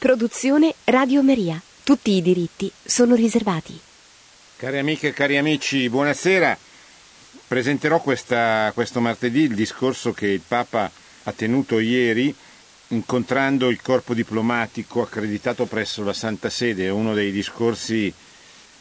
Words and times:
Produzione 0.00 0.74
Radio 0.84 1.22
Maria. 1.22 1.60
Tutti 1.84 2.12
i 2.12 2.22
diritti 2.22 2.72
sono 2.82 3.14
riservati. 3.14 3.78
Cari 4.56 4.78
amiche 4.78 5.08
e 5.08 5.12
cari 5.12 5.36
amici, 5.36 5.90
buonasera. 5.90 6.56
Presenterò 7.46 8.00
questa, 8.00 8.70
questo 8.72 9.00
martedì 9.00 9.42
il 9.42 9.54
discorso 9.54 10.14
che 10.14 10.28
il 10.28 10.40
Papa 10.40 10.90
ha 11.24 11.32
tenuto 11.32 11.78
ieri 11.80 12.34
incontrando 12.88 13.68
il 13.68 13.82
corpo 13.82 14.14
diplomatico 14.14 15.02
accreditato 15.02 15.66
presso 15.66 16.02
la 16.02 16.14
Santa 16.14 16.48
Sede. 16.48 16.86
È 16.86 16.90
uno 16.90 17.12
dei 17.12 17.30
discorsi 17.30 18.10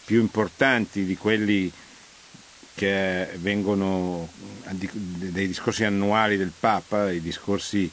più 0.05 0.21
importanti 0.21 1.03
di 1.03 1.17
quelli 1.17 1.69
che 2.75 3.27
vengono 3.39 4.29
dei 4.69 5.47
discorsi 5.47 5.83
annuali 5.83 6.37
del 6.37 6.53
Papa, 6.57 7.11
i 7.11 7.19
discorsi 7.19 7.91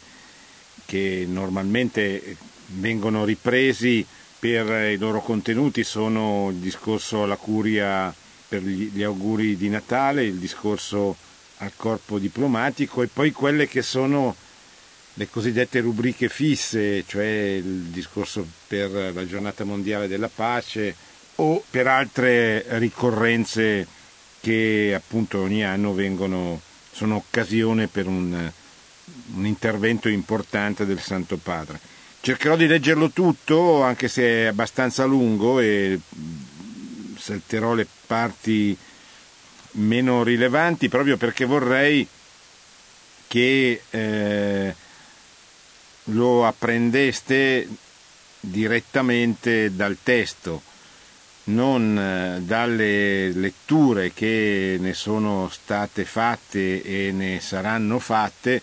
che 0.85 1.27
normalmente 1.29 2.37
vengono 2.67 3.25
ripresi 3.25 4.05
per 4.39 4.93
i 4.93 4.97
loro 4.97 5.21
contenuti 5.21 5.83
sono 5.83 6.51
il 6.51 6.57
discorso 6.57 7.23
alla 7.23 7.37
curia 7.37 8.15
per 8.49 8.63
gli 8.63 9.03
auguri 9.03 9.57
di 9.57 9.69
Natale, 9.69 10.25
il 10.25 10.37
discorso 10.37 11.17
al 11.59 11.73
corpo 11.75 12.19
diplomatico 12.19 13.03
e 13.03 13.09
poi 13.09 13.33
quelle 13.33 13.67
che 13.67 13.83
sono 13.83 14.35
le 15.15 15.29
cosiddette 15.29 15.81
rubriche 15.81 16.29
fisse, 16.29 17.05
cioè 17.07 17.25
il 17.25 17.85
discorso 17.85 18.47
per 18.67 18.91
la 19.15 19.27
giornata 19.27 19.65
mondiale 19.65 20.09
della 20.09 20.29
pace 20.33 20.95
o 21.37 21.63
per 21.69 21.87
altre 21.87 22.65
ricorrenze 22.79 23.87
che 24.41 24.93
appunto 24.95 25.41
ogni 25.41 25.65
anno 25.65 25.95
vengono, 25.95 26.61
sono 26.93 27.17
occasione 27.17 27.89
per 27.89 28.07
un, 28.07 28.53
un 29.35 29.47
intervento 29.47 30.09
importante 30.09 30.85
del 30.85 31.01
Santo 31.01 31.39
Padre. 31.39 31.81
Cercherò 32.27 32.57
di 32.57 32.67
leggerlo 32.67 33.11
tutto, 33.11 33.85
anche 33.85 34.09
se 34.09 34.23
è 34.25 34.45
abbastanza 34.47 35.05
lungo 35.05 35.61
e 35.61 35.97
salterò 37.17 37.73
le 37.73 37.87
parti 38.05 38.77
meno 39.75 40.25
rilevanti 40.25 40.89
proprio 40.89 41.17
perché 41.19 41.45
vorrei 41.45 42.05
che 43.29 43.81
eh, 43.89 44.75
lo 46.03 46.45
apprendeste 46.45 47.69
direttamente 48.41 49.77
dal 49.77 49.97
testo 50.03 50.63
non 51.45 51.97
eh, 51.97 52.41
dalle 52.41 53.31
letture 53.35 54.13
che 54.13 54.79
ne 54.81 54.95
sono 54.95 55.49
state 55.49 56.05
fatte 56.05 56.83
e 56.83 57.13
ne 57.13 57.39
saranno 57.39 58.01
fatte, 58.01 58.61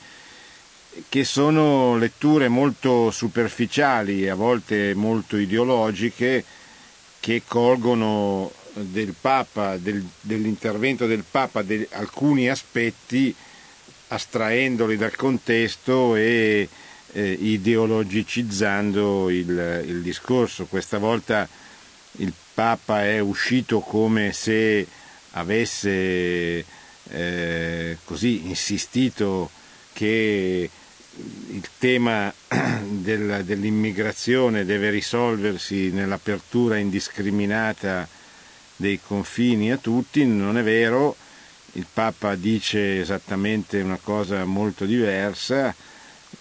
che 1.10 1.24
sono 1.24 1.98
letture 1.98 2.48
molto 2.48 3.12
superficiali, 3.12 4.30
a 4.30 4.36
volte 4.36 4.94
molto 4.94 5.38
ideologiche, 5.38 6.44
che 7.20 7.42
colgono 7.46 8.52
del 8.74 9.14
Papa, 9.20 9.78
del, 9.78 10.06
dell'intervento 10.22 11.06
del 11.06 11.24
Papa 11.30 11.62
de, 11.62 11.88
alcuni 11.92 12.50
aspetti, 12.50 13.34
astraendoli 14.08 14.98
dal 14.98 15.16
contesto 15.16 16.16
e 16.16 16.68
eh, 17.12 17.32
ideologicizzando 17.32 19.30
il, 19.30 19.84
il 19.88 20.02
discorso. 20.02 20.66
Questa 20.66 20.98
volta 20.98 21.48
il 22.18 22.34
Papa 22.54 23.04
è 23.04 23.20
uscito 23.20 23.80
come 23.80 24.34
se 24.34 24.86
avesse 25.32 26.66
eh, 27.10 27.98
così 28.04 28.48
insistito 28.48 29.50
che 29.94 30.70
il 31.16 31.68
tema 31.78 32.34
del, 32.88 33.44
dell'immigrazione 33.44 34.66
deve 34.66 34.90
risolversi 34.90 35.92
nell'apertura 35.92 36.78
indiscriminata 36.78 38.08
dei 38.76 39.00
confini 39.06 39.72
a 39.72 39.78
tutti, 39.78 40.26
non 40.26 40.58
è 40.58 40.64
vero, 40.64 41.16
il 41.74 41.86
Papa 41.92 42.36
dice 42.36 43.00
esattamente 43.00 43.82
una 43.82 44.00
cosa 44.02 44.44
molto 44.46 44.86
diversa, 44.86 45.74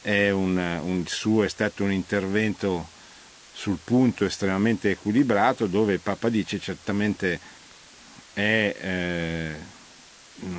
è 0.00 0.30
una, 0.30 0.80
un, 0.80 1.06
suo 1.06 1.44
è 1.44 1.48
stato 1.48 1.84
un 1.84 1.92
intervento 1.92 2.88
sul 3.52 3.78
punto 3.82 4.24
estremamente 4.24 4.90
equilibrato 4.90 5.66
dove 5.66 5.92
il 5.92 6.00
Papa 6.00 6.30
dice 6.30 6.58
certamente 6.58 7.38
è, 8.32 8.76
eh, 8.80 9.54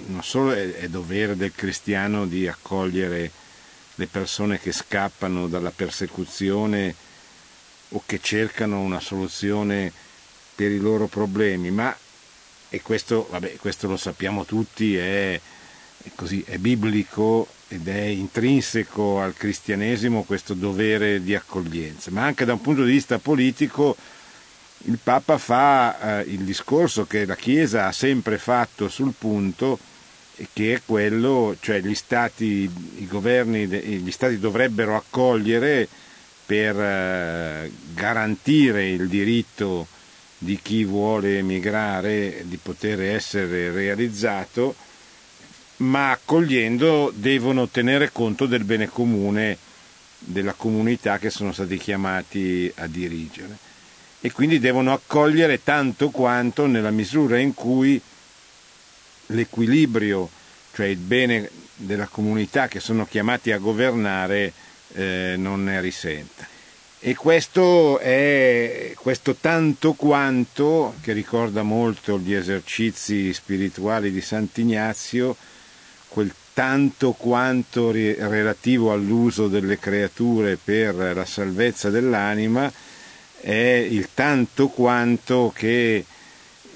non 0.08 0.24
solo 0.24 0.52
è, 0.52 0.74
è 0.76 0.88
dovere 0.88 1.36
del 1.36 1.52
cristiano 1.54 2.28
di 2.28 2.48
accogliere 2.48 3.32
le 3.96 4.08
persone 4.08 4.60
che 4.60 4.72
scappano 4.72 5.48
dalla 5.48 5.72
persecuzione 5.72 6.96
o 7.90 8.04
che 8.06 8.20
cercano 8.22 8.80
una 8.80 9.00
soluzione 9.00 9.92
per 10.56 10.72
i 10.72 10.80
loro 10.80 11.08
problemi, 11.08 11.72
ma 11.72 11.96
e 12.70 12.82
questo, 12.82 13.28
vabbè, 13.30 13.58
questo 13.58 13.88
lo 13.88 13.98
sappiamo 13.98 14.46
tutti, 14.46 14.98
è, 14.98 15.34
è, 15.34 16.12
così, 16.16 16.44
è 16.46 16.58
biblico 16.58 17.48
ed 17.68 17.88
è 17.88 18.02
intrinseco 18.02 19.22
al 19.22 19.36
cristianesimo 19.36 20.24
questo 20.24 20.56
dovere 20.56 21.22
di 21.22 21.36
accoglienza, 21.36 22.10
ma 22.10 22.24
anche 22.24 22.46
da 22.46 22.54
un 22.54 22.62
punto 22.62 22.84
di 22.84 22.92
vista 22.92 23.20
politico 23.20 23.96
il 24.86 24.98
Papa 25.02 25.38
fa 25.38 26.22
eh, 26.22 26.32
il 26.32 26.40
discorso 26.40 27.06
che 27.06 27.26
la 27.26 27.36
Chiesa 27.36 27.86
ha 27.86 27.92
sempre 27.92 28.40
fatto 28.40 28.90
sul 28.90 29.14
punto 29.16 29.78
che 30.54 30.76
è 30.76 30.82
quello, 30.86 31.56
cioè 31.60 31.82
gli 31.82 31.96
stati, 31.96 32.70
i 32.98 33.08
governi, 33.08 33.68
gli 33.68 34.12
stati 34.12 34.40
dovrebbero 34.40 34.96
accogliere 34.96 35.88
per 36.46 36.80
eh, 36.80 37.72
garantire 37.94 38.90
il 38.90 39.08
diritto 39.08 39.88
di 40.38 40.60
chi 40.62 40.84
vuole 40.84 41.38
emigrare 41.38 42.44
di 42.46 42.58
poter 42.58 43.02
essere 43.02 43.72
realizzato 43.72 44.76
ma 45.78 46.12
accogliendo 46.12 47.12
devono 47.16 47.68
tenere 47.68 48.12
conto 48.12 48.46
del 48.46 48.64
bene 48.64 48.88
comune 48.88 49.58
della 50.20 50.54
comunità 50.54 51.18
che 51.18 51.30
sono 51.30 51.54
stati 51.54 51.78
chiamati 51.78 52.72
a 52.76 52.88
dirigere 52.88 53.58
e 54.20 54.32
quindi 54.32 54.60
devono 54.60 54.94
accogliere 54.94 55.64
tanto 55.64 56.10
quanto 56.10 56.66
nella 56.66 56.92
misura 56.92 57.38
in 57.40 57.54
cui 57.54 58.02
l'equilibrio, 59.34 60.30
cioè 60.74 60.88
il 60.88 60.98
bene 60.98 61.50
della 61.76 62.08
comunità 62.08 62.68
che 62.68 62.80
sono 62.80 63.06
chiamati 63.06 63.52
a 63.52 63.58
governare, 63.58 64.54
eh, 64.94 65.36
non 65.38 65.64
ne 65.64 65.82
risenta. 65.82 66.48
E 67.00 67.16
questo 67.16 68.00
è 68.00 68.94
questo 68.96 69.36
tanto 69.36 69.94
quanto, 69.94 70.96
che 71.02 71.12
ricorda 71.12 71.62
molto 71.62 72.18
gli 72.18 72.34
esercizi 72.34 73.34
spirituali 73.34 74.10
di 74.12 74.22
Sant'Ignazio, 74.22 75.36
quel 76.08 76.34
tanto 76.54 77.12
quanto 77.12 77.92
relativo 77.92 78.94
all'uso 78.94 79.48
delle 79.48 79.80
creature 79.80 80.58
per 80.64 80.96
la 80.96 81.26
salvezza 81.26 81.90
dell'anima 81.90 82.72
è 83.42 83.86
il 83.90 84.10
tanto 84.14 84.70
quanto 84.70 85.52
che 85.54 86.06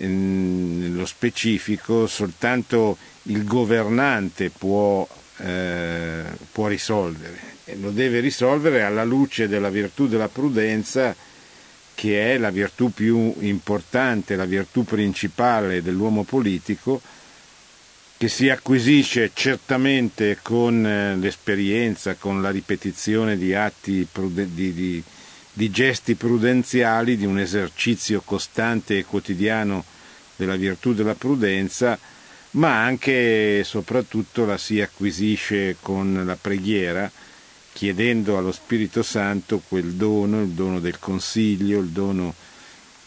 nello 0.06 1.06
specifico 1.06 2.06
soltanto 2.08 2.98
il 3.24 3.44
governante 3.44 4.50
può, 4.50 5.08
eh, 5.38 6.24
può 6.52 6.68
risolvere. 6.68 7.56
E 7.66 7.76
lo 7.76 7.92
deve 7.92 8.20
risolvere 8.20 8.84
alla 8.84 9.04
luce 9.04 9.48
della 9.48 9.70
virtù 9.70 10.08
della 10.08 10.30
prudenza 10.30 11.16
che 11.94 12.34
è 12.34 12.38
la 12.38 12.52
virtù 12.52 12.92
più 12.92 13.34
importante, 13.40 14.36
la 14.36 14.46
virtù 14.46 14.84
principale 14.84 15.82
dell'uomo 15.82 16.24
politico 16.24 17.02
che 18.18 18.30
si 18.30 18.50
acquisisce 18.50 19.32
certamente 19.34 20.40
con 20.42 20.86
eh, 20.86 21.16
l'esperienza, 21.16 22.16
con 22.16 22.42
la 22.42 22.50
ripetizione 22.50 23.38
di 23.38 23.54
atti, 23.54 24.08
di, 24.12 25.04
di 25.58 25.72
gesti 25.72 26.14
prudenziali, 26.14 27.18
di 27.18 27.26
un 27.26 27.40
esercizio 27.40 28.22
costante 28.24 29.00
e 29.00 29.06
quotidiano 29.06 29.84
della 30.36 30.56
virtù 30.56 30.94
della 30.94 31.16
prudenza, 31.16 31.98
ma 32.52 32.84
anche 32.84 33.58
e 33.58 33.64
soprattutto 33.64 34.46
la 34.46 34.60
si 34.60 34.80
acquisisce 34.82 35.78
con 35.82 36.22
la 36.24 36.38
preghiera, 36.40 37.10
chiedendo 37.74 38.38
allo 38.38 38.52
Spirito 38.52 39.02
Santo 39.02 39.60
quel 39.68 39.94
dono, 39.94 40.44
il 40.44 40.50
dono 40.50 40.80
del 40.80 41.00
consiglio, 41.00 41.80
il 41.80 41.90
dono 41.90 42.36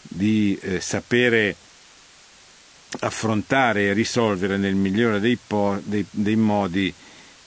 di 0.01 0.59
eh, 0.61 0.81
sapere 0.81 1.55
affrontare 2.99 3.83
e 3.83 3.93
risolvere 3.93 4.57
nel 4.57 4.75
migliore 4.75 5.21
dei, 5.21 5.37
po- 5.37 5.79
dei, 5.85 6.05
dei 6.11 6.35
modi 6.35 6.93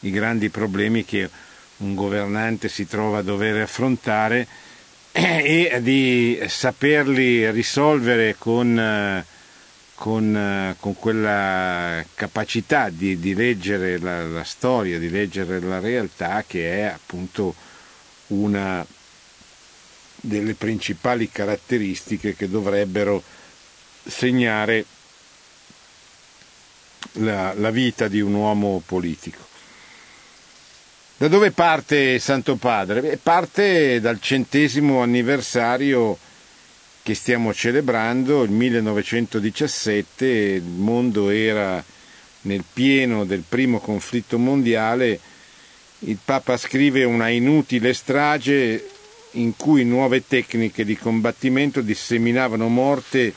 i 0.00 0.10
grandi 0.10 0.48
problemi 0.48 1.04
che 1.04 1.28
un 1.76 1.94
governante 1.94 2.70
si 2.70 2.86
trova 2.86 3.18
a 3.18 3.22
dover 3.22 3.60
affrontare 3.60 4.63
e 5.16 5.78
di 5.80 6.42
saperli 6.48 7.48
risolvere 7.52 8.34
con, 8.36 9.24
con, 9.94 10.74
con 10.80 10.94
quella 10.96 12.04
capacità 12.14 12.88
di, 12.88 13.20
di 13.20 13.32
leggere 13.32 14.00
la, 14.00 14.24
la, 14.24 14.42
storia, 14.42 14.98
di 14.98 15.08
leggere 15.08 15.60
la 15.60 15.78
realtà 15.78 16.42
che 16.44 16.80
è 16.80 16.82
appunto 16.82 17.54
una 18.28 18.84
delle 20.16 20.54
principali 20.54 21.30
caratteristiche 21.30 22.34
che 22.34 22.48
dovrebbero 22.48 23.22
segnare 24.04 24.84
la, 27.12 27.52
la 27.54 27.70
vita 27.70 28.08
di 28.08 28.20
un 28.20 28.34
uomo 28.34 28.82
politico. 28.84 29.43
Da 31.16 31.28
dove 31.28 31.52
parte 31.52 32.18
Santo 32.18 32.56
Padre? 32.56 33.20
Parte 33.22 34.00
dal 34.00 34.20
centesimo 34.20 35.00
anniversario 35.00 36.18
che 37.04 37.14
stiamo 37.14 37.54
celebrando, 37.54 38.42
il 38.42 38.50
1917, 38.50 40.26
il 40.26 40.62
mondo 40.62 41.28
era 41.30 41.82
nel 42.42 42.64
pieno 42.70 43.24
del 43.24 43.44
primo 43.48 43.78
conflitto 43.78 44.38
mondiale, 44.38 45.20
il 46.00 46.18
Papa 46.22 46.56
scrive 46.56 47.04
una 47.04 47.28
inutile 47.28 47.94
strage 47.94 48.84
in 49.32 49.54
cui 49.54 49.84
nuove 49.84 50.26
tecniche 50.26 50.84
di 50.84 50.96
combattimento 50.96 51.80
disseminavano 51.80 52.66
morte 52.66 53.34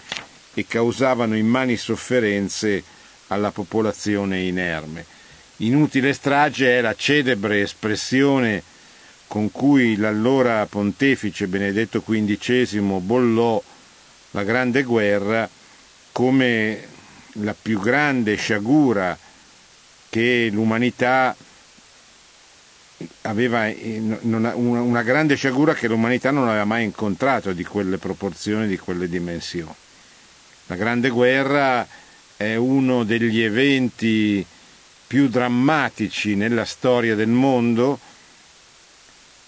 e 0.56 0.66
causavano 0.66 1.38
immani 1.38 1.78
sofferenze 1.78 2.84
alla 3.28 3.52
popolazione 3.52 4.42
inerme. 4.42 5.17
Inutile 5.58 6.14
strage 6.14 6.78
è 6.78 6.82
la 6.82 6.94
celebre 6.96 7.62
espressione 7.62 8.62
con 9.26 9.52
cui 9.52 9.96
l'allora 9.96 10.68
pontefice 10.68 11.48
Benedetto 11.48 12.04
XV 12.04 13.00
bollò 13.00 13.62
la 14.32 14.44
Grande 14.44 14.84
Guerra 14.84 15.50
come 16.12 16.88
la 17.34 17.56
più 17.60 17.80
grande 17.80 18.36
sciagura 18.36 19.18
che 20.10 20.50
l'umanità 20.52 21.36
aveva 23.22 23.72
una 24.22 25.02
grande 25.02 25.36
sciagura 25.36 25.74
che 25.74 25.88
l'umanità 25.88 26.30
non 26.30 26.48
aveva 26.48 26.66
mai 26.66 26.84
incontrato 26.84 27.54
di 27.54 27.64
quelle 27.64 27.98
proporzioni, 27.98 28.68
di 28.68 28.78
quelle 28.78 29.10
dimensioni. 29.10 29.74
La 30.68 30.76
Grande 30.76 31.10
Guerra 31.10 31.88
è 32.36 32.56
uno 32.56 33.04
degli 33.04 33.42
eventi 33.42 34.46
più 35.08 35.30
drammatici 35.30 36.36
nella 36.36 36.66
storia 36.66 37.16
del 37.16 37.30
mondo 37.30 37.98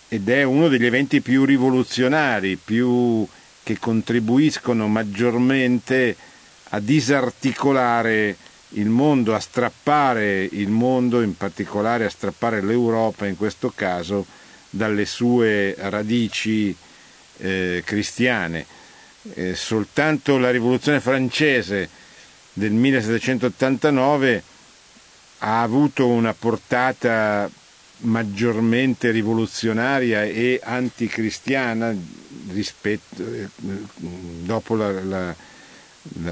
ed 0.08 0.30
è 0.30 0.44
uno 0.44 0.70
degli 0.70 0.86
eventi 0.86 1.22
più 1.22 1.44
rivoluzionari, 1.44 2.56
più 2.56 3.28
che 3.62 3.78
contribuiscono 3.78 4.88
maggiormente 4.88 6.16
a 6.70 6.80
disarticolare 6.80 8.36
il 8.74 8.88
mondo, 8.88 9.36
a 9.36 9.40
strappare 9.40 10.48
il 10.52 10.70
mondo, 10.70 11.22
in 11.22 11.36
particolare 11.36 12.06
a 12.06 12.10
strappare 12.10 12.62
l'Europa 12.62 13.28
in 13.28 13.38
questo 13.38 13.72
caso 13.76 14.26
dalle 14.70 15.06
sue 15.06 15.76
radici 15.78 16.76
eh, 17.38 17.84
cristiane. 17.86 18.66
Eh, 19.34 19.54
soltanto 19.54 20.38
la 20.38 20.50
rivoluzione 20.50 21.00
francese 21.00 21.90
del 22.54 22.72
1789 22.72 24.44
ha 25.40 25.62
avuto 25.62 26.08
una 26.08 26.34
portata 26.34 27.50
maggiormente 28.02 29.12
rivoluzionaria 29.12 30.24
e 30.24 30.60
anticristiana 30.64 31.94
rispetto, 32.52 33.24
eh, 33.34 33.48
dopo 33.58 34.76
la, 34.76 34.92
la, 35.04 35.36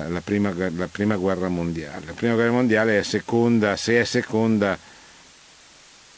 la, 0.08 0.22
prima, 0.22 0.54
la, 0.54 0.88
prima, 0.88 1.16
guerra 1.16 1.50
mondiale. 1.50 2.06
La 2.06 2.14
prima 2.14 2.34
guerra 2.34 2.52
mondiale 2.52 3.00
è 3.00 3.04
seconda, 3.04 3.76
se 3.76 4.00
è 4.00 4.04
seconda 4.04 4.78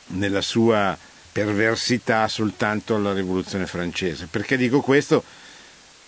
nella 0.08 0.42
sua 0.42 0.98
perversità 1.32 2.28
soltanto 2.28 2.96
alla 2.96 3.14
rivoluzione 3.14 3.66
francese. 3.66 4.28
Perché 4.30 4.58
dico 4.58 4.82
questo? 4.82 5.24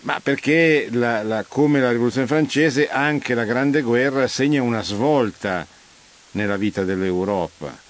Ma 0.01 0.19
perché 0.19 0.89
come 1.47 1.79
la 1.79 1.91
rivoluzione 1.91 2.25
francese 2.25 2.89
anche 2.89 3.35
la 3.35 3.45
grande 3.45 3.81
guerra 3.81 4.27
segna 4.27 4.63
una 4.63 4.81
svolta 4.81 5.65
nella 6.31 6.57
vita 6.57 6.83
dell'Europa 6.83 7.89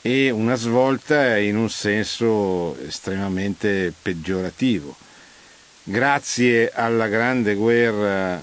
e 0.00 0.30
una 0.30 0.56
svolta 0.56 1.38
in 1.38 1.56
un 1.56 1.70
senso 1.70 2.76
estremamente 2.84 3.92
peggiorativo. 4.02 4.96
Grazie 5.84 6.70
alla 6.72 7.08
grande 7.08 7.54
guerra 7.54 8.42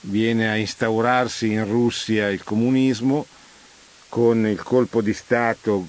viene 0.00 0.50
a 0.50 0.56
instaurarsi 0.56 1.52
in 1.52 1.64
Russia 1.66 2.28
il 2.28 2.42
comunismo 2.42 3.26
con 4.08 4.46
il 4.46 4.62
colpo 4.62 5.02
di 5.02 5.12
Stato 5.12 5.86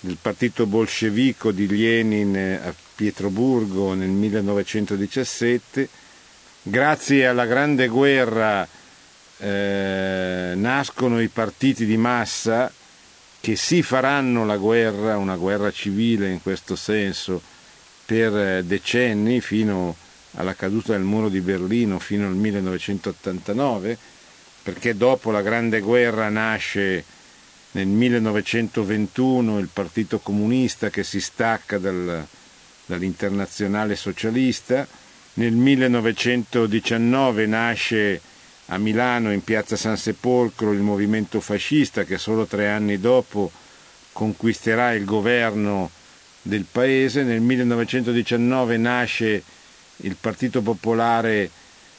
del 0.00 0.16
partito 0.20 0.66
bolscevico 0.66 1.52
di 1.52 1.68
Lenin 1.68 2.60
a 2.64 2.74
Pietroburgo 2.96 3.94
nel 3.94 4.08
1917. 4.08 5.88
Grazie 6.62 7.26
alla 7.26 7.46
grande 7.46 7.86
guerra 7.86 8.66
eh, 9.42 10.52
nascono 10.54 11.20
i 11.20 11.26
partiti 11.26 11.84
di 11.84 11.96
massa 11.96 12.72
che 13.40 13.56
sì 13.56 13.82
faranno 13.82 14.46
la 14.46 14.56
guerra, 14.56 15.16
una 15.16 15.34
guerra 15.34 15.72
civile 15.72 16.30
in 16.30 16.40
questo 16.40 16.76
senso, 16.76 17.42
per 18.06 18.36
eh, 18.36 18.64
decenni 18.64 19.40
fino 19.40 19.96
alla 20.34 20.54
caduta 20.54 20.92
del 20.92 21.02
muro 21.02 21.28
di 21.28 21.40
Berlino, 21.40 21.98
fino 21.98 22.28
al 22.28 22.36
1989, 22.36 23.98
perché 24.62 24.96
dopo 24.96 25.32
la 25.32 25.42
Grande 25.42 25.80
Guerra 25.80 26.28
nasce 26.28 27.04
nel 27.72 27.88
1921 27.88 29.58
il 29.58 29.68
Partito 29.72 30.20
Comunista 30.20 30.88
che 30.88 31.02
si 31.02 31.20
stacca 31.20 31.78
dal, 31.78 32.24
dall'internazionale 32.86 33.96
socialista, 33.96 34.86
nel 35.34 35.52
1919 35.52 37.46
nasce 37.46 38.20
a 38.66 38.78
Milano 38.78 39.32
in 39.32 39.42
piazza 39.42 39.76
San 39.76 39.96
Sepolcro 39.96 40.72
il 40.72 40.80
movimento 40.80 41.40
fascista 41.40 42.04
che 42.04 42.18
solo 42.18 42.46
tre 42.46 42.68
anni 42.68 42.98
dopo 42.98 43.50
conquisterà 44.12 44.92
il 44.92 45.04
governo 45.04 45.90
del 46.42 46.64
paese. 46.70 47.22
Nel 47.22 47.40
1919 47.40 48.76
nasce 48.76 49.42
il 49.96 50.16
Partito 50.18 50.62
Popolare 50.62 51.50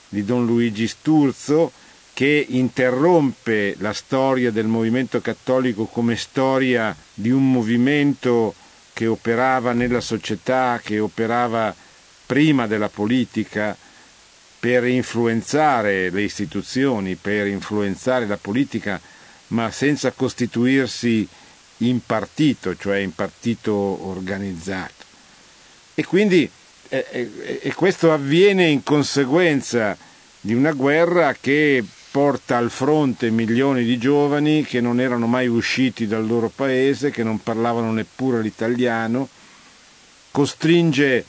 di 0.10 0.24
Don 0.24 0.46
Luigi 0.46 0.88
Sturzo 0.88 1.72
che 2.14 2.46
interrompe 2.50 3.76
la 3.80 3.94
storia 3.94 4.52
del 4.52 4.68
movimento 4.68 5.20
cattolico 5.20 5.86
come 5.86 6.16
storia 6.16 6.96
di 7.14 7.32
un 7.32 7.52
movimento 7.52 8.54
che 8.94 9.08
operava 9.08 9.74
nella 9.74 10.02
società, 10.02 10.80
che 10.84 11.00
operava 11.00 11.76
prima 12.26 12.68
della 12.68 12.90
politica, 12.90 13.76
per 14.64 14.86
influenzare 14.88 16.10
le 16.10 16.22
istituzioni, 16.22 17.16
per 17.16 17.48
influenzare 17.48 18.26
la 18.26 18.38
politica, 18.38 18.98
ma 19.48 19.70
senza 19.72 20.14
costituirsi 20.14 21.28
in 21.80 22.00
partito, 22.06 22.74
cioè 22.78 23.00
in 23.00 23.14
partito 23.14 23.74
organizzato. 23.74 25.04
E 25.96 26.06
quindi 26.06 26.50
e, 26.88 27.06
e, 27.12 27.60
e 27.62 27.74
questo 27.74 28.14
avviene 28.14 28.70
in 28.70 28.84
conseguenza 28.84 29.98
di 30.40 30.54
una 30.54 30.72
guerra 30.72 31.36
che 31.38 31.84
porta 32.10 32.56
al 32.56 32.72
fronte 32.72 33.32
milioni 33.32 33.84
di 33.84 33.98
giovani 33.98 34.64
che 34.64 34.80
non 34.80 35.02
erano 35.02 35.28
mai 35.28 35.48
usciti 35.48 36.08
dal 36.08 36.26
loro 36.26 36.48
paese, 36.48 37.12
che 37.12 37.24
non 37.24 37.44
parlavano 37.44 37.92
neppure 37.92 38.42
l'italiano, 38.42 39.28
costringe 40.32 41.26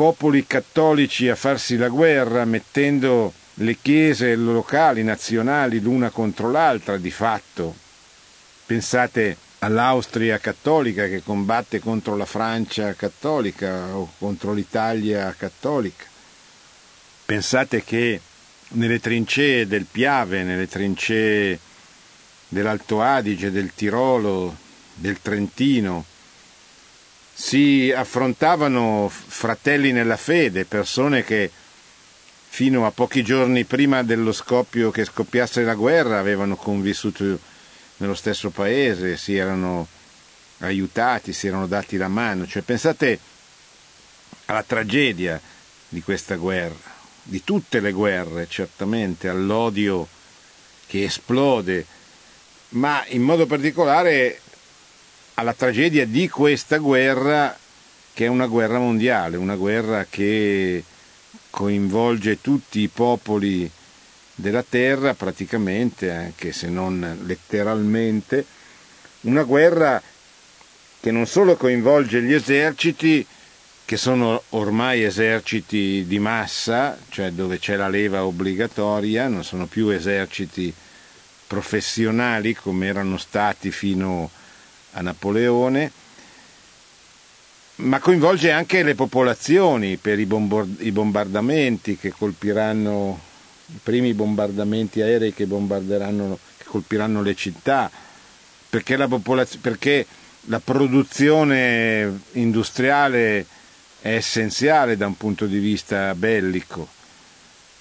popoli 0.00 0.46
cattolici 0.46 1.28
a 1.28 1.34
farsi 1.34 1.76
la 1.76 1.90
guerra 1.90 2.46
mettendo 2.46 3.34
le 3.56 3.76
chiese 3.82 4.34
locali, 4.34 5.02
nazionali, 5.02 5.78
l'una 5.78 6.08
contro 6.08 6.50
l'altra 6.50 6.96
di 6.96 7.10
fatto. 7.10 7.76
Pensate 8.64 9.36
all'Austria 9.58 10.38
cattolica 10.38 11.06
che 11.06 11.22
combatte 11.22 11.80
contro 11.80 12.16
la 12.16 12.24
Francia 12.24 12.94
cattolica 12.94 13.94
o 13.94 14.10
contro 14.16 14.54
l'Italia 14.54 15.34
cattolica. 15.36 16.06
Pensate 17.26 17.84
che 17.84 18.18
nelle 18.68 19.00
trincee 19.00 19.66
del 19.66 19.84
Piave, 19.84 20.44
nelle 20.44 20.66
trincee 20.66 21.58
dell'Alto 22.48 23.02
Adige, 23.02 23.50
del 23.50 23.74
Tirolo, 23.74 24.56
del 24.94 25.20
Trentino, 25.20 26.06
si 27.40 27.90
affrontavano 27.90 29.08
fratelli 29.10 29.92
nella 29.92 30.18
fede, 30.18 30.66
persone 30.66 31.24
che 31.24 31.50
fino 32.50 32.84
a 32.84 32.90
pochi 32.90 33.24
giorni 33.24 33.64
prima 33.64 34.02
dello 34.02 34.30
scoppio 34.30 34.90
che 34.90 35.06
scoppiasse 35.06 35.62
la 35.62 35.74
guerra 35.74 36.18
avevano 36.18 36.56
convissuto 36.56 37.38
nello 37.96 38.12
stesso 38.12 38.50
paese, 38.50 39.16
si 39.16 39.36
erano 39.36 39.88
aiutati, 40.58 41.32
si 41.32 41.46
erano 41.46 41.66
dati 41.66 41.96
la 41.96 42.08
mano. 42.08 42.46
Cioè, 42.46 42.60
pensate 42.60 43.18
alla 44.44 44.62
tragedia 44.62 45.40
di 45.88 46.02
questa 46.02 46.36
guerra, 46.36 46.92
di 47.22 47.42
tutte 47.42 47.80
le 47.80 47.92
guerre, 47.92 48.48
certamente, 48.50 49.30
all'odio 49.30 50.06
che 50.86 51.04
esplode, 51.04 51.86
ma 52.70 53.02
in 53.08 53.22
modo 53.22 53.46
particolare 53.46 54.42
alla 55.40 55.54
tragedia 55.54 56.06
di 56.06 56.28
questa 56.28 56.76
guerra 56.76 57.56
che 58.12 58.26
è 58.26 58.28
una 58.28 58.46
guerra 58.46 58.78
mondiale, 58.78 59.38
una 59.38 59.56
guerra 59.56 60.06
che 60.08 60.84
coinvolge 61.48 62.42
tutti 62.42 62.80
i 62.80 62.88
popoli 62.88 63.70
della 64.34 64.62
terra 64.62 65.14
praticamente, 65.14 66.10
anche 66.12 66.52
se 66.52 66.68
non 66.68 67.20
letteralmente, 67.24 68.44
una 69.22 69.42
guerra 69.44 70.02
che 71.00 71.10
non 71.10 71.26
solo 71.26 71.56
coinvolge 71.56 72.20
gli 72.20 72.34
eserciti, 72.34 73.26
che 73.86 73.96
sono 73.96 74.42
ormai 74.50 75.04
eserciti 75.04 76.04
di 76.06 76.18
massa, 76.18 76.98
cioè 77.08 77.30
dove 77.30 77.58
c'è 77.58 77.76
la 77.76 77.88
leva 77.88 78.26
obbligatoria, 78.26 79.26
non 79.28 79.42
sono 79.42 79.64
più 79.64 79.88
eserciti 79.88 80.72
professionali 81.46 82.54
come 82.54 82.86
erano 82.86 83.16
stati 83.16 83.70
fino 83.70 84.30
a 84.34 84.39
Napoleone, 84.94 85.92
ma 87.76 87.98
coinvolge 87.98 88.50
anche 88.50 88.82
le 88.82 88.94
popolazioni 88.94 89.96
per 89.96 90.18
i, 90.18 90.26
bombardamenti 90.26 91.96
che 91.96 92.10
colpiranno 92.10 93.18
i 93.66 93.78
primi 93.82 94.12
bombardamenti 94.14 95.00
aerei 95.00 95.32
che, 95.32 95.46
che 95.46 96.64
colpiranno 96.64 97.22
le 97.22 97.34
città, 97.34 97.90
perché 98.68 98.96
la, 98.96 99.08
perché 99.60 100.06
la 100.44 100.60
produzione 100.60 102.20
industriale 102.32 103.46
è 104.00 104.14
essenziale 104.14 104.96
da 104.96 105.06
un 105.06 105.16
punto 105.16 105.46
di 105.46 105.58
vista 105.58 106.14
bellico, 106.14 106.88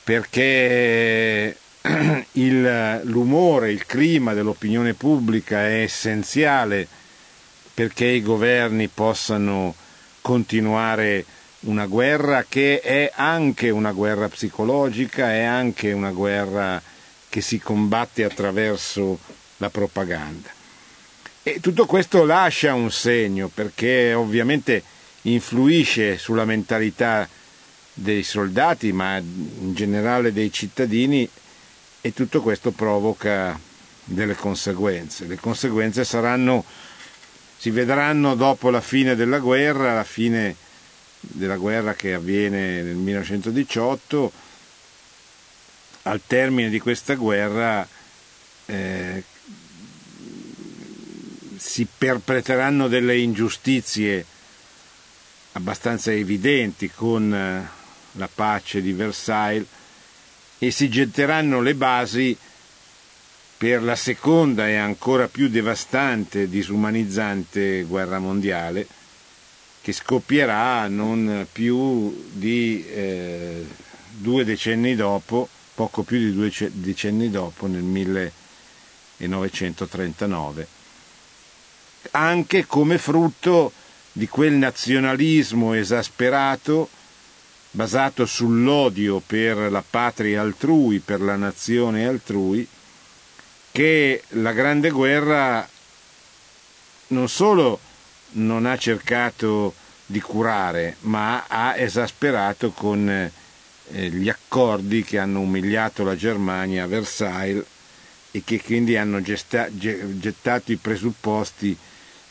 perché 0.03 1.57
il, 2.33 3.01
l'umore, 3.03 3.71
il 3.71 3.85
clima 3.85 4.33
dell'opinione 4.33 4.93
pubblica 4.93 5.65
è 5.65 5.81
essenziale 5.81 6.87
perché 7.79 8.07
i 8.07 8.21
governi 8.21 8.89
possano 8.89 9.73
continuare 10.19 11.23
una 11.61 11.85
guerra 11.85 12.43
che 12.43 12.81
è 12.81 13.09
anche 13.15 13.69
una 13.69 13.93
guerra 13.93 14.27
psicologica, 14.27 15.31
è 15.31 15.43
anche 15.43 15.93
una 15.93 16.11
guerra 16.11 16.81
che 17.29 17.39
si 17.39 17.57
combatte 17.57 18.25
attraverso 18.25 19.17
la 19.55 19.69
propaganda. 19.69 20.49
E 21.41 21.61
tutto 21.61 21.85
questo 21.85 22.25
lascia 22.25 22.73
un 22.73 22.91
segno 22.91 23.47
perché 23.47 24.13
ovviamente 24.13 24.83
influisce 25.21 26.17
sulla 26.17 26.43
mentalità 26.43 27.29
dei 27.93 28.23
soldati, 28.23 28.91
ma 28.91 29.15
in 29.19 29.73
generale 29.73 30.33
dei 30.33 30.51
cittadini 30.51 31.29
e 32.01 32.13
tutto 32.13 32.41
questo 32.41 32.71
provoca 32.71 33.57
delle 34.03 34.35
conseguenze. 34.35 35.27
Le 35.27 35.37
conseguenze 35.37 36.03
saranno, 36.03 36.65
si 37.59 37.71
vedranno 37.71 38.35
dopo 38.35 38.69
la 38.69 38.79
fine 38.79 39.15
della 39.15 39.39
guerra, 39.39 39.93
la 39.93 40.05
fine 40.05 40.55
della 41.19 41.57
guerra 41.57 41.93
che 41.93 42.13
avviene 42.13 42.81
nel 42.81 42.95
1918, 42.95 44.31
al 46.03 46.21
termine 46.25 46.69
di 46.69 46.79
questa 46.79 47.15
guerra 47.15 47.85
eh, 48.65 49.23
si 51.57 51.85
perpetreranno 51.97 52.87
delle 52.87 53.17
ingiustizie 53.17 54.25
abbastanza 55.51 56.13
evidenti 56.13 56.89
con 56.89 57.33
eh, 57.33 57.69
la 58.13 58.29
pace 58.33 58.81
di 58.81 58.93
Versailles 58.93 59.67
e 60.57 60.71
si 60.71 60.87
getteranno 60.87 61.59
le 61.59 61.75
basi 61.75 62.37
per 63.59 63.83
la 63.83 63.95
seconda 63.97 64.69
e 64.69 64.77
ancora 64.77 65.27
più 65.27 65.49
devastante 65.49 66.43
e 66.43 66.49
disumanizzante 66.49 67.83
guerra 67.83 68.17
mondiale 68.17 68.87
che 69.81 69.91
scoppierà 69.91 70.87
non 70.87 71.45
più 71.51 72.29
di 72.31 72.85
eh, 72.87 73.65
due 74.11 74.45
decenni 74.45 74.95
dopo, 74.95 75.49
poco 75.75 76.03
più 76.03 76.19
di 76.19 76.33
due 76.33 76.49
decenni 76.71 77.29
dopo, 77.29 77.67
nel 77.67 77.83
1939, 77.83 80.67
anche 82.11 82.65
come 82.65 82.97
frutto 82.97 83.73
di 84.13 84.29
quel 84.29 84.53
nazionalismo 84.53 85.73
esasperato 85.73 86.87
basato 87.71 88.25
sull'odio 88.25 89.19
per 89.19 89.69
la 89.69 89.83
patria 89.87 90.39
altrui, 90.39 90.99
per 90.99 91.19
la 91.19 91.35
nazione 91.35 92.07
altrui, 92.07 92.65
che 93.71 94.23
la 94.29 94.51
Grande 94.51 94.89
Guerra 94.89 95.67
non 97.07 97.29
solo 97.29 97.79
non 98.31 98.65
ha 98.65 98.77
cercato 98.77 99.73
di 100.05 100.19
curare, 100.21 100.95
ma 101.01 101.45
ha 101.47 101.77
esasperato 101.77 102.71
con 102.71 103.07
eh, 103.09 104.09
gli 104.09 104.29
accordi 104.29 105.03
che 105.03 105.19
hanno 105.19 105.39
umiliato 105.39 106.03
la 106.03 106.15
Germania 106.15 106.83
a 106.83 106.87
Versailles 106.87 107.63
e 108.31 108.43
che 108.43 108.61
quindi 108.61 108.97
hanno 108.97 109.21
gesta- 109.21 109.69
gettato 109.71 110.71
i 110.71 110.75
presupposti 110.77 111.77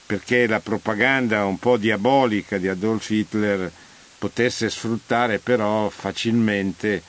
perché 0.07 0.47
la 0.47 0.61
propaganda 0.61 1.45
un 1.45 1.59
po' 1.59 1.77
diabolica 1.77 2.57
di 2.59 2.69
Adolf 2.69 3.11
Hitler 3.11 3.71
potesse 4.19 4.71
sfruttare 4.71 5.39
però 5.39 5.89
facilmente 5.89 7.03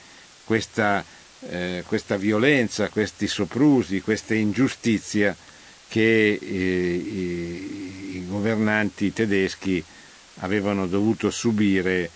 questa, 0.43 1.03
eh, 1.47 1.83
questa 1.87 2.17
violenza, 2.17 2.89
questi 2.89 3.27
soprusi, 3.27 4.01
questa 4.01 4.33
ingiustizia 4.33 5.35
che 5.87 6.39
eh, 6.41 6.93
i, 6.95 8.17
i, 8.17 8.25
governanti 8.27 9.13
tedeschi 9.13 9.83
avevano 10.39 10.87
dovuto 10.87 11.31
subire 11.31 12.09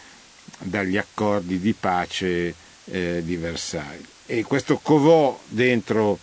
dagli 0.60 0.98
accordi 0.98 1.60
di 1.60 1.74
pace 1.74 2.54
eh, 2.86 3.22
di 3.24 3.36
Versailles. 3.38 4.06
E 4.26 4.44
questo 4.44 4.78
covò 4.78 5.40
dentro, 5.48 6.20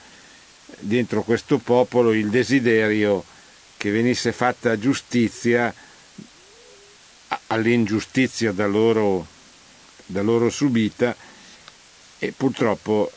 dentro 0.78 1.22
questo 1.22 1.58
popolo 1.58 2.12
il 2.12 2.28
desiderio 2.28 3.24
che 3.76 3.90
venisse 3.90 4.32
fatta 4.32 4.78
giustizia 4.78 5.74
all'ingiustizia 7.48 8.52
da 8.52 8.66
loro, 8.66 9.26
da 10.06 10.22
loro 10.22 10.50
subita 10.50 11.16
e 12.20 12.32
purtroppo 12.36 13.10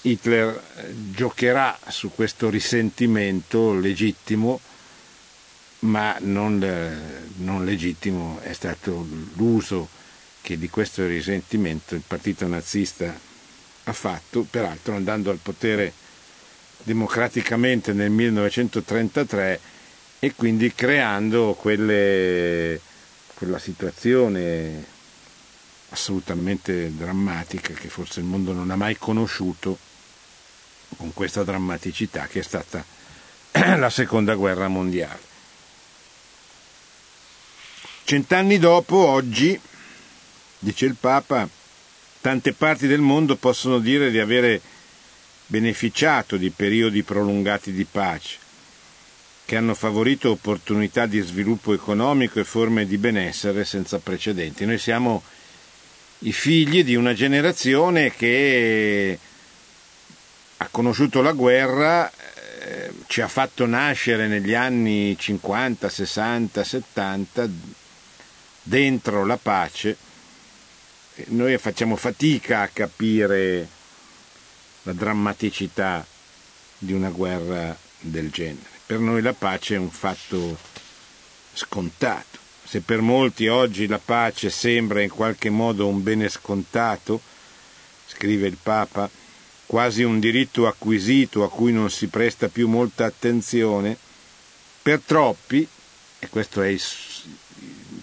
Hitler 0.00 0.48
eh, 0.48 0.94
giocherà 1.12 1.78
su 1.88 2.10
questo 2.14 2.48
risentimento 2.48 3.74
legittimo, 3.74 4.58
ma 5.80 6.16
non, 6.20 6.62
eh, 6.62 7.28
non, 7.36 7.64
legittimo. 7.64 8.40
È 8.42 8.54
stato 8.54 9.06
l'uso 9.34 9.88
che 10.40 10.58
di 10.58 10.70
questo 10.70 11.06
risentimento 11.06 11.94
il 11.94 12.02
partito 12.06 12.46
nazista 12.46 13.14
ha 13.84 13.92
fatto, 13.92 14.46
peraltro 14.48 14.94
andando 14.94 15.30
al 15.30 15.38
potere 15.42 15.92
democraticamente 16.82 17.92
nel 17.92 18.10
1933 18.10 19.60
e 20.20 20.34
quindi 20.34 20.72
creando 20.74 21.52
quelle, 21.52 22.80
quella 23.34 23.58
situazione 23.58 24.96
assolutamente 25.90 26.94
drammatica 26.94 27.72
che 27.72 27.88
forse 27.88 28.20
il 28.20 28.26
mondo 28.26 28.52
non 28.52 28.70
ha 28.70 28.76
mai 28.76 28.96
conosciuto 28.96 29.78
con 30.96 31.12
questa 31.12 31.44
drammaticità 31.44 32.26
che 32.26 32.40
è 32.40 32.42
stata 32.42 32.84
la 33.76 33.90
seconda 33.90 34.34
guerra 34.34 34.68
mondiale. 34.68 35.26
Cent'anni 38.04 38.58
dopo, 38.58 38.96
oggi, 38.96 39.60
dice 40.58 40.86
il 40.86 40.94
Papa, 40.94 41.46
tante 42.20 42.54
parti 42.54 42.86
del 42.86 43.00
mondo 43.00 43.36
possono 43.36 43.78
dire 43.78 44.10
di 44.10 44.18
avere 44.18 44.60
beneficiato 45.46 46.36
di 46.36 46.50
periodi 46.50 47.02
prolungati 47.02 47.72
di 47.72 47.84
pace, 47.84 48.38
che 49.44 49.56
hanno 49.56 49.74
favorito 49.74 50.30
opportunità 50.30 51.06
di 51.06 51.20
sviluppo 51.20 51.74
economico 51.74 52.40
e 52.40 52.44
forme 52.44 52.86
di 52.86 52.96
benessere 52.96 53.64
senza 53.64 53.98
precedenti. 53.98 54.64
Noi 54.64 54.78
siamo 54.78 55.22
i 56.20 56.32
figli 56.32 56.82
di 56.82 56.96
una 56.96 57.14
generazione 57.14 58.12
che 58.12 59.18
ha 60.56 60.68
conosciuto 60.70 61.22
la 61.22 61.32
guerra, 61.32 62.10
eh, 62.10 62.92
ci 63.06 63.20
ha 63.20 63.28
fatto 63.28 63.66
nascere 63.66 64.26
negli 64.26 64.54
anni 64.54 65.16
50, 65.16 65.88
60, 65.88 66.64
70 66.64 67.48
dentro 68.62 69.24
la 69.24 69.36
pace. 69.36 69.96
Noi 71.26 71.56
facciamo 71.58 71.96
fatica 71.96 72.62
a 72.62 72.68
capire 72.68 73.68
la 74.82 74.92
drammaticità 74.92 76.04
di 76.78 76.92
una 76.92 77.10
guerra 77.10 77.76
del 78.00 78.30
genere. 78.30 78.66
Per 78.86 78.98
noi 78.98 79.22
la 79.22 79.34
pace 79.34 79.74
è 79.74 79.78
un 79.78 79.90
fatto 79.90 80.56
scontato. 81.52 82.37
Se 82.68 82.80
per 82.82 83.00
molti 83.00 83.48
oggi 83.48 83.86
la 83.86 83.98
pace 83.98 84.50
sembra 84.50 85.00
in 85.00 85.08
qualche 85.08 85.48
modo 85.48 85.86
un 85.86 86.02
bene 86.02 86.28
scontato, 86.28 87.18
scrive 88.06 88.46
il 88.46 88.58
Papa, 88.62 89.08
quasi 89.64 90.02
un 90.02 90.20
diritto 90.20 90.66
acquisito 90.66 91.44
a 91.44 91.48
cui 91.48 91.72
non 91.72 91.88
si 91.88 92.08
presta 92.08 92.48
più 92.48 92.68
molta 92.68 93.06
attenzione, 93.06 93.96
per 94.82 95.00
troppi, 95.00 95.66
e 96.18 96.28
questo 96.28 96.60
è 96.60 96.68
il 96.68 96.82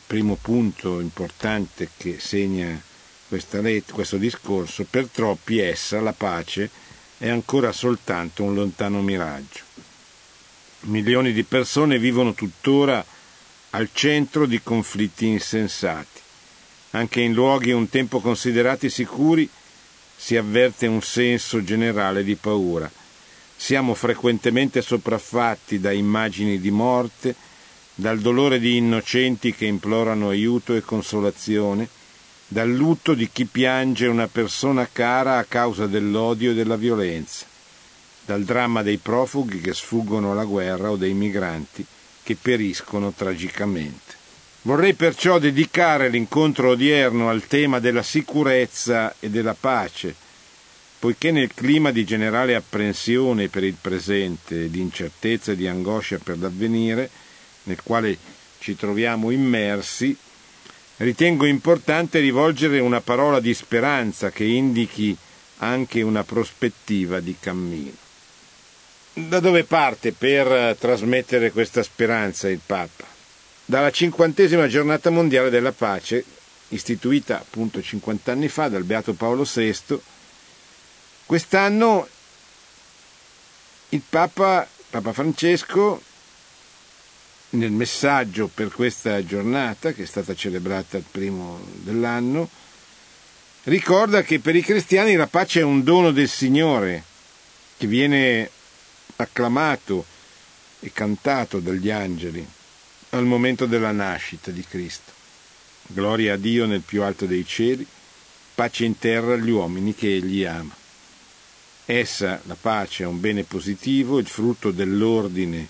primo 0.08 0.36
punto 0.42 1.00
importante 1.00 1.90
che 1.96 2.18
segna 2.20 2.82
let- 3.28 3.92
questo 3.92 4.18
discorso, 4.18 4.84
per 4.90 5.10
troppi 5.10 5.60
essa, 5.60 6.02
la 6.02 6.14
pace, 6.14 6.72
è 7.20 7.30
ancora 7.30 7.72
soltanto 7.72 8.42
un 8.42 8.56
lontano 8.56 9.04
miraggio. 9.04 9.62
Milioni 10.82 11.34
di 11.34 11.44
persone 11.44 12.00
vivono 12.00 12.34
tuttora 12.34 13.06
al 13.76 13.90
centro 13.92 14.46
di 14.46 14.62
conflitti 14.64 15.26
insensati. 15.28 16.22
Anche 16.92 17.20
in 17.20 17.34
luoghi 17.34 17.72
un 17.72 17.90
tempo 17.90 18.22
considerati 18.22 18.90
sicuri 18.90 19.50
si 20.16 20.38
avverte 20.38 20.88
un 20.88 21.02
senso 21.02 21.62
generale 21.62 22.24
di 22.24 22.36
paura. 22.36 22.90
Siamo 23.58 23.94
frequentemente 23.94 24.82
sopraffatti 24.82 25.82
da 25.82 25.92
immagini 25.92 26.62
di 26.62 26.72
morte, 26.72 27.36
dal 27.96 28.20
dolore 28.20 28.60
di 28.60 28.78
innocenti 28.78 29.54
che 29.54 29.66
implorano 29.66 30.30
aiuto 30.30 30.74
e 30.74 30.82
consolazione, 30.82 31.90
dal 32.48 32.72
lutto 32.72 33.14
di 33.14 33.30
chi 33.30 33.44
piange 33.44 34.08
una 34.08 34.28
persona 34.28 34.88
cara 34.90 35.38
a 35.38 35.44
causa 35.44 35.86
dell'odio 35.86 36.52
e 36.52 36.54
della 36.54 36.78
violenza, 36.78 37.46
dal 38.24 38.44
dramma 38.46 38.84
dei 38.84 38.98
profughi 38.98 39.60
che 39.60 39.74
sfuggono 39.74 40.32
alla 40.32 40.46
guerra 40.46 40.92
o 40.92 40.96
dei 40.96 41.14
migranti 41.14 41.86
che 42.26 42.36
periscono 42.36 43.14
tragicamente. 43.16 44.14
Vorrei 44.64 44.96
perciò 44.96 45.38
dedicare 45.38 46.10
l'incontro 46.10 46.70
odierno 46.70 47.30
al 47.30 47.46
tema 47.46 47.78
della 47.80 48.02
sicurezza 48.02 49.14
e 49.20 49.30
della 49.30 49.54
pace, 49.54 50.16
poiché 50.98 51.30
nel 51.30 51.54
clima 51.54 51.92
di 51.92 52.04
generale 52.04 52.56
apprensione 52.56 53.48
per 53.48 53.64
il 53.64 53.76
presente, 53.80 54.72
di 54.72 54.80
incertezza 54.80 55.52
e 55.52 55.56
di 55.56 55.68
angoscia 55.68 56.18
per 56.18 56.40
l'avvenire, 56.40 57.12
nel 57.66 57.84
quale 57.84 58.18
ci 58.58 58.76
troviamo 58.76 59.30
immersi, 59.30 60.18
ritengo 60.98 61.46
importante 61.46 62.18
rivolgere 62.20 62.80
una 62.80 63.02
parola 63.02 63.40
di 63.40 63.54
speranza 63.54 64.32
che 64.32 64.46
indichi 64.46 65.16
anche 65.58 66.02
una 66.02 66.24
prospettiva 66.24 67.20
di 67.20 67.36
cammino. 67.40 68.05
Da 69.18 69.40
dove 69.40 69.64
parte 69.64 70.12
per 70.12 70.76
trasmettere 70.78 71.50
questa 71.52 71.82
speranza 71.84 72.50
il 72.50 72.60
Papa? 72.64 73.06
Dalla 73.64 73.90
cinquantesima 73.90 74.68
giornata 74.68 75.10
mondiale 75.10 75.50
della 75.50 75.72
pace, 75.72 76.22
istituita 76.68 77.40
appunto 77.40 77.82
50 77.82 78.34
anni 78.34 78.50
fa 78.50 78.68
dal 78.68 78.84
Beato 78.84 79.14
Paolo 79.14 79.48
VI, 79.50 80.02
quest'anno 81.26 82.10
il 83.88 84.02
Papa, 84.08 84.68
Papa 84.90 85.14
Francesco, 85.14 86.02
nel 87.52 87.72
messaggio 87.72 88.50
per 88.54 88.70
questa 88.70 89.24
giornata, 89.24 89.94
che 89.94 90.04
è 90.04 90.08
stata 90.08 90.36
celebrata 90.36 90.98
il 90.98 91.06
primo 91.10 91.62
dell'anno, 91.72 92.50
ricorda 93.64 94.24
che 94.24 94.40
per 94.40 94.58
i 94.58 94.62
cristiani 94.62 95.16
la 95.16 95.28
pace 95.28 95.62
è 95.62 95.64
un 95.64 95.86
dono 95.86 96.12
del 96.12 96.28
Signore, 96.28 97.02
che 97.78 97.88
viene 97.88 98.50
acclamato 99.18 100.06
e 100.80 100.92
cantato 100.92 101.60
dagli 101.60 101.90
angeli 101.90 102.46
al 103.12 103.26
momento 103.26 103.66
della 103.66 103.92
nascita 103.92 104.52
di 104.52 104.64
Cristo. 104.68 105.12
Gloria 105.88 106.34
a 106.34 106.38
Dio 106.38 106.66
nel 106.66 106.82
più 106.82 107.04
alto 107.04 107.26
dei 107.26 107.46
cieli, 107.46 107.86
pace 108.56 108.86
in 108.86 108.98
terra 108.98 109.34
agli 109.34 109.50
uomini 109.50 109.94
che 109.94 110.16
Egli 110.16 110.44
ama. 110.44 110.76
Essa, 111.86 112.42
la 112.46 112.58
pace, 112.60 113.04
è 113.04 113.06
un 113.08 113.20
bene 113.20 113.44
positivo, 113.44 114.18
il 114.18 114.28
frutto 114.28 114.72
dell'ordine 114.72 115.68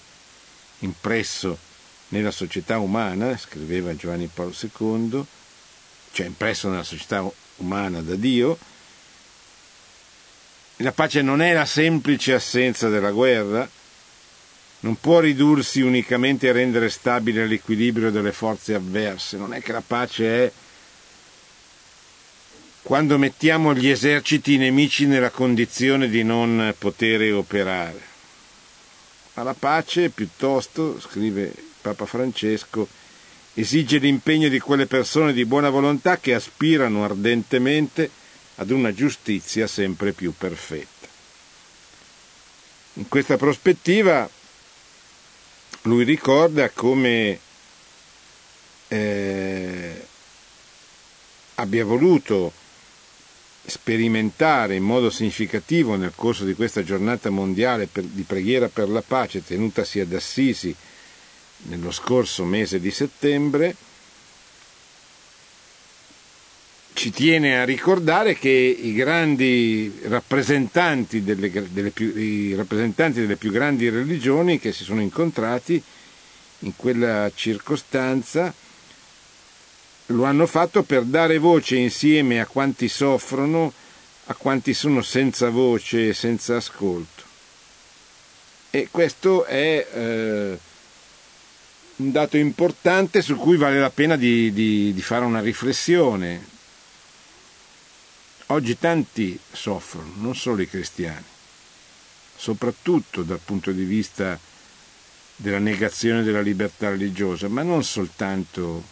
impresso 0.80 1.58
nella 2.10 2.32
società 2.32 2.80
umana, 2.80 3.38
scriveva 3.38 3.96
Giovanni 3.96 4.30
Paolo 4.34 4.54
II, 4.60 5.26
cioè 6.12 6.26
impresso 6.26 6.70
nella 6.70 6.84
società 6.84 7.30
umana 7.58 8.02
da 8.02 8.16
Dio. 8.16 8.58
La 10.78 10.92
pace 10.92 11.22
non 11.22 11.42
è 11.42 11.54
la 11.54 11.66
semplice 11.66 12.34
assenza 12.34 12.90
della 12.90 13.12
guerra, 13.12 13.68
non 14.82 15.00
può 15.00 15.20
ridursi 15.20 15.82
unicamente 15.82 16.50
a 16.50 16.52
rendere 16.52 16.90
stabile 16.90 17.48
l'equilibrio 17.48 18.12
delle 18.12 18.34
forze 18.34 18.74
avverse, 18.74 19.38
non 19.38 19.54
è 19.54 19.62
che 19.62 19.72
la 19.72 19.84
pace 19.86 20.26
è 20.26 20.52
quando 22.82 23.18
mettiamo 23.18 23.74
gli 23.74 23.88
eserciti 23.88 24.58
nemici 24.58 25.08
nella 25.08 25.32
condizione 25.32 26.10
di 26.10 26.24
non 26.24 26.76
poter 26.78 27.34
operare. 27.34 28.00
Ma 29.34 29.44
la 29.44 29.56
pace 29.58 30.10
piuttosto, 30.10 31.00
scrive 31.00 31.52
Papa 31.82 32.06
Francesco, 32.06 32.88
esige 33.56 33.98
l'impegno 33.98 34.50
di 34.50 34.60
quelle 34.60 34.86
persone 34.86 35.34
di 35.34 35.46
buona 35.46 35.70
volontà 35.70 36.18
che 36.18 36.34
aspirano 36.34 37.04
ardentemente 37.04 38.10
ad 38.56 38.70
una 38.72 38.94
giustizia 38.94 39.68
sempre 39.68 40.14
più 40.14 40.34
perfetta. 40.38 41.08
In 42.94 43.08
questa 43.10 43.38
prospettiva 43.38 44.30
lui 45.84 46.04
ricorda 46.04 46.70
come 46.70 47.40
eh, 48.88 50.06
abbia 51.56 51.86
voluto 51.86 52.52
sperimentare 53.66 54.76
in 54.76 54.84
modo 54.84 55.10
significativo 55.10 55.96
nel 55.96 56.14
corso 56.16 56.46
di 56.46 56.54
questa 56.54 56.84
giornata 56.84 57.30
mondiale 57.30 57.88
per, 57.88 58.04
di 58.04 58.22
preghiera 58.24 58.70
per 58.70 58.90
la 58.90 59.02
pace 59.02 59.44
tenutasi 59.44 60.00
ad 60.00 60.14
Assisi 60.14 60.76
nello 61.64 61.92
scorso 61.92 62.44
mese 62.44 62.80
di 62.80 62.92
settembre, 62.92 63.76
ci 66.96 67.12
tiene 67.12 67.60
a 67.60 67.66
ricordare 67.66 68.36
che 68.36 68.50
i 68.50 68.94
grandi 68.94 70.00
rappresentanti 70.04 71.24
delle, 71.24 71.52
delle 71.52 71.90
più, 71.90 72.56
rappresentanti 72.56 73.20
delle 73.20 73.36
più 73.36 73.52
grandi 73.52 73.90
religioni 73.90 74.60
che 74.60 74.72
si 74.72 74.86
sono 74.86 75.02
incontrati 75.02 75.82
in 76.60 76.76
quella 76.78 77.30
circostanza 77.36 78.54
lo 80.08 80.24
hanno 80.24 80.46
fatto 80.48 80.84
per 80.84 81.04
dare 81.04 81.38
voce 81.38 81.76
insieme 81.76 82.40
a 82.40 82.46
quanti 82.46 82.88
soffrono, 82.88 83.74
a 84.28 84.34
quanti 84.36 84.74
sono 84.74 85.02
senza 85.02 85.50
voce 85.50 86.10
e 86.10 86.14
senza 86.14 86.56
ascolto. 86.56 87.24
E 88.70 88.88
questo 88.90 89.44
è 89.44 89.88
eh, 89.92 90.60
un 91.98 92.12
dato 92.12 92.38
importante 92.38 93.22
su 93.22 93.36
cui 93.36 93.58
vale 93.58 93.80
la 93.80 93.90
pena 93.90 94.16
di, 94.16 94.54
di, 94.54 94.94
di 94.94 95.02
fare 95.02 95.26
una 95.26 95.42
riflessione. 95.42 96.54
Oggi 98.48 98.78
tanti 98.78 99.40
soffrono, 99.52 100.12
non 100.18 100.36
solo 100.36 100.62
i 100.62 100.70
cristiani, 100.70 101.26
soprattutto 102.36 103.24
dal 103.24 103.40
punto 103.44 103.72
di 103.72 103.84
vista 103.84 104.40
della 105.36 105.58
negazione 105.58 106.22
della 106.22 106.42
libertà 106.42 106.90
religiosa, 106.90 107.48
ma 107.48 107.64
non 107.64 107.84
soltanto 107.84 108.84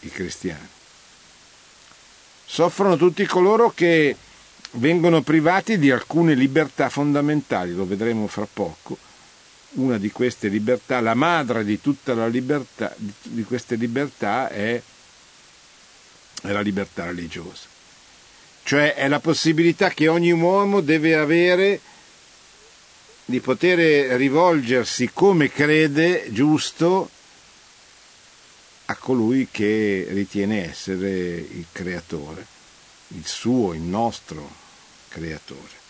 i 0.00 0.08
cristiani. 0.08 0.66
Soffrono 2.44 2.96
tutti 2.96 3.24
coloro 3.24 3.70
che 3.70 4.16
vengono 4.72 5.22
privati 5.22 5.78
di 5.78 5.92
alcune 5.92 6.34
libertà 6.34 6.88
fondamentali, 6.88 7.74
lo 7.74 7.86
vedremo 7.86 8.26
fra 8.26 8.48
poco. 8.52 8.98
Una 9.74 9.96
di 9.96 10.10
queste 10.10 10.48
libertà, 10.48 11.00
la 11.00 11.14
madre 11.14 11.64
di 11.64 11.80
tutta 11.80 12.14
la 12.14 12.26
libertà, 12.26 12.92
di 12.96 13.44
queste 13.44 13.76
libertà 13.76 14.48
è, 14.48 14.82
è 16.42 16.50
la 16.50 16.60
libertà 16.60 17.04
religiosa. 17.04 17.71
Cioè 18.64 18.94
è 18.94 19.08
la 19.08 19.20
possibilità 19.20 19.90
che 19.90 20.08
ogni 20.08 20.32
uomo 20.32 20.80
deve 20.80 21.16
avere 21.16 21.80
di 23.24 23.40
poter 23.40 24.16
rivolgersi 24.16 25.10
come 25.12 25.50
crede 25.50 26.26
giusto 26.30 27.10
a 28.86 28.96
colui 28.96 29.48
che 29.50 30.06
ritiene 30.10 30.68
essere 30.68 31.08
il 31.08 31.66
creatore, 31.72 32.46
il 33.08 33.26
suo, 33.26 33.72
il 33.72 33.80
nostro 33.80 34.50
creatore. 35.08 35.80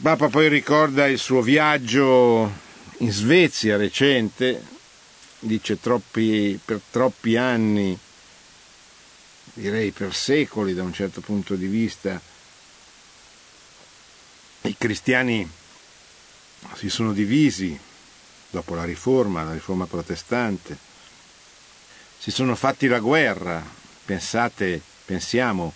Papa 0.00 0.28
poi 0.28 0.48
ricorda 0.48 1.06
il 1.06 1.18
suo 1.18 1.42
viaggio 1.42 2.50
in 2.98 3.12
Svezia 3.12 3.76
recente, 3.76 4.60
dice 5.38 5.78
troppi, 5.78 6.58
per 6.64 6.80
troppi 6.90 7.36
anni, 7.36 7.96
direi 9.54 9.90
per 9.90 10.14
secoli 10.14 10.74
da 10.74 10.82
un 10.82 10.92
certo 10.92 11.20
punto 11.20 11.54
di 11.54 11.66
vista, 11.66 12.20
i 14.62 14.76
cristiani 14.78 15.48
si 16.74 16.88
sono 16.88 17.12
divisi 17.12 17.78
dopo 18.50 18.74
la 18.74 18.84
riforma, 18.84 19.42
la 19.42 19.52
riforma 19.52 19.86
protestante. 19.86 20.76
Si 22.18 22.30
sono 22.30 22.54
fatti 22.54 22.86
la 22.86 23.00
guerra, 23.00 23.64
pensate, 24.04 24.80
pensiamo 25.04 25.74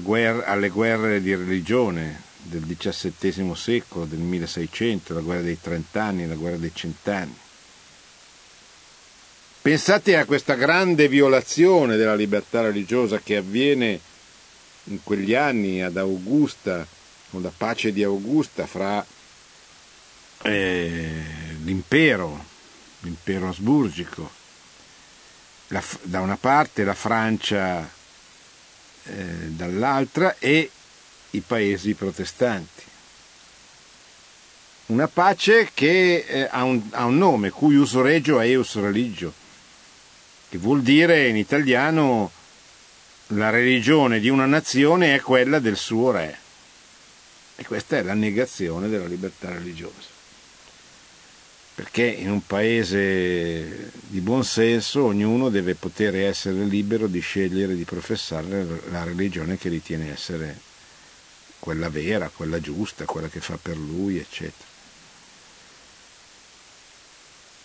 guerra, 0.00 0.46
alle 0.46 0.68
guerre 0.68 1.20
di 1.20 1.34
religione 1.34 2.22
del 2.42 2.64
XVII 2.64 3.54
secolo, 3.54 4.04
del 4.04 4.18
1600, 4.18 5.14
la 5.14 5.20
guerra 5.20 5.42
dei 5.42 5.60
trent'anni, 5.60 6.26
la 6.26 6.34
guerra 6.34 6.56
dei 6.56 6.72
cent'anni. 6.74 7.41
Pensate 9.62 10.16
a 10.16 10.24
questa 10.24 10.54
grande 10.54 11.06
violazione 11.06 11.94
della 11.94 12.16
libertà 12.16 12.62
religiosa 12.62 13.20
che 13.20 13.36
avviene 13.36 14.00
in 14.86 15.04
quegli 15.04 15.34
anni 15.34 15.80
ad 15.80 15.96
Augusta, 15.96 16.84
con 17.30 17.42
la 17.42 17.52
pace 17.56 17.92
di 17.92 18.02
Augusta 18.02 18.66
fra 18.66 19.06
eh, 20.42 21.22
l'impero, 21.62 22.44
l'impero 23.02 23.50
asburgico, 23.50 24.28
la, 25.68 25.80
da 26.02 26.18
una 26.18 26.36
parte 26.36 26.82
la 26.82 26.94
Francia 26.94 27.88
eh, 29.04 29.12
dall'altra 29.46 30.34
e 30.40 30.68
i 31.30 31.40
paesi 31.40 31.94
protestanti. 31.94 32.82
Una 34.86 35.06
pace 35.06 35.70
che 35.72 36.24
eh, 36.26 36.48
ha, 36.50 36.64
un, 36.64 36.82
ha, 36.90 37.04
un, 37.04 37.16
nome, 37.16 37.50
cuius 37.50 37.94
regio 37.94 38.40
eius 38.40 38.74
religio, 38.74 39.32
che 40.52 40.58
vuol 40.58 40.82
dire 40.82 41.28
in 41.28 41.36
italiano 41.36 42.30
la 43.28 43.48
religione 43.48 44.20
di 44.20 44.28
una 44.28 44.44
nazione 44.44 45.14
è 45.14 45.20
quella 45.20 45.60
del 45.60 45.78
suo 45.78 46.10
re. 46.10 46.36
E 47.56 47.64
questa 47.64 47.96
è 47.96 48.02
la 48.02 48.12
negazione 48.12 48.90
della 48.90 49.06
libertà 49.06 49.50
religiosa. 49.50 50.10
Perché 51.74 52.04
in 52.04 52.30
un 52.30 52.46
paese 52.46 53.92
di 54.02 54.20
buon 54.20 54.44
senso 54.44 55.04
ognuno 55.04 55.48
deve 55.48 55.74
poter 55.74 56.16
essere 56.16 56.64
libero 56.64 57.06
di 57.06 57.20
scegliere 57.20 57.74
di 57.74 57.84
professare 57.84 58.66
la 58.90 59.04
religione 59.04 59.56
che 59.56 59.70
ritiene 59.70 60.12
essere 60.12 60.58
quella 61.60 61.88
vera, 61.88 62.28
quella 62.28 62.60
giusta, 62.60 63.06
quella 63.06 63.28
che 63.28 63.40
fa 63.40 63.56
per 63.56 63.78
lui, 63.78 64.18
eccetera. 64.18 64.71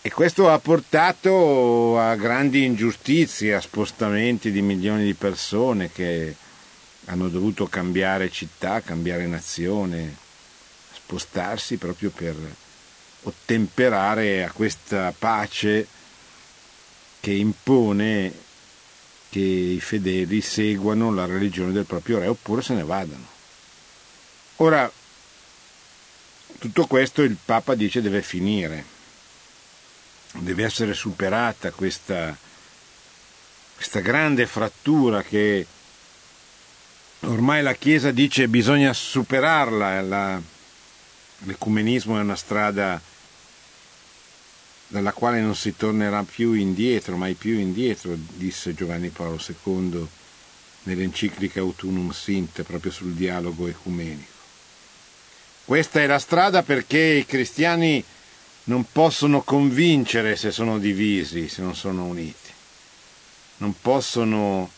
E 0.07 0.09
questo 0.09 0.49
ha 0.49 0.57
portato 0.57 1.99
a 1.99 2.15
grandi 2.15 2.63
ingiustizie, 2.63 3.55
a 3.55 3.59
spostamenti 3.59 4.51
di 4.51 4.61
milioni 4.61 5.03
di 5.03 5.13
persone 5.13 5.91
che 5.91 6.33
hanno 7.07 7.27
dovuto 7.27 7.67
cambiare 7.67 8.31
città, 8.31 8.79
cambiare 8.79 9.27
nazione, 9.27 10.15
spostarsi 10.93 11.75
proprio 11.75 12.11
per 12.11 12.37
ottemperare 13.23 14.45
a 14.45 14.51
questa 14.51 15.11
pace 15.11 15.85
che 17.19 17.31
impone 17.33 18.31
che 19.27 19.39
i 19.39 19.79
fedeli 19.81 20.39
seguano 20.39 21.13
la 21.13 21.25
religione 21.25 21.73
del 21.73 21.83
proprio 21.83 22.19
re 22.19 22.27
oppure 22.27 22.61
se 22.61 22.75
ne 22.75 22.83
vadano. 22.85 23.27
Ora, 24.55 24.89
tutto 26.59 26.85
questo 26.85 27.23
il 27.23 27.35
Papa 27.43 27.75
dice 27.75 28.01
deve 28.01 28.21
finire 28.21 28.95
deve 30.33 30.63
essere 30.63 30.93
superata 30.93 31.71
questa, 31.71 32.35
questa 33.75 33.99
grande 33.99 34.45
frattura 34.45 35.23
che 35.23 35.65
ormai 37.21 37.63
la 37.63 37.73
Chiesa 37.73 38.11
dice 38.11 38.47
bisogna 38.47 38.93
superarla, 38.93 40.01
la, 40.01 40.41
l'ecumenismo 41.39 42.17
è 42.17 42.21
una 42.21 42.35
strada 42.35 43.01
dalla 44.89 45.11
quale 45.11 45.41
non 45.41 45.55
si 45.55 45.75
tornerà 45.75 46.23
più 46.23 46.53
indietro, 46.53 47.17
mai 47.17 47.33
più 47.33 47.59
indietro, 47.59 48.15
disse 48.15 48.73
Giovanni 48.73 49.09
Paolo 49.09 49.39
II 49.63 50.07
nell'enciclica 50.83 51.59
Autunum 51.59 52.11
Sint 52.11 52.63
proprio 52.63 52.91
sul 52.91 53.13
dialogo 53.13 53.67
ecumenico. 53.67 54.35
Questa 55.65 55.99
è 55.99 56.07
la 56.07 56.19
strada 56.19 56.63
perché 56.63 56.99
i 56.99 57.25
cristiani 57.25 58.01
non 58.67 58.85
possono 58.91 59.41
convincere 59.41 60.35
se 60.35 60.51
sono 60.51 60.77
divisi, 60.77 61.47
se 61.47 61.61
non 61.61 61.75
sono 61.75 62.05
uniti. 62.05 62.51
Non 63.57 63.73
possono 63.79 64.69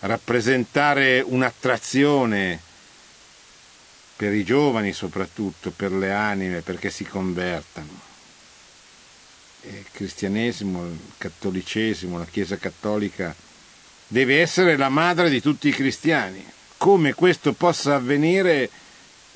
rappresentare 0.00 1.20
un'attrazione 1.20 2.60
per 4.16 4.32
i 4.34 4.42
giovani 4.42 4.92
soprattutto, 4.92 5.70
per 5.70 5.92
le 5.92 6.12
anime, 6.12 6.60
perché 6.60 6.90
si 6.90 7.04
convertano. 7.04 8.06
Il 9.62 9.86
cristianesimo, 9.92 10.84
il 10.84 10.98
cattolicesimo, 11.16 12.18
la 12.18 12.24
Chiesa 12.24 12.56
cattolica 12.56 13.34
deve 14.08 14.40
essere 14.40 14.76
la 14.76 14.88
madre 14.88 15.30
di 15.30 15.40
tutti 15.40 15.68
i 15.68 15.72
cristiani. 15.72 16.44
Come 16.76 17.14
questo 17.14 17.52
possa 17.52 17.94
avvenire 17.94 18.68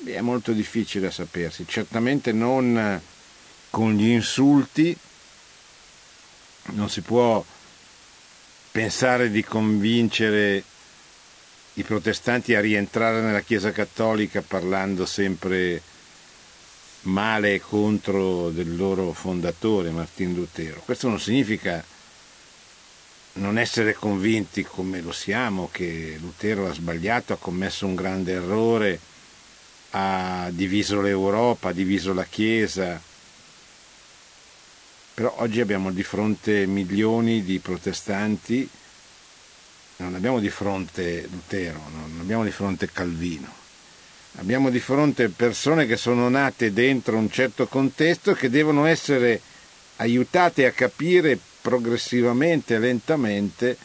è 0.05 0.19
molto 0.19 0.51
difficile 0.51 1.07
a 1.07 1.11
sapersi, 1.11 1.65
certamente 1.65 2.33
non 2.33 3.01
con 3.73 3.93
gli 3.95 4.09
insulti, 4.09 4.95
non 6.73 6.91
si 6.91 7.01
può 7.01 7.43
pensare 8.69 9.31
di 9.31 9.43
convincere 9.43 10.63
i 11.73 11.81
protestanti 11.81 12.53
a 12.53 12.61
rientrare 12.61 13.21
nella 13.21 13.41
Chiesa 13.41 13.71
cattolica 13.71 14.43
parlando 14.43 15.07
sempre 15.07 15.81
male 17.01 17.59
contro 17.61 18.51
del 18.51 18.75
loro 18.75 19.11
fondatore 19.11 19.89
Martin 19.89 20.35
Lutero. 20.35 20.79
Questo 20.85 21.07
non 21.07 21.19
significa 21.19 21.83
non 23.33 23.57
essere 23.57 23.95
convinti 23.95 24.61
come 24.61 25.01
lo 25.01 25.11
siamo 25.11 25.69
che 25.71 26.15
Lutero 26.21 26.69
ha 26.69 26.73
sbagliato, 26.73 27.33
ha 27.33 27.37
commesso 27.37 27.87
un 27.87 27.95
grande 27.95 28.33
errore, 28.33 28.99
ha 29.89 30.49
diviso 30.51 31.01
l'Europa, 31.01 31.69
ha 31.69 31.73
diviso 31.73 32.13
la 32.13 32.25
Chiesa, 32.25 33.01
però 35.13 35.33
oggi 35.37 35.61
abbiamo 35.61 35.91
di 35.91 36.03
fronte 36.03 36.65
milioni 36.65 37.43
di 37.43 37.59
protestanti, 37.59 38.67
non 39.97 40.15
abbiamo 40.15 40.39
di 40.39 40.49
fronte 40.49 41.27
Lutero, 41.29 41.79
non 41.93 42.17
abbiamo 42.19 42.43
di 42.43 42.51
fronte 42.51 42.89
Calvino, 42.91 43.51
abbiamo 44.37 44.71
di 44.71 44.79
fronte 44.79 45.29
persone 45.29 45.85
che 45.85 45.97
sono 45.97 46.29
nate 46.29 46.73
dentro 46.73 47.17
un 47.17 47.29
certo 47.29 47.67
contesto 47.67 48.31
e 48.31 48.35
che 48.35 48.49
devono 48.49 48.85
essere 48.85 49.39
aiutate 49.97 50.65
a 50.65 50.71
capire 50.71 51.37
progressivamente, 51.61 52.79
lentamente, 52.79 53.77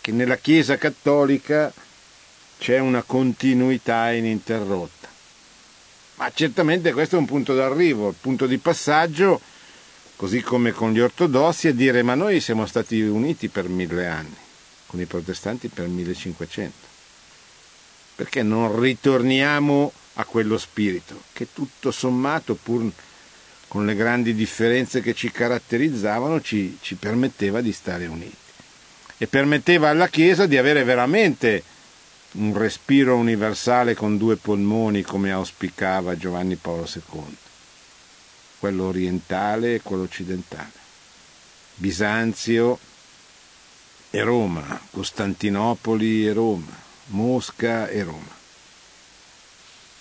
che 0.00 0.12
nella 0.12 0.36
Chiesa 0.36 0.78
cattolica 0.78 1.70
c'è 2.58 2.78
una 2.78 3.02
continuità 3.02 4.10
ininterrotta. 4.10 5.08
Ma 6.16 6.30
certamente 6.32 6.92
questo 6.92 7.16
è 7.16 7.18
un 7.18 7.26
punto 7.26 7.54
d'arrivo, 7.54 8.08
il 8.08 8.14
punto 8.18 8.46
di 8.46 8.58
passaggio 8.58 9.40
così 10.20 10.42
come 10.42 10.72
con 10.72 10.92
gli 10.92 11.00
ortodossi, 11.00 11.68
e 11.68 11.74
dire 11.74 12.02
ma 12.02 12.14
noi 12.14 12.40
siamo 12.40 12.66
stati 12.66 13.00
uniti 13.00 13.48
per 13.48 13.70
mille 13.70 14.06
anni, 14.06 14.36
con 14.84 15.00
i 15.00 15.06
protestanti 15.06 15.68
per 15.68 15.86
1500. 15.86 16.72
Perché 18.16 18.42
non 18.42 18.78
ritorniamo 18.78 19.90
a 20.14 20.24
quello 20.26 20.58
spirito 20.58 21.22
che 21.32 21.46
tutto 21.54 21.90
sommato, 21.90 22.54
pur 22.54 22.92
con 23.66 23.86
le 23.86 23.94
grandi 23.94 24.34
differenze 24.34 25.00
che 25.00 25.14
ci 25.14 25.30
caratterizzavano, 25.30 26.42
ci, 26.42 26.76
ci 26.82 26.96
permetteva 26.96 27.62
di 27.62 27.72
stare 27.72 28.04
uniti 28.04 28.36
e 29.16 29.26
permetteva 29.26 29.88
alla 29.88 30.08
Chiesa 30.08 30.44
di 30.44 30.58
avere 30.58 30.84
veramente 30.84 31.62
un 32.32 32.54
respiro 32.54 33.16
universale 33.16 33.94
con 33.94 34.18
due 34.18 34.36
polmoni 34.36 35.00
come 35.00 35.32
auspicava 35.32 36.14
Giovanni 36.14 36.56
Paolo 36.56 36.86
II 36.94 37.48
quello 38.60 38.84
orientale 38.84 39.76
e 39.76 39.80
quello 39.82 40.02
occidentale, 40.02 40.70
Bisanzio 41.76 42.78
e 44.10 44.22
Roma, 44.22 44.78
Costantinopoli 44.90 46.26
e 46.26 46.32
Roma, 46.32 46.78
Mosca 47.06 47.88
e 47.88 48.02
Roma. 48.02 48.38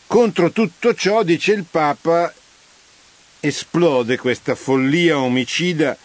Contro 0.06 0.52
tutto 0.52 0.94
ciò, 0.94 1.24
dice 1.24 1.54
il 1.54 1.64
Papa, 1.64 2.34
esplode 3.40 4.18
questa 4.18 4.56
follia 4.56 5.20
omicida 5.20 5.98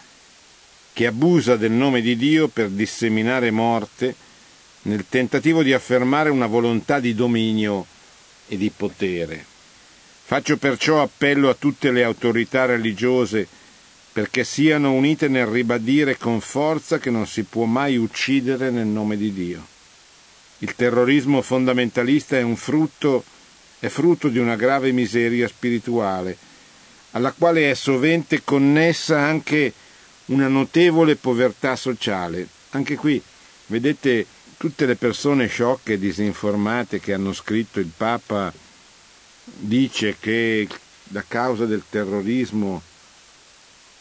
che 0.93 1.05
abusa 1.07 1.57
del 1.57 1.71
nome 1.71 1.99
di 1.99 2.15
Dio 2.15 2.47
per 2.47 2.69
disseminare 2.69 3.51
morte 3.51 4.15
nel 4.83 5.05
tentativo 5.09 5.61
di 5.61 5.73
affermare 5.73 6.29
una 6.29 6.45
volontà 6.45 7.01
di 7.01 7.13
dominio 7.13 7.85
e 8.47 8.55
di 8.55 8.69
potere. 8.69 9.53
Faccio 10.27 10.57
perciò 10.57 11.03
appello 11.03 11.49
a 11.49 11.53
tutte 11.53 11.91
le 11.91 12.03
autorità 12.03 12.65
religiose 12.65 13.47
perché 14.11 14.43
siano 14.43 14.91
unite 14.91 15.27
nel 15.27 15.45
ribadire 15.45 16.17
con 16.17 16.41
forza 16.41 16.97
che 16.97 17.11
non 17.11 17.27
si 17.27 17.43
può 17.43 17.65
mai 17.65 17.95
uccidere 17.95 18.71
nel 18.71 18.87
nome 18.87 19.17
di 19.17 19.31
Dio. 19.31 19.63
Il 20.59 20.73
terrorismo 20.73 21.43
fondamentalista 21.43 22.37
è 22.37 22.41
un 22.41 22.55
frutto, 22.55 23.23
è 23.77 23.87
frutto 23.87 24.27
di 24.29 24.39
una 24.39 24.55
grave 24.55 24.91
miseria 24.91 25.47
spirituale, 25.47 26.35
alla 27.11 27.31
quale 27.31 27.69
è 27.69 27.75
sovente 27.75 28.43
connessa 28.43 29.19
anche 29.19 29.73
una 30.25 30.47
notevole 30.47 31.17
povertà 31.17 31.75
sociale. 31.75 32.47
Anche 32.71 32.95
qui, 32.95 33.21
vedete, 33.67 34.25
tutte 34.57 34.87
le 34.87 34.95
persone 34.95 35.45
sciocche 35.45 35.93
e 35.93 35.99
disinformate 35.99 36.99
che 36.99 37.13
hanno 37.13 37.31
scritto 37.31 37.79
il 37.79 37.91
Papa 37.95 38.51
dice 39.45 40.17
che 40.19 40.67
la 41.09 41.23
causa 41.27 41.65
del 41.65 41.83
terrorismo 41.87 42.81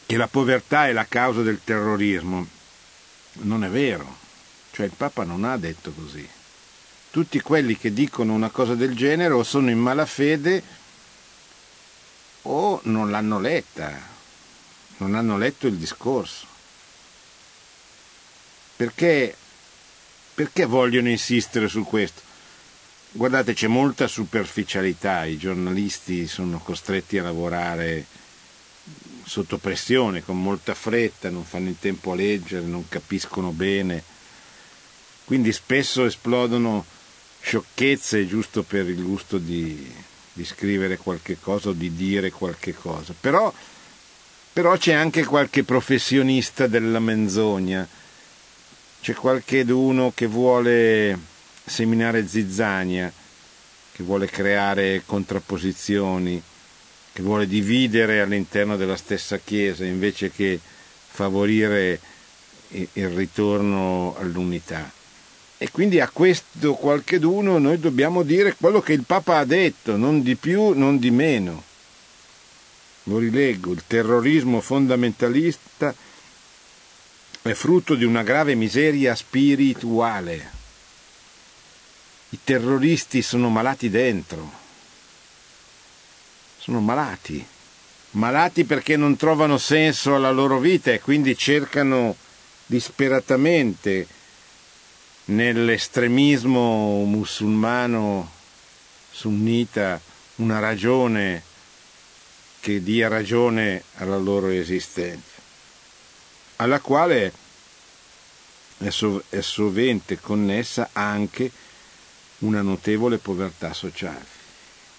che 0.07 0.17
la 0.17 0.29
povertà 0.29 0.87
è 0.87 0.93
la 0.93 1.07
causa 1.07 1.43
del 1.43 1.61
terrorismo. 1.65 2.47
Non 3.43 3.65
è 3.65 3.69
vero, 3.69 4.17
cioè 4.73 4.87
il 4.87 4.93
Papa 4.97 5.25
non 5.25 5.45
ha 5.45 5.57
detto 5.57 5.93
così. 5.93 6.29
Tutti 7.11 7.41
quelli 7.41 7.77
che 7.77 7.93
dicono 7.93 8.33
una 8.33 8.51
cosa 8.51 8.75
del 8.75 8.95
genere 8.95 9.35
o 9.35 9.43
sono 9.43 9.71
in 9.71 9.79
malafede 9.79 10.63
o 12.43 12.81
non 12.85 13.11
l'hanno 13.11 13.41
letta, 13.41 13.93
non 14.99 15.15
hanno 15.15 15.39
letto 15.39 15.67
il 15.67 15.77
discorso. 15.77 16.47
Perché, 18.77 19.37
perché 20.35 20.65
vogliono 20.65 21.09
insistere 21.09 21.69
su 21.69 21.85
questo? 21.85 22.24
Guardate, 23.16 23.55
c'è 23.55 23.68
molta 23.68 24.09
superficialità, 24.09 25.24
i 25.24 25.38
giornalisti 25.38 26.27
sono 26.27 26.59
costretti 26.59 27.16
a 27.16 27.22
lavorare 27.22 28.07
sotto 29.24 29.57
pressione, 29.59 30.24
con 30.24 30.42
molta 30.42 30.74
fretta, 30.74 31.31
non 31.31 31.44
fanno 31.44 31.68
in 31.68 31.79
tempo 31.79 32.11
a 32.11 32.16
leggere, 32.16 32.66
non 32.66 32.88
capiscono 32.88 33.50
bene. 33.50 34.03
Quindi 35.24 35.53
spesso 35.53 36.05
esplodono 36.05 36.85
sciocchezze 37.40 38.27
giusto 38.27 38.64
per 38.64 38.88
il 38.88 39.00
gusto 39.05 39.38
di, 39.38 39.94
di 40.33 40.44
scrivere 40.44 40.96
qualche 40.96 41.38
cosa 41.38 41.68
o 41.68 41.72
di 41.72 41.94
dire 41.94 42.33
qualche 42.33 42.74
cosa. 42.74 43.14
Però, 43.18 43.55
però 44.53 44.77
c'è 44.77 44.92
anche 44.92 45.24
qualche 45.24 45.62
professionista 45.62 46.66
della 46.66 46.98
menzogna, 46.98 47.87
c'è 49.00 49.14
qualcheduno 49.14 50.11
che 50.12 50.27
vuole 50.27 51.33
seminare 51.64 52.27
zizzania, 52.27 53.12
che 53.92 54.03
vuole 54.03 54.27
creare 54.27 55.03
contrapposizioni 55.07 56.42
che 57.14 57.22
vuole 57.22 57.46
dividere 57.46 58.20
all'interno 58.20 58.77
della 58.77 58.96
stessa 58.96 59.38
Chiesa 59.38 59.85
invece 59.85 60.33
che 60.33 60.59
favorire 61.07 62.00
il 62.70 63.09
ritorno 63.11 64.16
all'unità. 64.18 64.90
E 65.57 65.70
quindi 65.70 66.00
a 66.00 66.09
questo 66.09 66.74
qualcheduno 66.74 67.59
noi 67.59 67.79
dobbiamo 67.79 68.24
dire 68.24 68.57
quello 68.59 68.81
che 68.81 68.94
il 68.94 69.05
Papa 69.05 69.38
ha 69.38 69.44
detto, 69.44 69.96
non 69.96 70.22
di 70.22 70.35
più, 70.35 70.72
non 70.72 70.98
di 70.98 71.12
meno. 71.12 71.62
Lo 73.05 73.18
rileggo, 73.18 73.70
il 73.70 73.85
terrorismo 73.87 74.61
fondamentalista 74.61 75.94
è 77.42 77.53
frutto 77.53 77.94
di 77.94 78.05
una 78.05 78.24
grave 78.24 78.57
miseria 78.57 79.14
spirituale. 79.14 80.62
I 82.35 82.40
terroristi 82.42 83.23
sono 83.23 83.49
malati 83.49 83.88
dentro. 83.88 84.51
Sono 86.59 86.81
malati, 86.81 87.47
malati 88.12 88.64
perché 88.64 88.97
non 88.97 89.16
trovano 89.16 89.57
senso 89.57 90.16
alla 90.16 90.33
loro 90.33 90.59
vita 90.59 90.90
e 90.90 90.99
quindi 91.01 91.37
cercano 91.38 92.16
disperatamente 92.66 94.09
nell'estremismo 95.27 97.05
musulmano 97.05 98.29
sunnita 99.12 100.01
una 100.37 100.59
ragione 100.59 101.40
che 102.59 102.83
dia 102.83 103.07
ragione 103.07 103.85
alla 103.99 104.16
loro 104.18 104.49
esistenza, 104.49 105.40
alla 106.57 106.81
quale 106.81 107.33
è, 108.79 108.90
sov- 108.90 109.23
è 109.29 109.40
sovente 109.40 110.18
connessa 110.18 110.88
anche 110.94 111.62
una 112.45 112.63
notevole 112.63 113.19
povertà 113.19 113.73
sociale. 113.73 114.25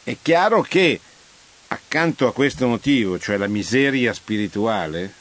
È 0.04 0.16
chiaro 0.22 0.62
che 0.62 1.00
accanto 1.68 2.28
a 2.28 2.34
questo 2.34 2.68
motivo, 2.68 3.20
cioè 3.20 3.38
la 3.38 3.48
miseria 3.48 4.14
spirituale, 4.14 5.14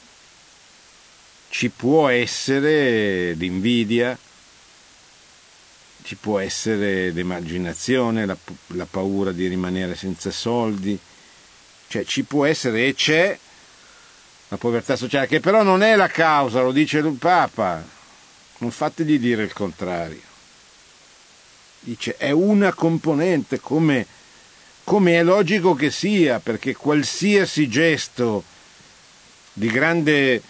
ci 1.49 1.69
può 1.69 2.09
essere 2.09 3.33
l'invidia, 3.33 4.17
ci 6.03 6.15
può 6.15 6.39
essere 6.39 7.11
l'emarginazione, 7.11 8.25
la, 8.25 8.37
la 8.67 8.85
paura 8.85 9.31
di 9.31 9.47
rimanere 9.47 9.95
senza 9.95 10.31
soldi, 10.31 10.97
cioè 11.87 12.03
ci 12.03 12.23
può 12.23 12.45
essere 12.45 12.87
e 12.87 12.93
c'è 12.93 13.37
la 14.49 14.57
povertà 14.57 14.95
sociale, 14.95 15.27
che 15.27 15.39
però 15.39 15.63
non 15.63 15.81
è 15.81 15.95
la 15.95 16.09
causa, 16.09 16.61
lo 16.61 16.71
dice 16.71 16.99
il 16.99 17.11
Papa, 17.13 17.83
non 18.59 18.71
fategli 18.71 19.17
dire 19.17 19.43
il 19.43 19.53
contrario. 19.53 20.24
Dice 21.85 22.17
è 22.17 22.31
una 22.31 22.73
componente 22.73 23.59
come 23.59 24.07
come 24.85 25.13
è 25.13 25.23
logico 25.23 25.73
che 25.73 25.89
sia, 25.89 26.39
perché 26.39 26.75
qualsiasi 26.75 27.67
gesto 27.67 28.43
di 29.51 29.67
grande 29.67 30.41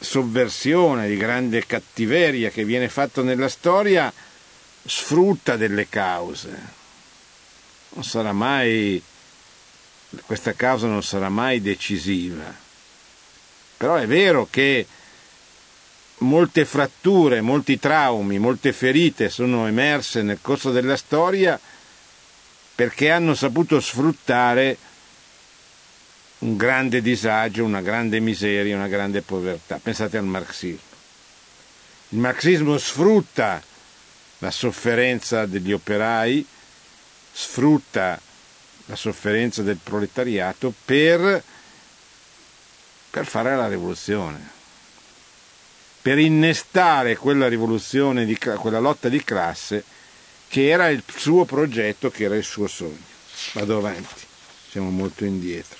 sovversione, 0.00 1.08
di 1.08 1.16
grande 1.16 1.64
cattiveria 1.64 2.50
che 2.50 2.64
viene 2.64 2.88
fatto 2.88 3.22
nella 3.22 3.48
storia 3.48 4.12
sfrutta 4.84 5.56
delle 5.56 5.88
cause. 5.88 6.50
Non 7.90 8.02
sarà 8.02 8.32
mai, 8.32 9.00
questa 10.26 10.54
causa 10.54 10.88
non 10.88 11.04
sarà 11.04 11.28
mai 11.28 11.60
decisiva. 11.60 12.52
Però 13.76 13.94
è 13.94 14.06
vero 14.08 14.48
che 14.50 14.84
molte 16.22 16.64
fratture, 16.64 17.40
molti 17.40 17.78
traumi, 17.78 18.38
molte 18.38 18.72
ferite 18.72 19.28
sono 19.28 19.66
emerse 19.66 20.22
nel 20.22 20.38
corso 20.40 20.70
della 20.70 20.96
storia 20.96 21.58
perché 22.74 23.10
hanno 23.10 23.34
saputo 23.34 23.80
sfruttare 23.80 24.76
un 26.38 26.56
grande 26.56 27.02
disagio, 27.02 27.64
una 27.64 27.82
grande 27.82 28.18
miseria, 28.20 28.74
una 28.74 28.88
grande 28.88 29.22
povertà. 29.22 29.78
Pensate 29.78 30.16
al 30.16 30.24
marxismo. 30.24 30.90
Il 32.08 32.18
marxismo 32.18 32.76
sfrutta 32.78 33.62
la 34.38 34.50
sofferenza 34.50 35.46
degli 35.46 35.72
operai, 35.72 36.44
sfrutta 37.32 38.20
la 38.86 38.96
sofferenza 38.96 39.62
del 39.62 39.78
proletariato 39.82 40.74
per, 40.84 41.42
per 43.10 43.26
fare 43.26 43.54
la 43.56 43.68
rivoluzione, 43.68 44.50
per 46.02 46.18
innestare 46.18 47.16
quella 47.16 47.46
rivoluzione, 47.46 48.24
di, 48.24 48.36
quella 48.36 48.80
lotta 48.80 49.08
di 49.08 49.22
classe 49.22 49.84
che 50.48 50.68
era 50.68 50.88
il 50.88 51.02
suo 51.06 51.44
progetto, 51.44 52.10
che 52.10 52.24
era 52.24 52.36
il 52.36 52.44
suo 52.44 52.66
sogno. 52.66 53.10
Vado 53.52 53.78
avanti, 53.78 54.22
siamo 54.68 54.90
molto 54.90 55.24
indietro. 55.24 55.78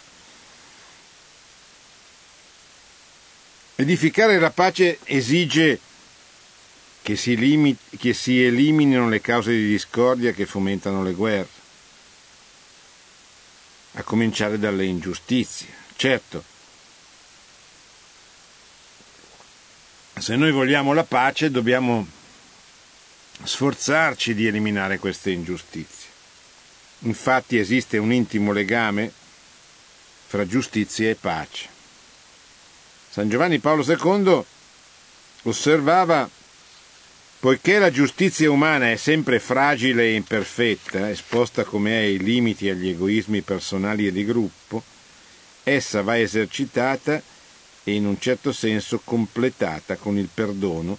Edificare 3.74 4.38
la 4.38 4.50
pace 4.50 4.98
esige 5.04 5.80
che 7.02 7.16
si, 7.16 7.37
limiti, 7.37 7.96
che 7.96 8.14
si 8.14 8.42
eliminino 8.42 9.08
le 9.08 9.20
cause 9.20 9.50
di 9.50 9.66
discordia 9.66 10.32
che 10.32 10.46
fomentano 10.46 11.02
le 11.02 11.12
guerre, 11.12 11.48
a 13.94 14.02
cominciare 14.04 14.58
dalle 14.58 14.85
ingiustizie. 14.85 15.66
Certo, 15.96 16.44
se 20.18 20.37
noi 20.37 20.53
vogliamo 20.53 20.92
la 20.92 21.05
pace 21.05 21.51
dobbiamo 21.51 22.07
sforzarci 23.42 24.35
di 24.35 24.46
eliminare 24.46 24.98
queste 24.98 25.31
ingiustizie. 25.31 26.11
Infatti 27.01 27.59
esiste 27.59 27.98
un 27.98 28.12
intimo 28.12 28.53
legame 28.53 29.11
fra 30.27 30.46
giustizia 30.46 31.09
e 31.09 31.14
pace. 31.14 31.68
San 33.11 33.29
Giovanni 33.29 33.59
Paolo 33.59 33.85
II 33.85 34.44
osservava 35.42 36.29
Poiché 37.42 37.81
la 37.81 37.90
giustizia 37.90 38.53
umana 38.53 38.92
è 38.92 38.94
sempre 38.94 39.40
fragile 39.40 40.05
e 40.05 40.14
imperfetta, 40.14 41.11
esposta 41.11 41.64
come 41.64 41.90
è 41.90 42.05
ai 42.05 42.18
limiti 42.18 42.68
e 42.68 42.70
agli 42.70 42.90
egoismi 42.90 43.40
personali 43.40 44.07
e 44.07 44.12
di 44.12 44.25
gruppo, 44.25 44.81
essa 45.64 46.03
va 46.03 46.16
esercitata 46.16 47.20
e 47.85 47.95
in 47.95 48.07
un 48.07 48.18
certo 48.21 48.53
senso 48.53 49.01
completata 49.03 49.97
con 49.97 50.18
il 50.18 50.29
perdono 50.33 50.97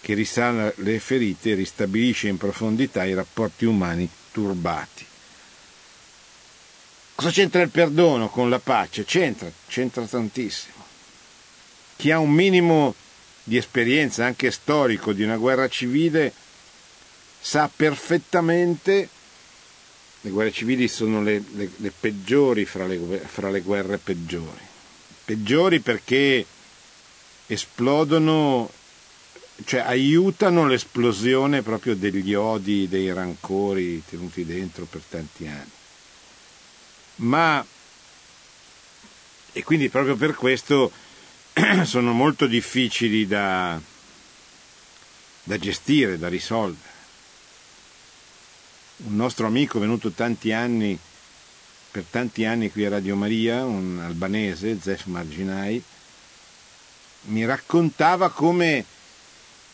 che 0.00 0.14
risana 0.14 0.72
le 0.76 0.98
ferite 1.00 1.50
e 1.50 1.54
ristabilisce 1.54 2.28
in 2.28 2.36
profondità 2.36 3.04
i 3.04 3.14
rapporti 3.14 3.64
umani 3.64 4.08
turbati. 4.30 5.04
Cosa 7.16 7.30
c'entra 7.30 7.62
il 7.62 7.70
perdono 7.70 8.28
con 8.28 8.50
la 8.50 8.58
pace? 8.58 9.04
C'entra, 9.04 9.50
c'entra 9.66 10.04
tantissimo. 10.04 10.84
Chi 11.96 12.10
ha 12.10 12.18
un 12.18 12.30
minimo 12.30 12.94
di 13.42 13.56
esperienza, 13.56 14.26
anche 14.26 14.50
storico, 14.50 15.12
di 15.12 15.22
una 15.22 15.36
guerra 15.36 15.68
civile, 15.68 16.32
sa 17.40 17.70
perfettamente, 17.74 19.08
le 20.20 20.30
guerre 20.30 20.52
civili 20.52 20.88
sono 20.88 21.22
le, 21.22 21.42
le, 21.54 21.70
le 21.76 21.92
peggiori 21.98 22.64
fra 22.64 22.86
le, 22.86 22.98
fra 23.24 23.50
le 23.50 23.60
guerre 23.60 23.98
peggiori, 23.98 24.62
peggiori 25.26 25.80
perché 25.80 26.46
esplodono 27.46 28.70
cioè 29.64 29.80
aiutano 29.80 30.66
l'esplosione 30.66 31.62
proprio 31.62 31.94
degli 31.96 32.34
odi, 32.34 32.88
dei 32.88 33.12
rancori 33.12 34.02
tenuti 34.08 34.44
dentro 34.44 34.84
per 34.84 35.02
tanti 35.08 35.46
anni. 35.46 35.70
Ma 37.16 37.64
e 39.52 39.64
quindi 39.64 39.88
proprio 39.88 40.16
per 40.16 40.34
questo 40.34 40.92
sono 41.84 42.12
molto 42.12 42.46
difficili 42.46 43.26
da, 43.26 43.80
da 45.42 45.58
gestire, 45.58 46.18
da 46.18 46.28
risolvere. 46.28 46.94
Un 48.98 49.16
nostro 49.16 49.46
amico 49.46 49.78
venuto 49.78 50.10
tanti 50.10 50.52
anni, 50.52 50.98
per 51.96 52.04
tanti 52.10 52.44
anni 52.44 52.70
qui 52.70 52.84
a 52.84 52.90
Radio 52.90 53.16
Maria, 53.16 53.64
un 53.64 53.98
albanese, 54.04 54.78
Zef 54.78 55.06
Marginai, 55.06 55.82
mi 57.28 57.46
raccontava 57.46 58.28
come 58.28 58.84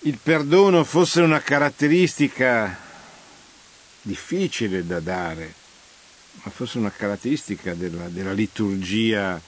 il 0.02 0.16
perdono 0.22 0.84
fosse 0.84 1.20
una 1.20 1.40
caratteristica 1.40 2.78
difficile 4.02 4.86
da 4.86 5.00
dare, 5.00 5.52
ma 6.44 6.52
fosse 6.52 6.78
una 6.78 6.92
caratteristica 6.92 7.74
della, 7.74 8.06
della 8.06 8.32
liturgia 8.32 9.40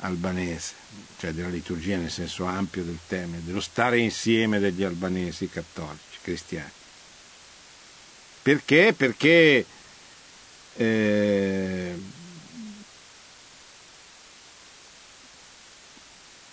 albanese, 0.00 0.74
cioè 1.18 1.32
della 1.32 1.48
liturgia 1.48 1.96
nel 1.96 2.10
senso 2.10 2.44
ampio 2.44 2.82
del 2.82 2.98
termine, 3.06 3.40
dello 3.42 3.60
stare 3.60 4.00
insieme 4.00 4.58
degli 4.58 4.82
albanesi 4.82 5.48
cattolici, 5.48 6.18
cristiani. 6.20 6.70
Perché? 8.42 8.92
Perché 8.94 9.64
eh, 10.76 11.94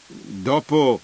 dopo 0.08 1.00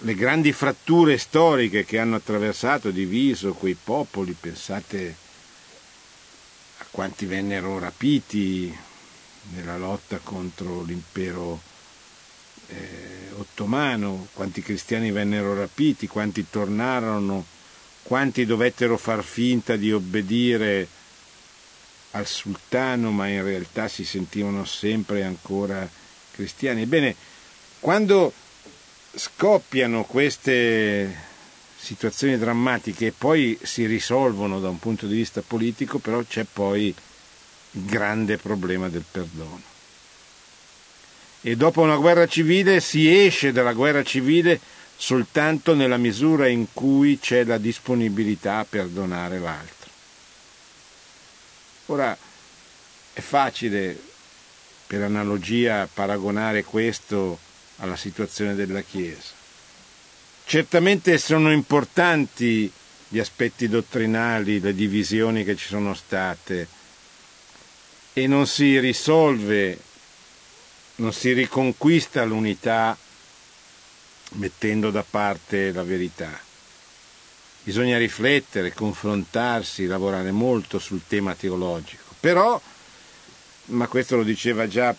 le 0.00 0.14
grandi 0.14 0.52
fratture 0.52 1.16
storiche 1.18 1.84
che 1.84 1.98
hanno 1.98 2.16
attraversato, 2.16 2.90
diviso 2.90 3.54
quei 3.54 3.76
popoli, 3.82 4.36
pensate 4.38 5.16
a 6.78 6.86
quanti 6.90 7.24
vennero 7.24 7.78
rapiti 7.78 8.76
nella 9.54 9.78
lotta 9.78 10.18
contro 10.22 10.82
l'impero 10.82 11.60
eh, 12.68 13.30
ottomano, 13.36 14.28
quanti 14.32 14.60
cristiani 14.60 15.10
vennero 15.10 15.54
rapiti, 15.54 16.06
quanti 16.06 16.46
tornarono, 16.50 17.44
quanti 18.02 18.44
dovettero 18.44 18.96
far 18.96 19.22
finta 19.22 19.76
di 19.76 19.92
obbedire 19.92 20.88
al 22.12 22.26
sultano, 22.26 23.10
ma 23.10 23.28
in 23.28 23.42
realtà 23.42 23.88
si 23.88 24.04
sentivano 24.04 24.64
sempre 24.64 25.22
ancora 25.24 25.88
cristiani. 26.32 26.82
Ebbene, 26.82 27.14
quando 27.80 28.32
scoppiano 29.14 30.04
queste 30.04 31.34
situazioni 31.76 32.36
drammatiche 32.36 33.06
e 33.06 33.12
poi 33.16 33.58
si 33.62 33.86
risolvono 33.86 34.60
da 34.60 34.68
un 34.68 34.78
punto 34.78 35.06
di 35.06 35.14
vista 35.14 35.42
politico, 35.46 35.98
però 35.98 36.22
c'è 36.22 36.44
poi 36.50 36.94
il 37.72 37.84
grande 37.84 38.38
problema 38.38 38.88
del 38.88 39.04
perdono. 39.08 39.62
E 41.42 41.54
dopo 41.54 41.82
una 41.82 41.96
guerra 41.96 42.26
civile 42.26 42.80
si 42.80 43.08
esce 43.08 43.52
dalla 43.52 43.72
guerra 43.72 44.02
civile 44.02 44.58
soltanto 44.96 45.74
nella 45.74 45.98
misura 45.98 46.48
in 46.48 46.66
cui 46.72 47.18
c'è 47.20 47.44
la 47.44 47.58
disponibilità 47.58 48.58
a 48.58 48.66
perdonare 48.68 49.38
l'altro. 49.38 49.75
Ora 51.86 52.16
è 53.12 53.20
facile 53.20 53.98
per 54.86 55.02
analogia 55.02 55.88
paragonare 55.92 56.64
questo 56.64 57.38
alla 57.78 57.96
situazione 57.96 58.54
della 58.54 58.80
Chiesa. 58.80 59.34
Certamente 60.44 61.18
sono 61.18 61.52
importanti 61.52 62.70
gli 63.08 63.18
aspetti 63.18 63.68
dottrinali, 63.68 64.60
le 64.60 64.74
divisioni 64.74 65.44
che 65.44 65.56
ci 65.56 65.66
sono 65.66 65.94
state 65.94 66.68
e 68.12 68.26
non 68.26 68.46
si 68.46 68.78
risolve, 68.78 69.78
non 70.96 71.12
si 71.12 71.32
riconquista 71.32 72.24
l'unità 72.24 72.96
mettendo 74.32 74.90
da 74.90 75.04
parte 75.08 75.72
la 75.72 75.82
verità. 75.82 76.45
Bisogna 77.66 77.98
riflettere, 77.98 78.72
confrontarsi, 78.72 79.86
lavorare 79.86 80.30
molto 80.30 80.78
sul 80.78 81.02
tema 81.04 81.34
teologico. 81.34 82.14
Però, 82.20 82.62
ma 83.64 83.88
questo 83.88 84.14
lo 84.14 84.22
diceva 84.22 84.68
già 84.68 84.94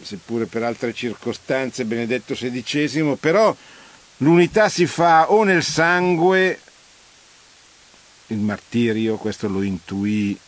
seppure 0.00 0.46
per 0.46 0.62
altre 0.62 0.94
circostanze, 0.94 1.84
Benedetto 1.84 2.34
XVI, 2.34 3.16
però 3.18 3.56
l'unità 4.18 4.68
si 4.68 4.86
fa 4.86 5.32
o 5.32 5.42
nel 5.42 5.64
sangue, 5.64 6.60
il 8.28 8.38
martirio, 8.38 9.16
questo 9.16 9.48
lo 9.48 9.62
intuì 9.62 10.38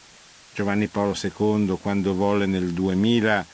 Giovanni 0.54 0.86
Paolo 0.86 1.16
II 1.20 1.78
quando 1.82 2.14
volle 2.14 2.46
nel 2.46 2.68
2000 2.70 3.44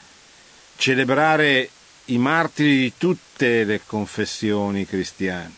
celebrare 0.77 1.71
i 2.07 2.19
martiri 2.19 2.77
di 2.77 2.93
tutte 2.99 3.65
le 3.65 3.81
confessioni 3.87 4.85
cristiane, 4.85 5.55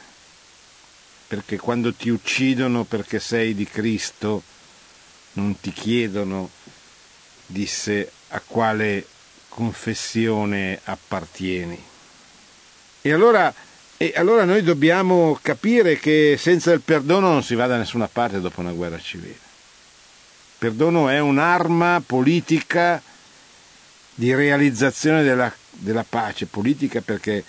perché 1.26 1.58
quando 1.58 1.92
ti 1.94 2.10
uccidono 2.10 2.84
perché 2.84 3.20
sei 3.20 3.54
di 3.54 3.64
Cristo, 3.64 4.42
non 5.34 5.58
ti 5.60 5.72
chiedono, 5.72 6.50
disse, 7.46 8.10
a 8.28 8.42
quale 8.44 9.06
confessione 9.48 10.80
appartieni. 10.84 11.82
E 13.00 13.12
allora, 13.12 13.52
e 13.96 14.12
allora 14.16 14.44
noi 14.44 14.62
dobbiamo 14.62 15.38
capire 15.40 15.98
che 15.98 16.36
senza 16.38 16.72
il 16.72 16.80
perdono 16.80 17.30
non 17.30 17.42
si 17.42 17.54
va 17.54 17.66
da 17.66 17.76
nessuna 17.76 18.08
parte 18.08 18.40
dopo 18.40 18.60
una 18.60 18.72
guerra 18.72 18.98
civile. 18.98 19.32
Il 19.32 20.58
perdono 20.58 21.08
è 21.08 21.20
un'arma 21.20 22.02
politica 22.04 23.00
di 24.14 24.34
realizzazione 24.34 25.22
della, 25.22 25.52
della 25.70 26.04
pace, 26.08 26.46
politica 26.46 27.00
perché 27.00 27.44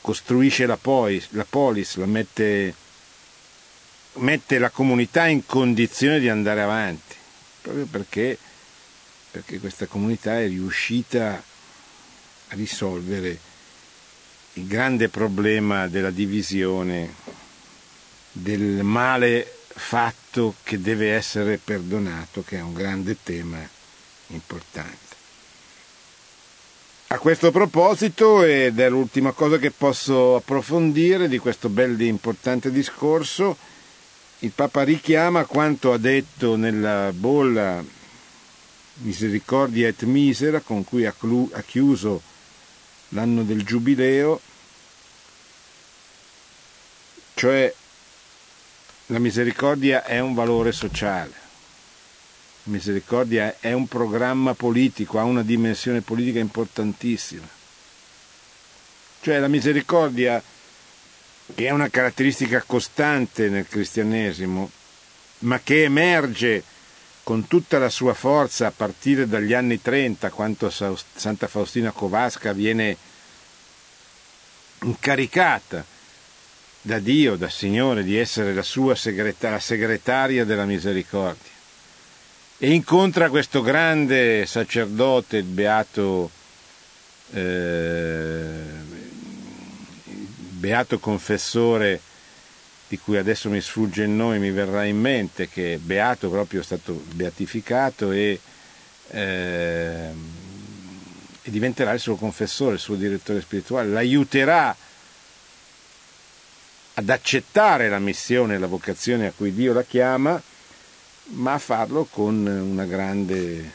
costruisce 0.00 0.66
la 0.66 0.76
polis, 0.76 1.28
la, 1.30 1.46
polis, 1.48 1.96
la 1.96 2.06
mette, 2.06 2.74
mette 4.14 4.58
la 4.58 4.70
comunità 4.70 5.26
in 5.26 5.44
condizione 5.46 6.18
di 6.18 6.28
andare 6.28 6.62
avanti, 6.62 7.14
proprio 7.62 7.86
perché 7.86 8.38
perché 9.30 9.60
questa 9.60 9.86
comunità 9.86 10.40
è 10.40 10.48
riuscita 10.48 11.42
a 12.48 12.54
risolvere 12.54 13.38
il 14.54 14.66
grande 14.66 15.08
problema 15.08 15.86
della 15.86 16.10
divisione, 16.10 17.14
del 18.32 18.82
male 18.82 19.58
fatto 19.68 20.56
che 20.64 20.80
deve 20.80 21.12
essere 21.12 21.58
perdonato, 21.58 22.42
che 22.42 22.56
è 22.58 22.60
un 22.60 22.74
grande 22.74 23.16
tema 23.22 23.66
importante. 24.28 25.09
A 27.12 27.18
questo 27.18 27.50
proposito, 27.50 28.44
ed 28.44 28.78
è 28.78 28.88
l'ultima 28.88 29.32
cosa 29.32 29.58
che 29.58 29.72
posso 29.72 30.36
approfondire 30.36 31.26
di 31.26 31.38
questo 31.38 31.68
bel 31.68 32.00
e 32.00 32.04
importante 32.04 32.70
discorso, 32.70 33.56
il 34.38 34.52
Papa 34.52 34.84
richiama 34.84 35.44
quanto 35.44 35.92
ha 35.92 35.98
detto 35.98 36.54
nella 36.54 37.10
bolla 37.12 37.82
Misericordia 38.98 39.88
et 39.88 40.04
Misera 40.04 40.60
con 40.60 40.84
cui 40.84 41.04
ha 41.04 41.12
chiuso 41.66 42.22
l'anno 43.08 43.42
del 43.42 43.64
Giubileo, 43.64 44.40
cioè 47.34 47.74
la 49.06 49.18
misericordia 49.18 50.04
è 50.04 50.20
un 50.20 50.34
valore 50.34 50.70
sociale, 50.70 51.32
misericordia 52.64 53.56
è 53.60 53.72
un 53.72 53.86
programma 53.86 54.54
politico, 54.54 55.18
ha 55.18 55.24
una 55.24 55.42
dimensione 55.42 56.00
politica 56.00 56.38
importantissima. 56.38 57.48
Cioè 59.22 59.38
la 59.38 59.48
misericordia, 59.48 60.42
che 61.54 61.66
è 61.66 61.70
una 61.70 61.88
caratteristica 61.88 62.62
costante 62.66 63.48
nel 63.48 63.66
cristianesimo, 63.66 64.70
ma 65.40 65.60
che 65.60 65.84
emerge 65.84 66.62
con 67.22 67.46
tutta 67.46 67.78
la 67.78 67.90
sua 67.90 68.14
forza 68.14 68.66
a 68.66 68.72
partire 68.72 69.28
dagli 69.28 69.52
anni 69.52 69.80
30, 69.80 70.30
quando 70.30 70.70
Santa 70.70 71.48
Faustina 71.48 71.90
Kowalska 71.90 72.52
viene 72.52 72.96
incaricata 74.82 75.84
da 76.82 76.98
Dio, 76.98 77.36
dal 77.36 77.50
Signore, 77.50 78.02
di 78.02 78.16
essere 78.16 78.54
la 78.54 78.62
sua 78.62 78.94
segretaria, 78.94 79.56
la 79.56 79.62
segretaria 79.62 80.44
della 80.44 80.64
misericordia. 80.64 81.59
E 82.62 82.74
incontra 82.74 83.30
questo 83.30 83.62
grande 83.62 84.44
sacerdote, 84.44 85.38
il 85.38 85.44
beato, 85.44 86.30
eh, 87.32 88.52
beato 90.04 90.98
confessore 90.98 91.98
di 92.86 92.98
cui 92.98 93.16
adesso 93.16 93.48
mi 93.48 93.62
sfugge 93.62 94.02
il 94.02 94.10
nome, 94.10 94.36
mi 94.36 94.50
verrà 94.50 94.84
in 94.84 95.00
mente, 95.00 95.48
che 95.48 95.80
Beato 95.82 96.28
proprio 96.28 96.60
è 96.60 96.62
stato 96.62 97.02
beatificato 97.14 98.10
e, 98.12 98.38
eh, 99.08 100.08
e 101.40 101.50
diventerà 101.50 101.92
il 101.92 102.00
suo 102.00 102.16
confessore, 102.16 102.74
il 102.74 102.80
suo 102.80 102.96
direttore 102.96 103.40
spirituale, 103.40 103.88
l'aiuterà 103.88 104.76
ad 106.92 107.08
accettare 107.08 107.88
la 107.88 107.98
missione 107.98 108.58
la 108.58 108.66
vocazione 108.66 109.28
a 109.28 109.32
cui 109.34 109.54
Dio 109.54 109.72
la 109.72 109.82
chiama, 109.82 110.42
ma 111.30 111.54
a 111.54 111.58
farlo 111.58 112.06
con 112.10 112.46
una 112.46 112.84
grande 112.84 113.72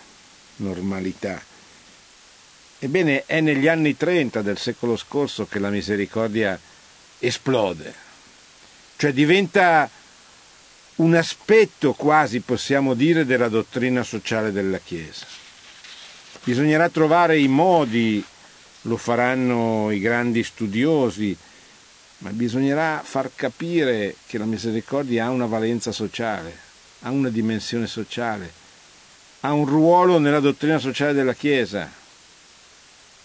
normalità. 0.57 1.41
Ebbene, 2.79 3.25
è 3.25 3.39
negli 3.41 3.67
anni 3.67 3.95
30 3.95 4.41
del 4.41 4.57
secolo 4.57 4.95
scorso 4.97 5.45
che 5.45 5.59
la 5.59 5.69
misericordia 5.69 6.59
esplode, 7.19 7.93
cioè 8.97 9.13
diventa 9.13 9.89
un 10.95 11.15
aspetto 11.15 11.93
quasi, 11.93 12.41
possiamo 12.41 12.93
dire, 12.93 13.25
della 13.25 13.49
dottrina 13.49 14.03
sociale 14.03 14.51
della 14.51 14.77
Chiesa. 14.77 15.25
Bisognerà 16.43 16.89
trovare 16.89 17.39
i 17.39 17.47
modi, 17.47 18.23
lo 18.81 18.97
faranno 18.97 19.89
i 19.91 19.99
grandi 19.99 20.43
studiosi, 20.43 21.35
ma 22.19 22.29
bisognerà 22.29 23.01
far 23.03 23.31
capire 23.33 24.15
che 24.27 24.37
la 24.37 24.45
misericordia 24.45 25.25
ha 25.25 25.29
una 25.29 25.47
valenza 25.47 25.91
sociale, 25.91 26.64
ha 27.05 27.11
una 27.11 27.29
dimensione 27.29 27.85
sociale, 27.85 28.51
ha 29.41 29.53
un 29.53 29.65
ruolo 29.65 30.17
nella 30.17 30.39
dottrina 30.39 30.79
sociale 30.79 31.13
della 31.13 31.35
Chiesa. 31.35 31.89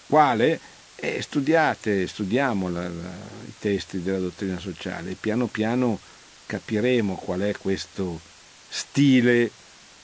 Quale? 0.06 0.60
Eh, 0.96 1.22
studiate, 1.22 2.06
studiamo 2.06 2.68
la, 2.68 2.82
la, 2.82 3.10
i 3.46 3.54
testi 3.58 4.02
della 4.02 4.18
dottrina 4.18 4.58
sociale 4.58 5.12
e 5.12 5.16
piano 5.18 5.46
piano 5.46 5.98
capiremo 6.44 7.14
qual 7.14 7.40
è 7.40 7.52
questo 7.56 8.20
stile 8.68 9.50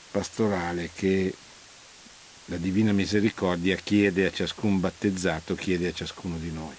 pastorale 0.09 0.89
che 0.95 1.35
la 2.45 2.57
Divina 2.57 2.93
Misericordia 2.93 3.75
chiede 3.75 4.25
a 4.25 4.31
ciascun 4.31 4.79
battezzato, 4.79 5.53
chiede 5.53 5.89
a 5.89 5.93
ciascuno 5.93 6.37
di 6.37 6.51
noi. 6.51 6.75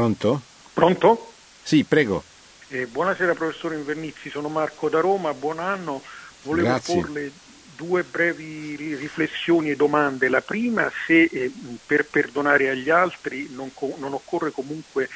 Pronto? 0.00 0.40
Pronto? 0.72 1.34
Sì, 1.62 1.84
prego. 1.84 2.22
Eh, 2.70 2.86
buonasera 2.86 3.34
professore 3.34 3.76
Invernizzi, 3.76 4.30
sono 4.30 4.48
Marco 4.48 4.88
da 4.88 5.00
Roma, 5.00 5.34
buon 5.34 5.58
anno. 5.58 6.00
Volevo 6.42 6.68
Grazie. 6.68 7.02
porle 7.02 7.32
due 7.76 8.02
brevi 8.02 8.76
riflessioni 8.76 9.68
e 9.68 9.76
domande. 9.76 10.30
La 10.30 10.40
prima, 10.40 10.90
se 11.06 11.24
eh, 11.24 11.52
per 11.84 12.08
perdonare 12.08 12.70
agli 12.70 12.88
altri 12.88 13.48
non, 13.50 13.74
co- 13.74 13.94
non 13.98 14.14
occorre 14.14 14.52
comunque 14.52 15.10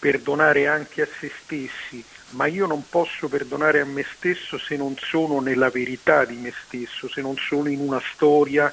perdonare 0.00 0.66
anche 0.66 1.02
a 1.02 1.08
se 1.20 1.30
stessi, 1.44 2.04
ma 2.30 2.46
io 2.46 2.66
non 2.66 2.82
posso 2.90 3.28
perdonare 3.28 3.80
a 3.82 3.86
me 3.86 4.04
stesso 4.16 4.58
se 4.58 4.76
non 4.76 4.96
sono 4.98 5.38
nella 5.38 5.70
verità 5.70 6.24
di 6.24 6.34
me 6.34 6.52
stesso, 6.66 7.08
se 7.08 7.20
non 7.20 7.36
sono 7.36 7.68
in 7.70 7.78
una 7.78 8.02
storia, 8.12 8.72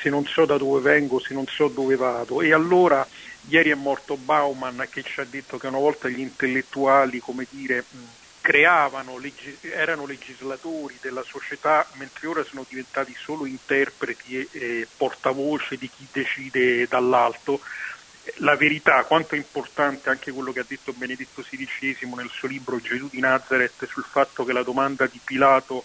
se 0.00 0.08
non 0.08 0.24
so 0.24 0.46
da 0.46 0.56
dove 0.56 0.80
vengo, 0.80 1.18
se 1.18 1.34
non 1.34 1.46
so 1.48 1.66
dove 1.66 1.96
vado. 1.96 2.40
E 2.40 2.52
allora 2.52 3.04
Ieri 3.50 3.70
è 3.70 3.74
morto 3.74 4.16
Bauman 4.16 4.86
che 4.88 5.02
ci 5.02 5.18
ha 5.18 5.26
detto 5.28 5.58
che 5.58 5.66
una 5.66 5.78
volta 5.78 6.08
gli 6.08 6.20
intellettuali, 6.20 7.18
come 7.18 7.44
dire, 7.50 7.84
creavano, 8.40 9.20
erano 9.62 10.06
legislatori 10.06 10.96
della 11.00 11.24
società, 11.24 11.84
mentre 11.94 12.28
ora 12.28 12.44
sono 12.44 12.64
diventati 12.68 13.12
solo 13.18 13.46
interpreti 13.46 14.48
e, 14.52 14.86
portavoce 14.96 15.76
di 15.76 15.90
chi 15.90 16.06
decide 16.12 16.86
dall'alto. 16.86 17.60
La 18.36 18.54
verità, 18.54 19.02
quanto 19.02 19.34
è 19.34 19.38
importante 19.38 20.10
anche 20.10 20.30
quello 20.30 20.52
che 20.52 20.60
ha 20.60 20.64
detto 20.66 20.92
Benedetto 20.92 21.42
XVI 21.42 21.96
nel 22.14 22.30
suo 22.30 22.46
libro 22.46 22.80
Gesù 22.80 23.08
di 23.10 23.18
Nazareth 23.18 23.84
sul 23.88 24.04
fatto 24.08 24.44
che 24.44 24.52
la 24.52 24.62
domanda 24.62 25.06
di 25.06 25.18
Pilato 25.24 25.82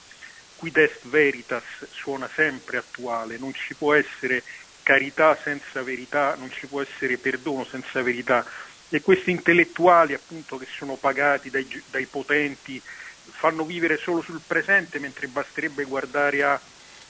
quid 0.57 0.77
est 0.77 1.07
veritas 1.07 1.63
suona 1.89 2.29
sempre 2.33 2.77
attuale, 2.77 3.37
non 3.37 3.53
ci 3.53 3.73
può 3.73 3.95
essere 3.95 4.43
carità 4.85 5.35
senza 5.41 5.81
verità, 5.81 6.35
non 6.35 6.51
ci 6.51 6.67
può 6.67 6.79
essere 6.79 7.17
perdono 7.17 7.65
senza 7.65 8.03
verità. 8.03 8.45
E 8.89 9.01
questi 9.01 9.31
intellettuali 9.31 10.13
appunto 10.13 10.57
che 10.57 10.67
sono 10.69 10.93
pagati 10.93 11.49
dai, 11.49 11.67
dai 11.89 12.05
potenti 12.05 12.79
fanno 12.79 13.65
vivere 13.65 13.97
solo 13.97 14.21
sul 14.21 14.39
presente 14.45 14.99
mentre 14.99 15.27
basterebbe 15.27 15.85
guardare 15.85 16.43
a, 16.43 16.61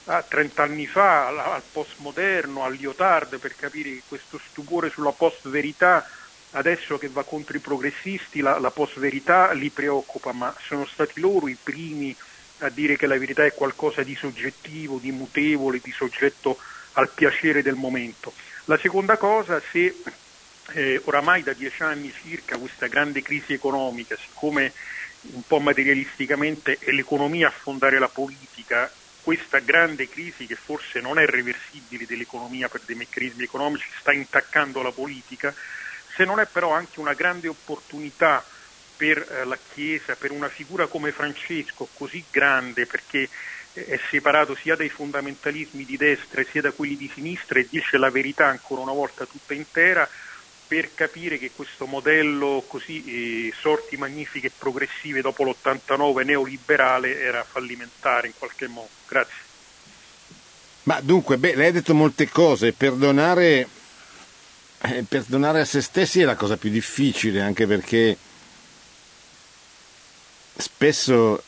a 0.06 0.22
30 0.22 0.62
anni 0.62 0.86
fa, 0.86 1.26
al, 1.26 1.38
al 1.38 1.62
postmoderno, 1.70 2.64
al 2.64 2.72
Lyotard 2.72 3.38
per 3.38 3.54
capire 3.54 3.90
che 3.90 4.02
questo 4.08 4.40
stupore 4.48 4.88
sulla 4.88 5.12
post-verità 5.12 6.08
adesso 6.52 6.96
che 6.96 7.08
va 7.08 7.24
contro 7.24 7.58
i 7.58 7.60
progressisti 7.60 8.40
la, 8.40 8.58
la 8.58 8.70
post-verità 8.70 9.52
li 9.52 9.68
preoccupa, 9.68 10.32
ma 10.32 10.54
sono 10.66 10.86
stati 10.86 11.20
loro 11.20 11.46
i 11.46 11.58
primi 11.62 12.16
a 12.60 12.70
dire 12.70 12.96
che 12.96 13.06
la 13.06 13.18
verità 13.18 13.44
è 13.44 13.52
qualcosa 13.52 14.02
di 14.02 14.14
soggettivo, 14.14 14.96
di 14.96 15.12
mutevole, 15.12 15.78
di 15.82 15.92
soggetto 15.92 16.58
al 16.96 17.10
piacere 17.10 17.62
del 17.62 17.74
momento. 17.74 18.32
La 18.64 18.78
seconda 18.78 19.16
cosa, 19.16 19.60
se 19.70 19.94
eh, 20.72 21.00
oramai 21.04 21.42
da 21.42 21.52
dieci 21.52 21.82
anni 21.82 22.12
circa 22.22 22.58
questa 22.58 22.86
grande 22.86 23.22
crisi 23.22 23.52
economica, 23.52 24.16
siccome 24.16 24.72
un 25.32 25.42
po' 25.46 25.58
materialisticamente 25.58 26.78
è 26.78 26.90
l'economia 26.90 27.48
a 27.48 27.52
fondare 27.52 27.98
la 27.98 28.08
politica, 28.08 28.90
questa 29.22 29.58
grande 29.58 30.08
crisi 30.08 30.46
che 30.46 30.54
forse 30.54 31.00
non 31.00 31.18
è 31.18 31.26
reversibile 31.26 32.06
dell'economia 32.06 32.68
per 32.68 32.82
dei 32.84 32.94
meccanismi 32.94 33.42
economici 33.42 33.88
sta 33.98 34.12
intaccando 34.12 34.82
la 34.82 34.92
politica, 34.92 35.54
se 36.14 36.24
non 36.24 36.40
è 36.40 36.46
però 36.46 36.70
anche 36.70 37.00
una 37.00 37.12
grande 37.12 37.48
opportunità 37.48 38.44
per 38.96 39.18
eh, 39.18 39.44
la 39.44 39.58
Chiesa, 39.74 40.14
per 40.14 40.30
una 40.30 40.48
figura 40.48 40.86
come 40.86 41.12
Francesco 41.12 41.88
così 41.94 42.24
grande, 42.30 42.86
perché 42.86 43.28
è 43.84 44.00
separato 44.10 44.54
sia 44.54 44.74
dai 44.76 44.88
fondamentalismi 44.88 45.84
di 45.84 45.96
destra 45.96 46.42
sia 46.50 46.62
da 46.62 46.72
quelli 46.72 46.96
di 46.96 47.10
sinistra 47.12 47.58
e 47.58 47.66
dice 47.68 47.98
la 47.98 48.10
verità 48.10 48.46
ancora 48.46 48.80
una 48.80 48.92
volta 48.92 49.26
tutta 49.26 49.54
intera 49.54 50.08
per 50.66 50.94
capire 50.94 51.38
che 51.38 51.52
questo 51.54 51.86
modello 51.86 52.64
così 52.66 53.04
eh, 53.48 53.54
sorti 53.58 53.96
magnifiche 53.96 54.48
e 54.48 54.52
progressive 54.56 55.20
dopo 55.20 55.44
l'89 55.44 56.24
neoliberale 56.24 57.20
era 57.20 57.44
fallimentare 57.44 58.26
in 58.26 58.32
qualche 58.36 58.66
modo. 58.66 58.88
Grazie. 59.06 59.44
Ma 60.84 61.00
dunque, 61.00 61.36
beh, 61.36 61.54
lei 61.54 61.68
ha 61.68 61.72
detto 61.72 61.94
molte 61.94 62.28
cose, 62.28 62.72
perdonare, 62.72 63.68
eh, 64.80 65.04
perdonare 65.08 65.60
a 65.60 65.64
se 65.64 65.80
stessi 65.80 66.20
è 66.20 66.24
la 66.24 66.36
cosa 66.36 66.56
più 66.56 66.70
difficile, 66.70 67.42
anche 67.42 67.66
perché 67.66 68.16
spesso 70.56 71.42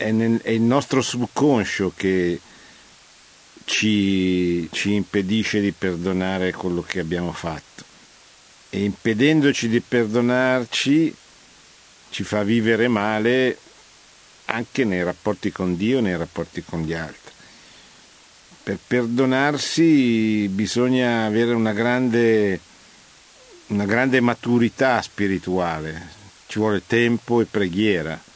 è, 0.00 0.10
nel, 0.12 0.40
è 0.40 0.50
il 0.50 0.62
nostro 0.62 1.02
subconscio 1.02 1.92
che 1.94 2.40
ci, 3.64 4.66
ci 4.72 4.94
impedisce 4.94 5.60
di 5.60 5.72
perdonare 5.72 6.52
quello 6.52 6.80
che 6.80 7.00
abbiamo 7.00 7.32
fatto. 7.32 7.84
E 8.70 8.82
impedendoci 8.82 9.68
di 9.68 9.80
perdonarci 9.80 11.14
ci 12.08 12.24
fa 12.24 12.42
vivere 12.42 12.88
male 12.88 13.58
anche 14.46 14.84
nei 14.84 15.02
rapporti 15.02 15.52
con 15.52 15.76
Dio 15.76 15.98
e 15.98 16.00
nei 16.00 16.16
rapporti 16.16 16.64
con 16.64 16.82
gli 16.82 16.94
altri. 16.94 17.18
Per 18.62 18.78
perdonarsi 18.86 20.48
bisogna 20.48 21.26
avere 21.26 21.52
una 21.52 21.72
grande, 21.72 22.58
una 23.66 23.84
grande 23.84 24.20
maturità 24.20 25.02
spirituale, 25.02 26.18
ci 26.46 26.58
vuole 26.58 26.82
tempo 26.86 27.40
e 27.40 27.44
preghiera 27.44 28.28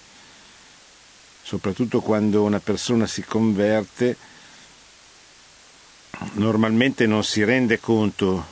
soprattutto 1.45 2.01
quando 2.01 2.43
una 2.43 2.59
persona 2.59 3.07
si 3.07 3.23
converte, 3.23 4.17
normalmente 6.35 7.07
non 7.07 7.23
si 7.23 7.45
rende 7.45 7.79
conto 7.79 8.47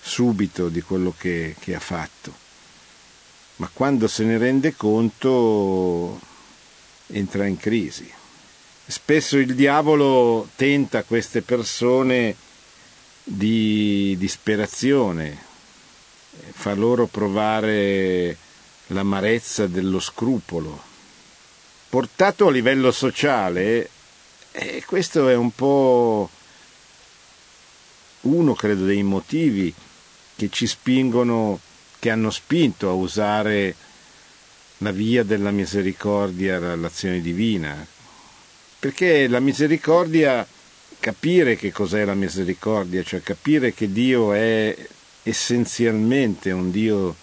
subito 0.00 0.68
di 0.68 0.80
quello 0.82 1.14
che, 1.16 1.54
che 1.60 1.76
ha 1.76 1.80
fatto, 1.80 2.34
ma 3.56 3.70
quando 3.72 4.08
se 4.08 4.24
ne 4.24 4.38
rende 4.38 4.74
conto 4.74 6.18
entra 7.06 7.46
in 7.46 7.56
crisi. 7.56 8.10
Spesso 8.84 9.36
il 9.36 9.54
diavolo 9.54 10.48
tenta 10.56 11.04
queste 11.04 11.42
persone 11.42 12.34
di 13.22 14.16
disperazione, 14.18 15.36
fa 16.50 16.74
loro 16.74 17.06
provare 17.06 18.36
l'amarezza 18.88 19.66
dello 19.66 20.00
scrupolo, 20.00 20.87
portato 21.88 22.48
a 22.48 22.50
livello 22.50 22.90
sociale, 22.90 23.88
eh, 24.52 24.82
questo 24.86 25.28
è 25.28 25.34
un 25.34 25.50
po' 25.52 26.28
uno, 28.22 28.54
credo, 28.54 28.84
dei 28.84 29.02
motivi 29.02 29.72
che 30.36 30.48
ci 30.50 30.66
spingono, 30.66 31.60
che 31.98 32.10
hanno 32.10 32.30
spinto 32.30 32.88
a 32.88 32.92
usare 32.92 33.74
la 34.78 34.92
via 34.92 35.24
della 35.24 35.50
misericordia, 35.50 36.76
l'azione 36.76 37.20
divina. 37.20 37.86
Perché 38.78 39.26
la 39.26 39.40
misericordia, 39.40 40.46
capire 41.00 41.56
che 41.56 41.72
cos'è 41.72 42.04
la 42.04 42.14
misericordia, 42.14 43.02
cioè 43.02 43.22
capire 43.22 43.72
che 43.72 43.90
Dio 43.90 44.32
è 44.32 44.76
essenzialmente 45.22 46.52
un 46.52 46.70
Dio 46.70 47.16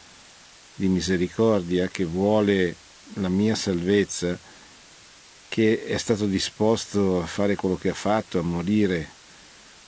di 0.76 0.88
misericordia 0.88 1.88
che 1.88 2.04
vuole 2.04 2.76
la 3.14 3.30
mia 3.30 3.56
salvezza, 3.56 4.38
che 5.56 5.86
è 5.86 5.96
stato 5.96 6.26
disposto 6.26 7.22
a 7.22 7.26
fare 7.26 7.56
quello 7.56 7.78
che 7.78 7.88
ha 7.88 7.94
fatto, 7.94 8.38
a 8.38 8.42
morire 8.42 9.08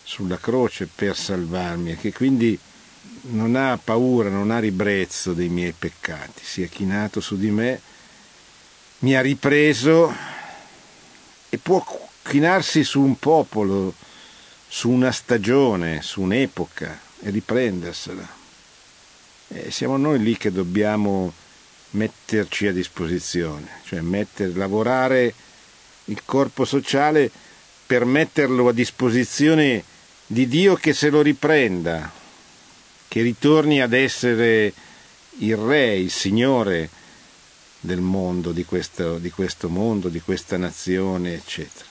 sulla 0.01 0.37
croce 0.37 0.87
per 0.87 1.13
salvarmi 1.13 1.91
e 1.91 1.97
che 1.97 2.13
quindi 2.13 2.57
non 3.31 3.57
ha 3.57 3.77
paura, 3.77 4.29
non 4.29 4.49
ha 4.49 4.59
ribrezzo 4.59 5.33
dei 5.33 5.49
miei 5.49 5.73
peccati, 5.73 6.41
si 6.41 6.63
è 6.63 6.69
chinato 6.69 7.19
su 7.19 7.35
di 7.35 7.51
me, 7.51 7.81
mi 8.99 9.13
ha 9.17 9.19
ripreso 9.19 10.15
e 11.49 11.57
può 11.57 11.83
chinarsi 12.23 12.85
su 12.85 13.01
un 13.01 13.19
popolo, 13.19 13.93
su 14.69 14.89
una 14.89 15.11
stagione, 15.11 16.01
su 16.01 16.21
un'epoca 16.21 16.97
e 17.19 17.29
riprendersela. 17.29 18.35
E 19.49 19.69
siamo 19.69 19.97
noi 19.97 20.23
lì 20.23 20.37
che 20.37 20.49
dobbiamo 20.49 21.33
metterci 21.89 22.67
a 22.67 22.71
disposizione, 22.71 23.67
cioè 23.83 23.99
mettere, 23.99 24.53
lavorare 24.53 25.33
il 26.07 26.21
corpo 26.25 26.65
sociale 26.65 27.31
per 27.85 28.05
metterlo 28.05 28.67
a 28.67 28.73
disposizione 28.73 29.83
di 30.25 30.47
Dio 30.47 30.75
che 30.75 30.93
se 30.93 31.09
lo 31.09 31.21
riprenda, 31.21 32.11
che 33.07 33.21
ritorni 33.21 33.81
ad 33.81 33.93
essere 33.93 34.73
il 35.39 35.55
Re, 35.55 35.95
il 35.95 36.11
Signore 36.11 36.89
del 37.79 38.01
mondo, 38.01 38.51
di 38.51 38.65
questo, 38.65 39.17
di 39.17 39.29
questo 39.29 39.69
mondo, 39.69 40.09
di 40.09 40.19
questa 40.19 40.57
nazione, 40.57 41.33
eccetera. 41.33 41.85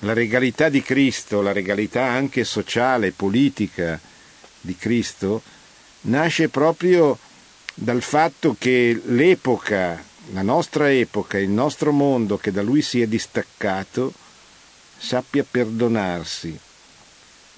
La 0.00 0.12
regalità 0.12 0.68
di 0.68 0.82
Cristo, 0.82 1.40
la 1.40 1.52
regalità 1.52 2.04
anche 2.04 2.44
sociale, 2.44 3.12
politica 3.12 3.98
di 4.60 4.76
Cristo, 4.76 5.42
nasce 6.02 6.48
proprio 6.48 7.18
dal 7.74 8.02
fatto 8.02 8.56
che 8.58 9.00
l'epoca, 9.04 10.02
la 10.32 10.42
nostra 10.42 10.90
epoca, 10.90 11.38
il 11.38 11.50
nostro 11.50 11.92
mondo 11.92 12.36
che 12.36 12.50
da 12.50 12.62
lui 12.62 12.82
si 12.82 13.00
è 13.00 13.06
distaccato, 13.06 14.12
sappia 14.98 15.44
perdonarsi, 15.48 16.58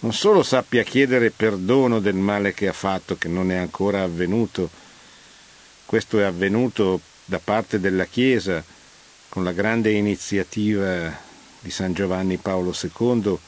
non 0.01 0.13
solo 0.13 0.43
sappia 0.43 0.83
chiedere 0.83 1.31
perdono 1.31 1.99
del 1.99 2.15
male 2.15 2.55
che 2.55 2.69
ha 2.69 2.73
fatto, 2.73 3.17
che 3.17 3.29
non 3.29 3.51
è 3.51 3.57
ancora 3.57 4.03
avvenuto, 4.03 4.71
questo 5.87 6.21
è 6.21 6.25
avvenuto 6.25 7.01
da 7.25 7.41
parte 7.43 7.81
della 7.81 8.05
Chiesa 8.05 8.63
con 9.29 9.45
la 9.45 9.53
grande 9.53 9.91
iniziativa 9.91 11.17
di 11.61 11.71
San 11.71 11.93
Giovanni 11.93 12.37
Paolo 12.37 12.75
II, 12.79 13.39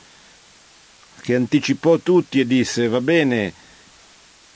che 1.20 1.34
anticipò 1.34 1.98
tutti 1.98 2.40
e 2.40 2.46
disse 2.46 2.88
va 2.88 3.00
bene, 3.00 3.52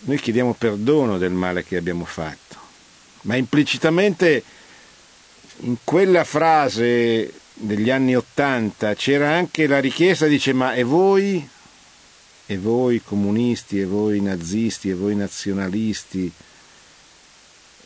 noi 0.00 0.18
chiediamo 0.18 0.54
perdono 0.54 1.18
del 1.18 1.30
male 1.30 1.64
che 1.64 1.76
abbiamo 1.76 2.04
fatto, 2.04 2.58
ma 3.24 3.36
implicitamente 3.36 4.42
in 5.60 5.76
quella 5.84 6.24
frase 6.24 7.32
degli 7.54 7.90
anni 7.90 8.16
Ottanta 8.16 8.94
c'era 8.94 9.34
anche 9.34 9.66
la 9.66 9.78
richiesta, 9.80 10.26
dice 10.26 10.52
ma 10.52 10.74
e 10.74 10.82
voi? 10.82 11.48
E 12.46 12.58
voi 12.58 13.00
comunisti, 13.02 13.80
e 13.80 13.86
voi 13.86 14.20
nazisti, 14.20 14.90
e 14.90 14.94
voi 14.94 15.16
nazionalisti, 15.16 16.30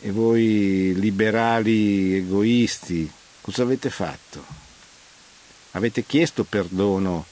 e 0.01 0.11
voi 0.11 0.95
liberali 0.97 2.17
egoisti, 2.17 3.09
cosa 3.41 3.63
avete 3.63 3.91
fatto? 3.91 4.45
Avete 5.73 6.05
chiesto 6.05 6.43
perdono 6.43 7.27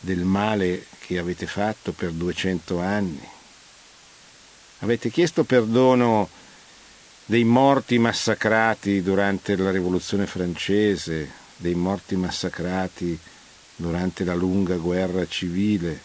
del 0.00 0.24
male 0.24 0.86
che 0.98 1.18
avete 1.18 1.46
fatto 1.46 1.92
per 1.92 2.10
200 2.10 2.80
anni? 2.80 3.28
Avete 4.80 5.10
chiesto 5.10 5.44
perdono 5.44 6.28
dei 7.28 7.42
morti 7.42 7.98
massacrati 7.98 9.02
durante 9.02 9.56
la 9.56 9.72
rivoluzione 9.72 10.26
francese, 10.26 11.28
dei 11.56 11.74
morti 11.74 12.14
massacrati 12.14 13.18
durante 13.74 14.22
la 14.22 14.34
lunga 14.34 14.76
guerra 14.76 15.26
civile, 15.26 16.00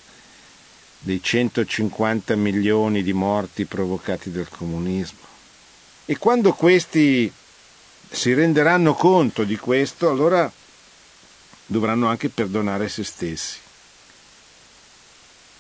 dei 0.98 1.22
150 1.22 2.36
milioni 2.36 3.04
di 3.04 3.14
morti 3.14 3.66
provocati 3.66 4.32
dal 4.32 4.50
comunismo. 4.50 5.20
E 6.06 6.18
quando 6.18 6.54
questi 6.54 7.32
si 8.10 8.34
renderanno 8.34 8.96
conto 8.96 9.44
di 9.44 9.58
questo, 9.58 10.10
allora 10.10 10.52
dovranno 11.68 12.08
anche 12.08 12.30
perdonare 12.30 12.90
se 12.90 13.04
stessi. 13.04 13.60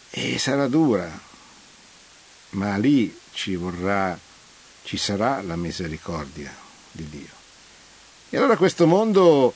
E 0.10 0.40
sarà 0.40 0.68
dura, 0.68 1.08
ma 2.52 2.76
lì 2.78 3.16
ci 3.32 3.56
vorrà 3.56 4.18
ci 4.84 4.98
sarà 4.98 5.42
la 5.42 5.56
misericordia 5.56 6.54
di 6.92 7.08
Dio. 7.10 7.40
E 8.30 8.38
allora 8.38 8.58
questo 8.58 8.88
mondo 8.88 9.54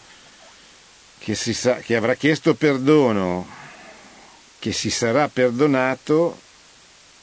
che, 1.17 1.36
sa, 1.36 1.76
che 1.76 1.95
avrà 1.95 2.15
chiesto 2.15 2.55
perdono, 2.55 3.47
che 4.59 4.71
si 4.71 4.89
sarà 4.89 5.28
perdonato, 5.28 6.39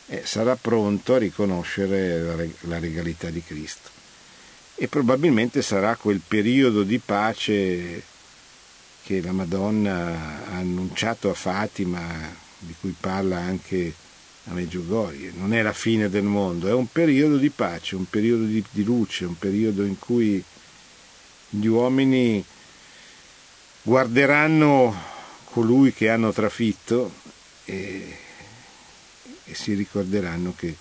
eh, 0.07 0.23
sarà 0.25 0.57
pronto 0.57 1.15
a 1.15 1.19
riconoscere 1.19 2.21
la, 2.21 2.45
la 2.63 2.79
legalità 2.79 3.31
di 3.31 3.43
Cristo. 3.43 3.91
E 4.75 4.89
probabilmente 4.89 5.63
sarà 5.63 5.97
quel 5.97 6.21
periodo 6.27 6.83
di 6.83 6.99
pace 6.99 8.03
che 9.05 9.21
la 9.21 9.33
Madonna 9.33 10.47
ha 10.49 10.57
annunciato 10.57 11.31
a 11.31 11.35
Fatima, 11.35 12.01
di 12.59 12.75
cui 12.81 12.95
parla 12.99 13.39
anche 13.39 13.93
a 14.47 14.53
Meggiugorje, 14.53 15.33
non 15.37 15.55
è 15.55 15.63
la 15.63 15.73
fine 15.73 16.09
del 16.09 16.25
mondo, 16.25 16.69
è 16.69 16.73
un 16.73 16.91
periodo 16.91 17.37
di 17.37 17.51
pace, 17.51 17.95
un 17.95 18.09
periodo 18.09 18.45
di, 18.45 18.65
di 18.71 18.83
luce, 18.83 19.25
un 19.25 19.39
periodo 19.39 19.85
in 19.85 19.99
cui 19.99 20.43
gli 21.49 21.67
uomini 21.67 22.45
guarderanno 23.83 25.11
colui 25.45 25.93
che 25.93 26.09
hanno 26.09 26.33
trafitto 26.33 27.13
e, 27.65 28.17
e, 29.45 29.55
si 29.55 29.75
ricorderanno 29.75 30.55
che 30.57 30.75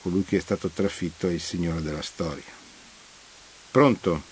colui 0.00 0.24
che 0.24 0.38
è 0.38 0.40
stato 0.40 0.68
trafitto 0.68 1.28
è 1.28 1.32
il 1.32 1.40
Signore 1.40 1.82
della 1.82 2.02
storia. 2.02 2.42
Pronto? 3.70 4.22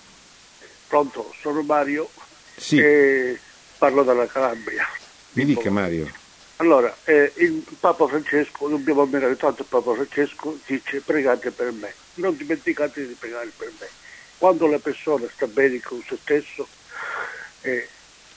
Pronto, 0.87 1.33
sono 1.39 1.61
Mario 1.61 2.09
sì. 2.55 2.77
e 2.79 3.39
parlo 3.77 4.03
dalla 4.03 4.27
Calabria. 4.27 4.87
Mi 5.33 5.45
dica 5.45 5.69
Mario. 5.69 6.21
Allora, 6.63 6.95
eh, 7.03 7.29
il 7.35 7.61
Papa 7.77 8.07
Francesco, 8.07 8.69
dobbiamo 8.69 9.01
ammirare 9.01 9.35
tanto 9.35 9.63
il 9.63 9.67
Papa 9.67 9.93
Francesco, 9.95 10.57
dice 10.65 11.01
pregate 11.01 11.51
per 11.51 11.73
me, 11.73 11.93
non 12.13 12.37
dimenticate 12.37 13.05
di 13.05 13.15
pregare 13.19 13.51
per 13.53 13.69
me. 13.77 13.89
Quando 14.37 14.67
la 14.67 14.79
persona 14.79 15.27
sta 15.29 15.45
bene 15.45 15.81
con 15.81 16.01
se 16.07 16.17
stesso, 16.21 16.65
eh, 17.63 17.85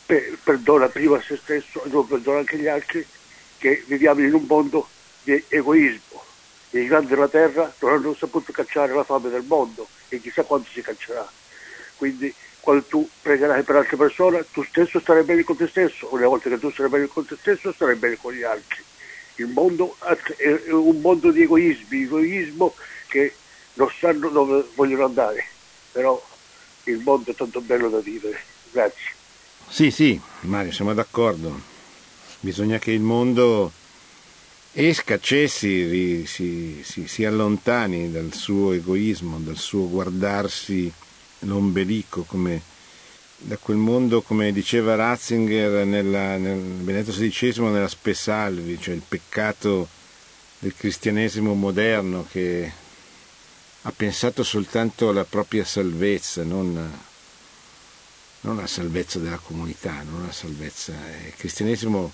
per, 0.05 0.37
perdona 0.43 0.89
prima 0.89 1.23
se 1.23 1.37
stesso 1.37 1.85
e 1.85 1.89
non 1.89 2.05
perdona 2.05 2.39
anche 2.39 2.59
gli 2.59 2.67
altri, 2.67 3.07
che 3.59 3.85
viviamo 3.87 4.21
in 4.23 4.35
un 4.35 4.45
mondo 4.45 4.89
di 5.23 5.45
egoismo. 5.47 6.25
I 6.71 6.81
giganti 6.81 7.07
della 7.07 7.29
terra 7.29 7.73
non 7.79 7.93
hanno 7.93 8.13
saputo 8.17 8.51
cacciare 8.51 8.93
la 8.93 9.05
fame 9.05 9.31
del 9.31 9.45
mondo 9.45 9.87
e 10.09 10.21
chissà 10.21 10.43
quanto 10.43 10.69
si 10.73 10.83
caccerà. 10.83 11.31
Quindi 11.95 12.35
quando 12.67 12.83
tu 12.83 13.09
pregherai 13.23 13.63
per 13.63 13.77
altre 13.77 13.97
persone, 13.97 14.45
tu 14.51 14.65
stesso 14.65 14.99
starai 14.99 15.23
bene 15.23 15.45
con 15.45 15.57
te 15.57 15.69
stesso, 15.69 16.13
una 16.13 16.27
volta 16.27 16.49
che 16.49 16.59
tu 16.59 16.69
sarai 16.73 16.91
bene 16.91 17.07
con 17.07 17.25
te 17.25 17.37
stesso, 17.39 17.73
starai 17.73 17.95
bene 17.95 18.19
con 18.21 18.33
gli 18.33 18.43
altri. 18.43 18.83
Il 19.37 19.47
mondo 19.47 19.97
è 20.37 20.73
un 20.73 21.01
mondo 21.01 21.31
di 21.31 21.43
egoismi, 21.43 22.03
egoismo 22.03 22.75
che 23.07 23.33
non 23.75 23.89
sanno 23.97 24.31
dove 24.31 24.65
vogliono 24.75 25.05
andare, 25.05 25.47
però 25.93 26.21
il 26.85 26.99
mondo 26.99 27.31
è 27.31 27.37
tanto 27.37 27.61
bello 27.61 27.89
da 27.89 28.01
vivere. 28.01 28.41
Grazie. 28.73 29.13
Sì, 29.69 29.93
sì, 29.93 30.21
Mario, 30.41 30.73
siamo 30.73 30.93
d'accordo. 30.93 31.57
Bisogna 32.41 32.79
che 32.79 32.91
il 32.91 33.01
mondo 33.01 33.71
esca, 34.73 35.21
cessi, 35.21 36.27
si, 36.27 36.83
si, 36.83 37.07
si 37.07 37.25
allontani 37.25 38.11
dal 38.11 38.33
suo 38.33 38.73
egoismo, 38.73 39.39
dal 39.39 39.57
suo 39.57 39.89
guardarsi 39.89 40.93
l'ombelico, 41.41 42.23
come 42.23 42.75
da 43.39 43.57
quel 43.59 43.77
mondo, 43.77 44.23
come 44.23 44.53
diceva 44.53 44.95
Ratzinger 44.95 45.85
nella, 45.85 46.37
nel 46.37 46.59
Benedetto 46.59 47.17
XVI, 47.17 47.61
nella 47.65 47.89
Spesalvi, 47.89 48.81
cioè 48.81 48.95
il 48.95 49.03
peccato 49.07 49.89
del 50.59 50.75
cristianesimo 50.75 51.53
moderno 51.55 52.27
che 52.31 52.73
ha 53.83 53.93
pensato 53.93 54.43
soltanto 54.43 55.11
alla 55.11 55.25
propria 55.25 55.65
salvezza, 55.65 56.43
non, 56.43 56.73
non 58.41 58.59
alla 58.59 58.67
salvezza 58.67 59.19
della 59.19 59.39
comunità, 59.39 60.03
non 60.03 60.23
alla 60.23 60.33
salvezza. 60.33 60.93
Il 61.25 61.35
cristianesimo 61.37 62.11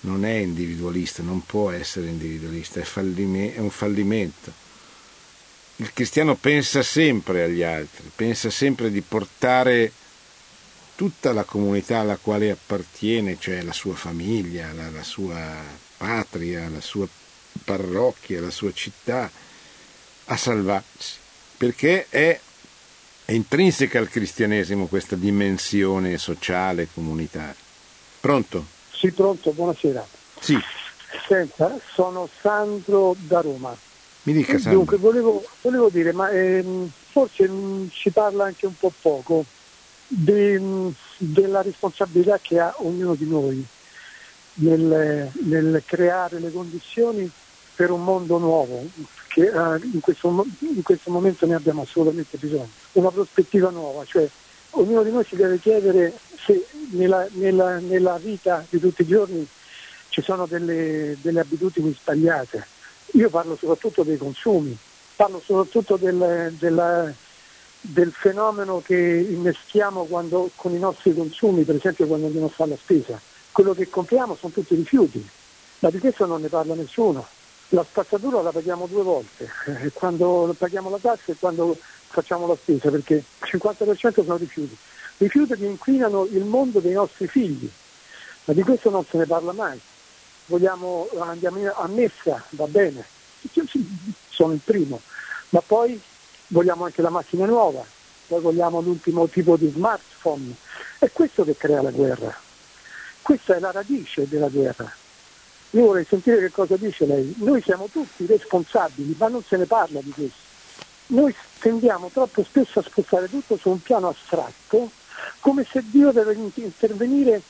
non 0.00 0.24
è 0.24 0.32
individualista, 0.32 1.22
non 1.22 1.44
può 1.44 1.70
essere 1.70 2.06
individualista, 2.08 2.80
è, 2.80 2.84
fallime, 2.84 3.54
è 3.54 3.58
un 3.58 3.70
fallimento 3.70 4.68
il 5.80 5.94
cristiano 5.94 6.34
pensa 6.34 6.82
sempre 6.82 7.44
agli 7.44 7.62
altri, 7.62 8.10
pensa 8.14 8.50
sempre 8.50 8.90
di 8.90 9.00
portare 9.00 9.90
tutta 10.94 11.32
la 11.32 11.44
comunità 11.44 12.00
alla 12.00 12.18
quale 12.18 12.50
appartiene, 12.50 13.38
cioè 13.40 13.62
la 13.62 13.72
sua 13.72 13.94
famiglia, 13.94 14.72
la, 14.74 14.90
la 14.90 15.02
sua 15.02 15.38
patria, 15.96 16.68
la 16.68 16.82
sua 16.82 17.08
parrocchia, 17.64 18.42
la 18.42 18.50
sua 18.50 18.72
città, 18.74 19.30
a 20.26 20.36
salvarsi, 20.36 21.14
perché 21.56 22.06
è, 22.10 22.38
è 23.24 23.32
intrinseca 23.32 23.98
al 23.98 24.10
cristianesimo 24.10 24.86
questa 24.86 25.16
dimensione 25.16 26.18
sociale, 26.18 26.88
comunitaria. 26.92 27.54
Pronto? 28.20 28.66
Sì, 28.92 29.10
pronto, 29.12 29.52
buonasera. 29.52 30.06
Sì. 30.40 30.58
Senta, 31.26 31.80
sono 31.94 32.28
Sandro 32.42 33.16
da 33.18 33.40
Roma. 33.40 33.88
Mi 34.22 34.32
dica 34.32 34.52
Sandro. 34.52 34.72
Dunque, 34.72 34.96
volevo, 34.98 35.44
volevo 35.62 35.88
dire, 35.88 36.12
ma 36.12 36.30
ehm, 36.30 36.90
forse 37.10 37.48
mh, 37.48 37.90
si 37.92 38.10
parla 38.10 38.44
anche 38.44 38.66
un 38.66 38.76
po' 38.76 38.92
poco 39.00 39.44
de, 40.06 40.58
mh, 40.58 40.94
della 41.18 41.62
responsabilità 41.62 42.38
che 42.40 42.58
ha 42.58 42.74
ognuno 42.78 43.14
di 43.14 43.26
noi 43.26 43.66
nel, 44.54 45.30
nel 45.44 45.82
creare 45.86 46.38
le 46.38 46.52
condizioni 46.52 47.30
per 47.74 47.90
un 47.90 48.04
mondo 48.04 48.36
nuovo, 48.38 48.84
che 49.28 49.42
eh, 49.42 49.80
in, 49.92 50.00
questo, 50.00 50.46
in 50.58 50.82
questo 50.82 51.10
momento 51.10 51.46
ne 51.46 51.54
abbiamo 51.54 51.82
assolutamente 51.82 52.36
bisogno. 52.36 52.68
Una 52.92 53.10
prospettiva 53.10 53.70
nuova, 53.70 54.04
cioè 54.04 54.28
ognuno 54.72 55.02
di 55.02 55.10
noi 55.10 55.24
si 55.24 55.36
deve 55.36 55.58
chiedere 55.58 56.12
se 56.36 56.66
nella, 56.90 57.26
nella, 57.32 57.78
nella 57.78 58.18
vita 58.18 58.64
di 58.68 58.78
tutti 58.78 59.02
i 59.02 59.06
giorni 59.06 59.46
ci 60.10 60.20
sono 60.22 60.46
delle, 60.46 61.16
delle, 61.22 61.40
abitudini 61.40 61.96
sbagliate. 61.98 62.66
Io 63.12 63.28
parlo 63.28 63.56
soprattutto 63.56 64.02
dei 64.02 64.16
consumi, 64.16 64.76
parlo 65.16 65.40
soprattutto 65.44 65.96
del, 65.96 66.54
della, 66.58 67.12
del 67.80 68.12
fenomeno 68.12 68.80
che 68.84 68.96
innestiamo 68.96 70.04
quando, 70.04 70.50
con 70.54 70.74
i 70.74 70.78
nostri 70.78 71.14
consumi, 71.14 71.64
per 71.64 71.76
esempio 71.76 72.06
quando 72.06 72.26
andiamo 72.26 72.46
a 72.46 72.50
fare 72.50 72.70
la 72.70 72.76
spesa. 72.76 73.20
Quello 73.50 73.74
che 73.74 73.88
compriamo 73.88 74.36
sono 74.36 74.52
tutti 74.52 74.74
rifiuti, 74.74 75.26
ma 75.80 75.90
di 75.90 75.98
questo 75.98 76.26
non 76.26 76.40
ne 76.40 76.48
parla 76.48 76.74
nessuno. 76.74 77.26
La 77.70 77.84
spazzatura 77.84 78.42
la 78.42 78.50
paghiamo 78.50 78.86
due 78.86 79.02
volte, 79.02 79.48
quando 79.94 80.54
paghiamo 80.56 80.90
la 80.90 80.98
tassa 80.98 81.32
e 81.32 81.36
quando 81.38 81.76
facciamo 81.78 82.46
la 82.46 82.56
spesa, 82.56 82.90
perché 82.90 83.14
il 83.14 83.24
50% 83.40 84.12
sono 84.24 84.36
rifiuti. 84.36 84.76
Rifiuti 85.16 85.54
che 85.54 85.66
inquinano 85.66 86.26
il 86.30 86.44
mondo 86.44 86.80
dei 86.80 86.92
nostri 86.92 87.26
figli, 87.26 87.68
ma 88.44 88.54
di 88.54 88.62
questo 88.62 88.90
non 88.90 89.04
se 89.04 89.18
ne 89.18 89.26
parla 89.26 89.52
mai. 89.52 89.80
Vogliamo, 90.50 91.08
andiamo 91.20 91.72
a 91.72 91.86
messa, 91.86 92.42
va 92.50 92.66
bene, 92.66 93.04
sono 94.30 94.52
il 94.52 94.60
primo, 94.64 95.00
ma 95.50 95.60
poi 95.64 95.98
vogliamo 96.48 96.86
anche 96.86 97.02
la 97.02 97.08
macchina 97.08 97.46
nuova, 97.46 97.84
poi 98.26 98.40
vogliamo 98.40 98.80
l'ultimo 98.80 99.28
tipo 99.28 99.56
di 99.56 99.70
smartphone. 99.70 100.52
È 100.98 101.08
questo 101.12 101.44
che 101.44 101.56
crea 101.56 101.82
la 101.82 101.92
guerra. 101.92 102.36
Questa 103.22 103.54
è 103.54 103.60
la 103.60 103.70
radice 103.70 104.26
della 104.28 104.48
guerra. 104.48 104.92
Io 105.70 105.84
vorrei 105.84 106.04
sentire 106.04 106.40
che 106.40 106.50
cosa 106.50 106.76
dice 106.76 107.06
lei. 107.06 107.32
Noi 107.38 107.62
siamo 107.62 107.86
tutti 107.86 108.26
responsabili, 108.26 109.14
ma 109.16 109.28
non 109.28 109.44
se 109.44 109.56
ne 109.56 109.66
parla 109.66 110.00
di 110.02 110.10
questo. 110.10 110.48
Noi 111.06 111.32
tendiamo 111.60 112.10
troppo 112.12 112.42
spesso 112.42 112.80
a 112.80 112.82
spostare 112.82 113.30
tutto 113.30 113.56
su 113.56 113.70
un 113.70 113.80
piano 113.80 114.08
astratto, 114.08 114.90
come 115.38 115.64
se 115.70 115.80
Dio 115.84 116.10
deve 116.10 116.36
intervenire 116.54 117.40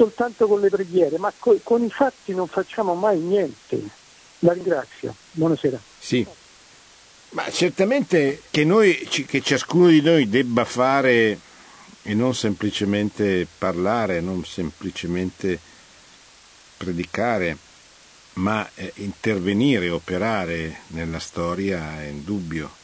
soltanto 0.00 0.46
con 0.46 0.60
le 0.60 0.70
preghiere, 0.70 1.18
ma 1.18 1.30
co- 1.38 1.60
con 1.62 1.84
i 1.84 1.90
fatti 1.90 2.32
non 2.32 2.48
facciamo 2.48 2.94
mai 2.94 3.18
niente. 3.18 3.82
La 4.38 4.54
ringrazio. 4.54 5.14
Buonasera. 5.32 5.78
Sì. 5.98 6.26
Ma 7.30 7.50
certamente 7.50 8.40
che, 8.50 8.64
noi, 8.64 8.94
che 8.96 9.42
ciascuno 9.42 9.88
di 9.88 10.00
noi 10.00 10.26
debba 10.26 10.64
fare 10.64 11.38
e 12.02 12.14
non 12.14 12.34
semplicemente 12.34 13.46
parlare, 13.58 14.22
non 14.22 14.42
semplicemente 14.46 15.60
predicare, 16.78 17.58
ma 18.34 18.66
eh, 18.76 18.92
intervenire, 18.96 19.90
operare 19.90 20.80
nella 20.88 21.18
storia 21.18 22.00
è 22.00 22.06
indubbio. 22.06 22.78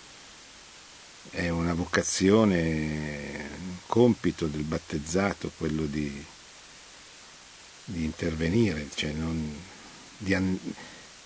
È 1.30 1.48
una 1.48 1.72
vocazione, 1.72 3.48
un 3.58 3.76
compito 3.86 4.46
del 4.46 4.62
battezzato 4.62 5.50
quello 5.56 5.86
di, 5.86 6.24
di 7.88 8.04
intervenire, 8.04 8.88
cioè 8.94 9.12
non, 9.12 9.54
di, 10.18 10.36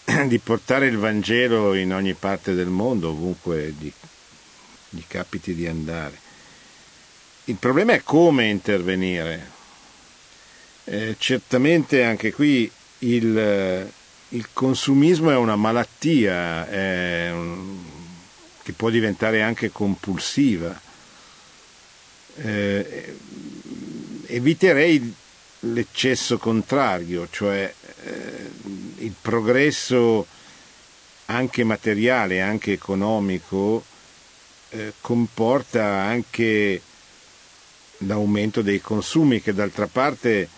di, 0.28 0.38
portare 0.38 0.86
il 0.86 0.98
Vangelo 0.98 1.74
in 1.74 1.92
ogni 1.92 2.14
parte 2.14 2.54
del 2.54 2.68
mondo, 2.68 3.10
ovunque 3.10 3.74
gli, 3.78 3.90
gli 4.90 5.02
capiti 5.06 5.54
di 5.54 5.66
andare. 5.66 6.28
Il 7.44 7.56
problema 7.56 7.94
è 7.94 8.02
come 8.02 8.48
intervenire, 8.48 9.50
eh, 10.84 11.16
certamente 11.18 12.04
anche 12.04 12.32
qui 12.32 12.70
il, 12.98 13.90
il, 14.28 14.48
consumismo 14.52 15.30
è 15.30 15.36
una 15.36 15.56
malattia 15.56 16.68
è 16.68 17.30
un, 17.32 17.78
che 18.62 18.72
può 18.72 18.90
diventare 18.90 19.42
anche 19.42 19.70
compulsiva. 19.70 20.78
Eh, 22.36 23.16
eviterei 24.26 25.14
l'eccesso 25.60 26.38
contrario, 26.38 27.28
cioè 27.30 27.72
eh, 28.04 28.50
il 28.98 29.14
progresso 29.20 30.26
anche 31.26 31.64
materiale, 31.64 32.40
anche 32.40 32.72
economico, 32.72 33.84
eh, 34.70 34.94
comporta 35.00 35.84
anche 35.84 36.80
l'aumento 37.98 38.62
dei 38.62 38.80
consumi 38.80 39.42
che 39.42 39.52
d'altra 39.52 39.86
parte 39.86 40.48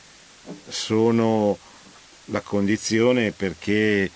sono 0.68 1.58
la 2.26 2.40
condizione 2.40 3.32
perché 3.32 4.10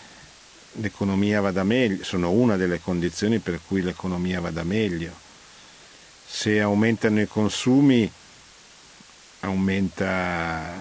l'economia 0.73 1.41
vada 1.41 1.65
meglio, 1.65 2.05
sono 2.05 2.31
una 2.31 2.57
delle 2.57 2.81
condizioni 2.81 3.39
per 3.39 3.61
cui 3.67 3.83
l'economia 3.83 4.41
vada 4.41 4.63
meglio. 4.63 5.13
Se 6.27 6.61
aumentano 6.61 7.21
i 7.21 7.27
consumi, 7.27 8.11
aumenta, 9.47 10.75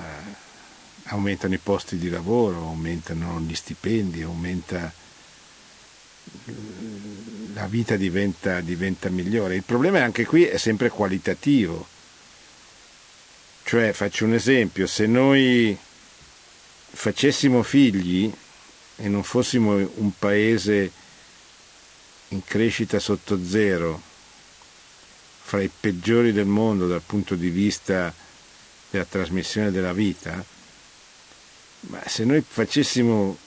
aumentano 1.06 1.54
i 1.54 1.60
posti 1.60 1.98
di 1.98 2.10
lavoro, 2.10 2.58
aumentano 2.58 3.40
gli 3.40 3.56
stipendi, 3.56 4.22
aumenta 4.22 4.92
la 7.54 7.68
vita 7.68 7.96
diventa, 7.96 8.60
diventa 8.62 9.10
migliore. 9.10 9.56
Il 9.56 9.64
problema 9.64 10.04
anche 10.04 10.26
qui 10.26 10.44
è 10.44 10.58
sempre 10.58 10.90
qualitativo 10.90 11.94
cioè, 13.68 13.94
faccio 13.94 14.26
un 14.26 14.36
esempio, 14.36 14.86
se 14.86 15.08
noi 15.08 15.76
facessimo 16.92 17.64
figli 17.64 18.32
e 18.98 19.08
non 19.08 19.24
fossimo 19.24 19.74
un 19.74 20.12
paese 20.20 20.92
in 22.28 22.44
crescita 22.44 23.00
sotto 23.00 23.44
zero, 23.44 24.00
fra 25.42 25.64
i 25.64 25.70
peggiori 25.80 26.32
del 26.32 26.46
mondo 26.46 26.86
dal 26.86 27.02
punto 27.02 27.34
di 27.34 27.50
vista 27.50 28.14
della 28.90 29.06
trasmissione 29.06 29.72
della 29.72 29.94
vita, 29.94 30.44
ma 31.82 32.02
se 32.08 32.24
noi 32.26 32.44
facessimo 32.48 33.38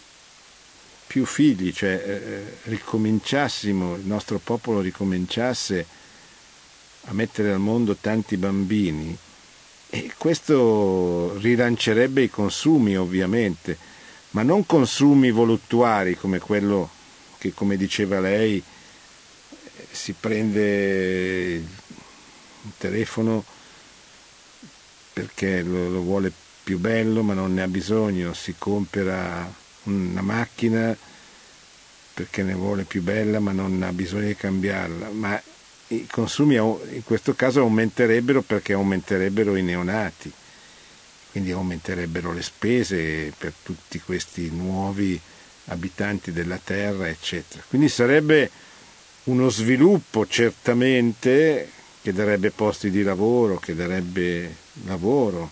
più 1.07 1.25
figli, 1.25 1.73
cioè 1.73 2.03
eh, 2.05 2.59
ricominciassimo, 2.65 3.97
il 3.97 4.05
nostro 4.05 4.39
popolo 4.39 4.81
ricominciasse 4.81 5.87
a 7.05 7.13
mettere 7.13 7.53
al 7.53 7.61
mondo 7.61 7.97
tanti 7.97 8.37
bambini, 8.37 9.17
e 9.91 10.13
questo 10.19 11.39
rilancerebbe 11.39 12.23
i 12.23 12.31
consumi 12.31 12.97
ovviamente, 12.97 13.79
ma 14.31 14.43
non 14.43 14.67
consumi 14.67 15.31
voluttuari 15.31 16.15
come 16.15 16.39
quello 16.39 16.91
che, 17.39 17.55
come 17.55 17.79
diceva 17.79 18.21
lei, 18.21 18.63
si 19.91 20.13
prende 20.13 21.55
il 21.55 22.73
telefono 22.77 23.43
perché 25.19 25.63
lo, 25.63 25.89
lo 25.89 26.01
vuole 26.01 26.33
più 26.63 26.79
bello 26.79 27.25
ma 27.25 27.35
non 27.35 27.55
ne 27.55 27.63
ha 27.63 27.67
bisogno, 27.67 28.33
si 28.35 28.55
compra 28.57 29.53
una 29.85 30.21
macchina 30.21 30.97
perché 32.15 32.45
ne 32.45 32.55
vuole 32.55 32.85
più 32.85 33.03
bella 33.03 33.41
ma 33.41 33.51
non 33.51 33.83
ha 33.83 33.93
bisogno 33.93 34.29
di 34.29 34.37
cambiarla, 34.37 35.09
ma 35.09 35.43
i 35.89 36.07
consumi 36.07 36.55
in 36.55 37.03
questo 37.05 37.35
caso 37.35 37.61
aumenterebbero 37.61 38.43
perché 38.43 38.75
aumenterebbero 38.75 39.57
i 39.57 39.63
neonati, 39.63 40.31
quindi 41.33 41.51
aumenterebbero 41.51 42.33
le 42.33 42.43
spese 42.43 43.33
per 43.37 43.53
tutti 43.61 43.99
questi 44.01 44.51
nuovi 44.51 45.21
abitanti 45.67 46.31
della 46.31 46.61
terra, 46.63 47.09
eccetera. 47.09 47.63
Quindi 47.67 47.89
sarebbe 47.89 48.51
uno 49.25 49.49
sviluppo 49.49 50.27
certamente 50.27 51.71
che 52.09 52.15
darebbe 52.15 52.51
posti 52.51 52.91
di 52.91 53.03
lavoro, 53.03 53.59
che 53.59 53.75
darebbe 53.75 54.55
lavoro, 54.87 55.51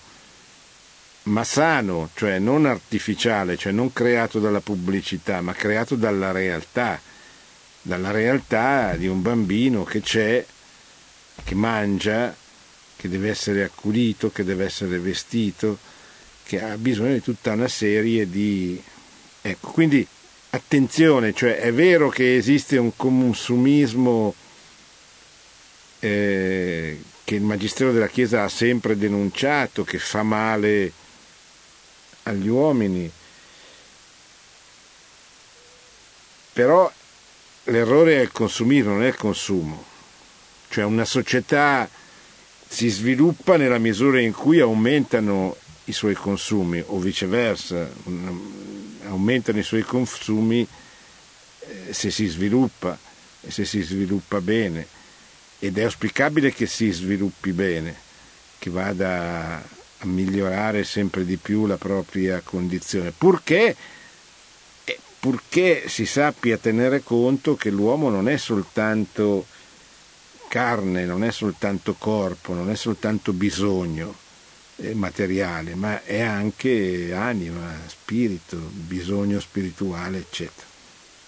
ma 1.25 1.45
sano, 1.45 2.09
cioè 2.15 2.39
non 2.39 2.65
artificiale, 2.65 3.59
cioè 3.59 3.73
non 3.73 3.93
creato 3.93 4.39
dalla 4.39 4.61
pubblicità, 4.61 5.43
ma 5.43 5.53
creato 5.53 5.97
dalla 5.97 6.33
realtà 6.33 6.99
dalla 7.83 8.11
realtà 8.11 8.97
di 8.97 9.07
un 9.07 9.21
bambino 9.21 9.85
che 9.85 10.01
c'è, 10.01 10.45
che 11.45 11.55
mangia, 11.55 12.35
che 12.97 13.09
deve 13.11 13.29
essere 13.29 13.63
accudito, 13.63 14.31
che 14.33 14.43
deve 14.43 14.65
essere 14.65 14.99
vestito, 14.99 15.79
che 16.43 16.63
ha 16.63 16.79
bisogno 16.79 17.13
di 17.13 17.23
tutta 17.23 17.53
una 17.53 17.69
serie 17.69 18.31
di... 18.31 18.83
Ecco, 19.43 19.73
quindi 19.73 20.05
attenzione, 20.51 21.35
cioè 21.35 21.59
è 21.59 21.71
vero 21.71 22.09
che 22.09 22.35
esiste 22.35 22.79
un 22.79 22.97
consumismo 22.97 24.35
eh, 26.07 27.03
che 27.25 27.35
il 27.35 27.43
Magistero 27.43 27.91
della 27.91 28.07
Chiesa 28.07 28.45
ha 28.45 28.49
sempre 28.49 28.97
denunciato, 28.97 29.83
che 29.83 29.99
fa 29.99 30.23
male 30.23 30.93
agli 32.23 32.47
uomini. 32.47 33.11
Però 36.53 36.91
l'errore 37.65 38.19
è 38.19 38.21
il 38.21 38.31
consumismo, 38.31 38.93
non 38.93 39.03
è 39.03 39.09
il 39.09 39.17
consumo. 39.17 39.85
Cioè 40.69 40.85
una 40.85 41.05
società 41.05 41.89
si 42.69 42.89
sviluppa 42.89 43.57
nella 43.57 43.79
misura 43.79 44.21
in 44.21 44.33
cui 44.33 44.61
aumentano 44.61 45.57
i 45.85 45.93
suoi 45.93 46.15
consumi 46.15 46.83
o 46.87 46.99
viceversa, 46.99 47.91
aumentano 49.05 49.59
i 49.59 49.65
suoi 49.65 49.83
consumi 49.83 50.67
eh, 51.61 51.93
se 51.93 52.11
si 52.11 52.27
sviluppa 52.27 52.97
e 53.41 53.51
se 53.51 53.65
si 53.65 53.83
sviluppa 53.83 54.41
bene 54.41 54.95
ed 55.59 55.79
è 55.79 55.85
auspicabile 55.85 56.53
che 56.53 56.67
si 56.67 56.91
sviluppi 56.91 57.53
bene, 57.53 57.95
che 58.59 58.71
vada 58.71 59.57
a 59.99 60.07
migliorare 60.07 60.85
sempre 60.85 61.25
di 61.25 61.37
più 61.37 61.67
la 61.67 61.77
propria 61.77 62.41
condizione, 62.45 63.13
purché, 63.17 63.75
eh, 64.85 64.99
purché 65.19 65.89
si 65.89 66.05
sappia 66.05 66.59
tenere 66.59 67.03
conto 67.03 67.57
che 67.57 67.71
l'uomo 67.71 68.11
non 68.11 68.29
è 68.29 68.37
soltanto 68.37 69.47
carne, 70.49 71.05
non 71.05 71.25
è 71.25 71.31
soltanto 71.31 71.95
corpo, 71.95 72.53
non 72.53 72.71
è 72.71 72.77
soltanto 72.77 73.33
bisogno 73.33 74.15
eh, 74.77 74.95
materiale, 74.95 75.75
ma 75.75 76.03
è 76.05 76.21
anche 76.21 77.13
anima, 77.15 77.75
spirito, 77.87 78.57
bisogno 78.57 79.41
spirituale, 79.41 80.19
eccetera. 80.19 80.67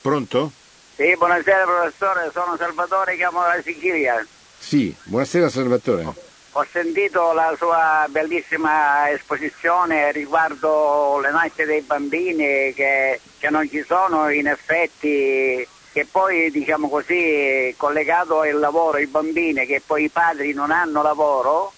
Pronto? 0.01 0.53
Sì, 0.99 1.15
buonasera 1.17 1.63
professore, 1.63 2.29
sono 2.33 2.57
Salvatore, 2.57 3.15
chiamo 3.15 3.41
dalla 3.43 3.63
Sicilia. 3.63 4.27
Sì, 4.59 4.93
buonasera 5.05 5.49
Salvatore. 5.49 6.13
Ho 6.51 6.67
sentito 6.73 7.33
la 7.35 7.55
sua 7.57 8.05
bellissima 8.11 9.09
esposizione 9.09 10.11
riguardo 10.11 11.21
le 11.21 11.31
nascite 11.31 11.67
dei 11.67 11.83
bambini 11.83 12.75
che, 12.75 13.21
che 13.39 13.49
non 13.49 13.69
ci 13.69 13.85
sono 13.87 14.29
in 14.31 14.49
effetti 14.49 15.65
che 15.93 16.05
poi 16.11 16.51
diciamo 16.51 16.89
così 16.89 17.73
collegato 17.77 18.41
al 18.41 18.59
lavoro 18.59 18.99
i 18.99 19.07
bambini 19.07 19.67
che 19.67 19.81
poi 19.87 20.03
i 20.03 20.09
padri 20.09 20.53
non 20.53 20.73
hanno 20.73 21.03
lavoro 21.03 21.73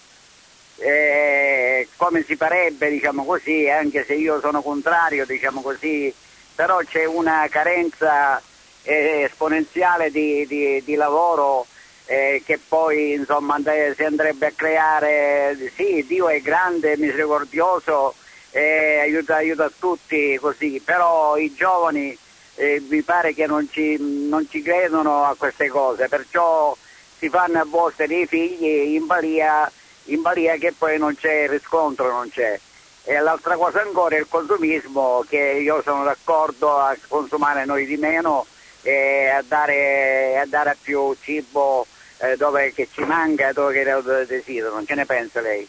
eh, 0.77 1.87
come 1.95 2.23
si 2.23 2.35
parebbe 2.37 2.89
diciamo 2.89 3.23
così 3.23 3.69
anche 3.69 4.03
se 4.03 4.15
io 4.15 4.39
sono 4.39 4.63
contrario 4.63 5.27
diciamo 5.27 5.61
così 5.61 6.11
però 6.55 6.79
c'è 6.79 7.05
una 7.05 7.47
carenza 7.49 8.41
eh, 8.83 9.23
esponenziale 9.23 10.11
di, 10.11 10.45
di, 10.47 10.83
di 10.83 10.95
lavoro 10.95 11.65
eh, 12.05 12.41
che 12.45 12.59
poi 12.59 13.13
insomma 13.13 13.55
and- 13.55 13.95
si 13.95 14.03
andrebbe 14.03 14.47
a 14.47 14.53
creare 14.55 15.55
sì 15.75 16.05
Dio 16.07 16.29
è 16.29 16.41
grande 16.41 16.97
misericordioso 16.97 18.15
aiuta, 18.53 19.35
aiuta 19.35 19.71
tutti 19.79 20.37
così 20.41 20.81
però 20.83 21.37
i 21.37 21.53
giovani 21.53 22.17
eh, 22.55 22.79
mi 22.89 23.01
pare 23.01 23.33
che 23.33 23.47
non 23.47 23.67
ci, 23.71 23.97
non 23.99 24.47
ci, 24.49 24.61
credono 24.61 25.23
a 25.23 25.35
queste 25.35 25.67
cose, 25.67 26.07
perciò 26.07 26.75
si 27.17 27.29
fanno 27.29 27.59
a 27.59 27.65
volte 27.65 28.07
dei 28.07 28.27
figli 28.27 28.93
in 28.95 29.05
balia, 29.05 29.71
in 30.05 30.21
balia 30.21 30.55
che 30.55 30.73
poi 30.77 30.97
non 30.97 31.15
c'è 31.15 31.47
riscontro, 31.47 32.11
non 32.11 32.29
c'è. 32.29 32.59
E 33.03 33.19
l'altra 33.19 33.55
cosa 33.55 33.81
ancora 33.81 34.15
è 34.15 34.19
il 34.19 34.27
consumismo, 34.29 35.25
che 35.27 35.37
io 35.37 35.81
sono 35.81 36.03
d'accordo 36.03 36.77
a 36.77 36.95
consumare 37.07 37.65
noi 37.65 37.85
di 37.85 37.97
meno 37.97 38.45
e 38.81 39.27
a 39.27 39.43
dare, 39.47 40.39
a 40.39 40.45
dare 40.45 40.77
più 40.81 41.15
cibo 41.21 41.85
eh, 42.17 42.35
dove 42.37 42.73
ci 42.75 43.01
manca, 43.01 43.51
dove 43.51 43.83
lo 43.83 44.01
desiderano. 44.25 44.83
Che 44.83 44.95
ne 44.95 45.05
pensa 45.05 45.41
lei? 45.41 45.67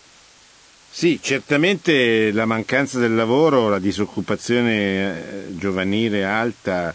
Sì, 0.90 1.18
certamente 1.22 2.32
la 2.32 2.44
mancanza 2.44 2.98
del 2.98 3.14
lavoro, 3.14 3.70
la 3.70 3.78
disoccupazione 3.78 5.46
eh, 5.46 5.56
giovanile 5.56 6.24
alta 6.24 6.94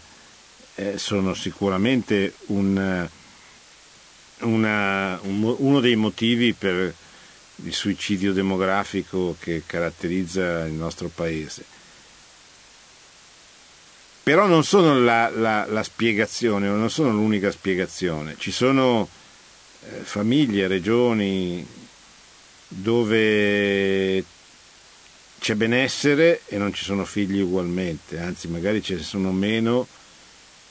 eh, 0.76 0.98
sono 0.98 1.34
sicuramente 1.34 2.34
un, 2.46 3.08
una, 4.40 5.18
un, 5.22 5.54
uno 5.58 5.80
dei 5.80 5.96
motivi 5.96 6.52
per 6.52 6.94
il 7.64 7.74
suicidio 7.74 8.32
demografico 8.32 9.34
che 9.40 9.62
caratterizza 9.66 10.64
il 10.66 10.74
nostro 10.74 11.10
paese. 11.12 11.64
Però 14.28 14.44
non 14.46 14.62
sono 14.62 15.00
la, 15.00 15.30
la, 15.30 15.64
la 15.64 15.82
spiegazione, 15.82 16.68
non 16.68 16.90
sono 16.90 17.12
l'unica 17.12 17.50
spiegazione. 17.50 18.34
Ci 18.36 18.50
sono 18.50 19.08
eh, 19.88 20.00
famiglie, 20.02 20.66
regioni, 20.66 21.66
dove 22.68 24.22
c'è 25.38 25.54
benessere 25.54 26.42
e 26.44 26.58
non 26.58 26.74
ci 26.74 26.84
sono 26.84 27.06
figli 27.06 27.40
ugualmente, 27.40 28.18
anzi 28.18 28.48
magari 28.48 28.82
ce 28.82 28.96
ne 28.96 29.02
sono 29.02 29.32
meno 29.32 29.86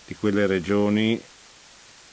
di 0.06 0.14
quelle 0.14 0.46
regioni 0.46 1.20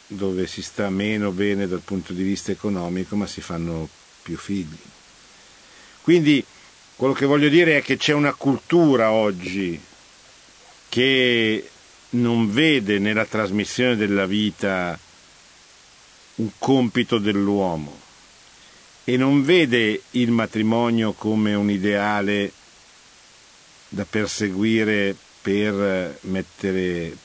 dove 0.07 0.47
si 0.47 0.63
sta 0.63 0.89
meno 0.89 1.31
bene 1.31 1.69
dal 1.69 1.83
punto 1.85 2.15
di 2.15 2.23
vista 2.23 2.53
economico 2.53 3.17
ma 3.17 3.27
si 3.27 3.43
fanno 3.43 3.87
più 4.23 4.39
figli. 4.39 4.79
Quindi 6.01 6.43
quello 6.97 7.13
che 7.13 7.27
voglio 7.27 7.51
dire 7.51 7.77
è 7.77 7.83
che 7.83 7.99
c'è 7.99 8.15
una 8.15 8.33
cultura 8.33 9.11
oggi 9.11 9.93
che 10.95 11.69
non 12.11 12.53
vede 12.53 13.01
nella 13.01 13.25
trasmissione 13.25 13.97
della 13.97 14.27
vita 14.27 14.97
un 16.37 16.51
compito 16.57 17.19
dell'uomo, 17.19 18.01
e 19.03 19.17
non 19.17 19.45
vede 19.45 20.03
il 20.13 20.31
matrimonio 20.31 21.13
come 21.15 21.53
un 21.55 21.69
ideale 21.69 22.53
da 23.89 24.07
perseguire 24.09 25.17
per 25.43 26.19
mettere 26.21 27.17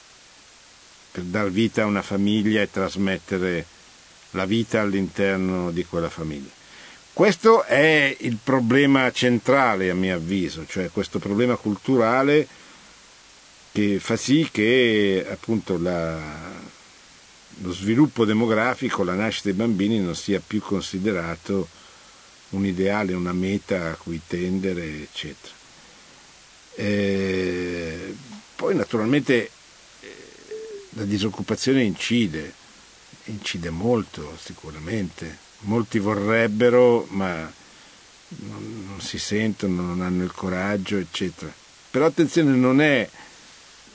per 1.12 1.24
dar 1.26 1.52
vita 1.52 1.84
a 1.84 1.86
una 1.86 2.02
famiglia 2.02 2.64
e 2.64 2.72
trasmettere 2.72 3.64
la 4.32 4.46
vita 4.46 4.82
all'interno 4.82 5.70
di 5.70 5.86
quella 5.86 6.10
famiglia. 6.10 6.50
Questo 7.14 7.64
è 7.66 8.18
il 8.22 8.40
problema 8.44 9.12
centrale 9.12 9.92
a 9.92 9.94
mio 9.94 10.16
avviso, 10.16 10.66
cioè 10.68 10.90
questo 10.90 11.20
problema 11.20 11.56
culturale 11.56 12.48
che 13.72 14.00
fa 14.00 14.16
sì 14.16 14.50
che 14.52 15.26
appunto 15.30 15.78
la, 15.78 16.18
lo 17.62 17.72
sviluppo 17.72 18.26
demografico, 18.26 19.04
la 19.04 19.14
nascita 19.14 19.50
dei 19.50 19.58
bambini 19.58 20.00
non 20.00 20.16
sia 20.16 20.42
più 20.46 20.62
considerato 20.62 21.68
un 22.50 22.66
ideale, 22.66 23.14
una 23.14 23.34
meta 23.34 23.92
a 23.92 23.96
cui 23.96 24.22
tendere, 24.26 24.84
eccetera. 24.86 25.54
E 26.76 28.16
poi 28.56 28.76
naturalmente 28.76 29.52
eh, 30.02 30.16
la 30.92 31.04
disoccupazione 31.04 31.84
incide, 31.84 32.54
incide 33.26 33.70
molto 33.70 34.38
sicuramente. 34.42 35.48
Molti 35.62 36.00
vorrebbero, 36.00 37.06
ma 37.10 37.52
non, 38.30 38.86
non 38.88 39.02
si 39.02 39.20
sentono, 39.20 39.82
non 39.82 40.02
hanno 40.02 40.24
il 40.24 40.32
coraggio, 40.32 40.98
eccetera. 40.98 41.54
Però 41.92 42.06
attenzione, 42.06 42.52
non 42.56 42.80
è 42.82 43.08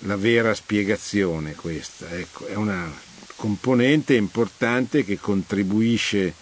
la 0.05 0.16
vera 0.16 0.55
spiegazione 0.55 1.55
questa, 1.55 2.11
ecco, 2.11 2.46
è 2.46 2.55
una 2.55 2.90
componente 3.36 4.14
importante 4.14 5.05
che 5.05 5.18
contribuisce 5.18 6.32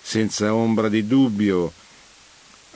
senza 0.00 0.54
ombra 0.54 0.88
di 0.88 1.06
dubbio 1.06 1.72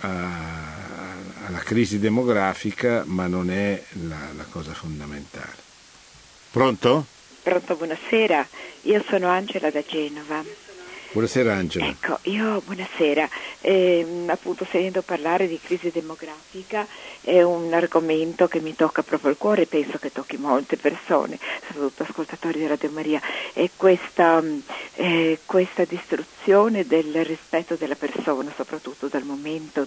a, 0.01 1.15
alla 1.47 1.59
crisi 1.59 1.99
demografica, 1.99 3.03
ma 3.07 3.27
non 3.27 3.51
è 3.51 3.83
la, 4.09 4.33
la 4.37 4.45
cosa 4.45 4.73
fondamentale. 4.73 5.65
Pronto? 6.51 7.07
Pronto, 7.43 7.77
buonasera. 7.77 8.47
Io 8.83 9.05
sono 9.09 9.29
Angela 9.29 9.71
da 9.71 9.83
Genova. 9.83 10.66
Buonasera 11.13 11.55
Angela. 11.55 11.87
Ecco, 11.87 12.19
io 12.23 12.61
buonasera. 12.65 13.29
Eh, 13.61 14.25
appunto 14.27 14.67
sentendo 14.71 15.03
parlare 15.03 15.49
di 15.49 15.59
crisi 15.59 15.91
demografica 15.91 16.87
è 17.23 17.43
un 17.43 17.73
argomento 17.73 18.49
che 18.49 18.61
mi 18.61 18.75
tocca 18.75 19.03
proprio 19.03 19.31
il 19.31 19.37
cuore 19.37 19.63
e 19.63 19.67
penso 19.67 19.99
che 19.99 20.13
tocchi 20.13 20.37
molte 20.37 20.77
persone, 20.77 21.39
soprattutto 21.67 22.03
ascoltatori 22.03 22.59
della 22.59 22.71
Radio 22.71 22.91
Maria, 22.91 23.21
è 23.53 23.69
questa, 23.77 24.43
eh, 24.95 25.39
questa 25.47 25.85
distruzione 25.85 26.87
del 26.87 27.25
rispetto 27.25 27.77
della 27.77 27.97
persona, 27.97 28.53
soprattutto 28.55 29.07
dal 29.09 29.25
momento 29.25 29.87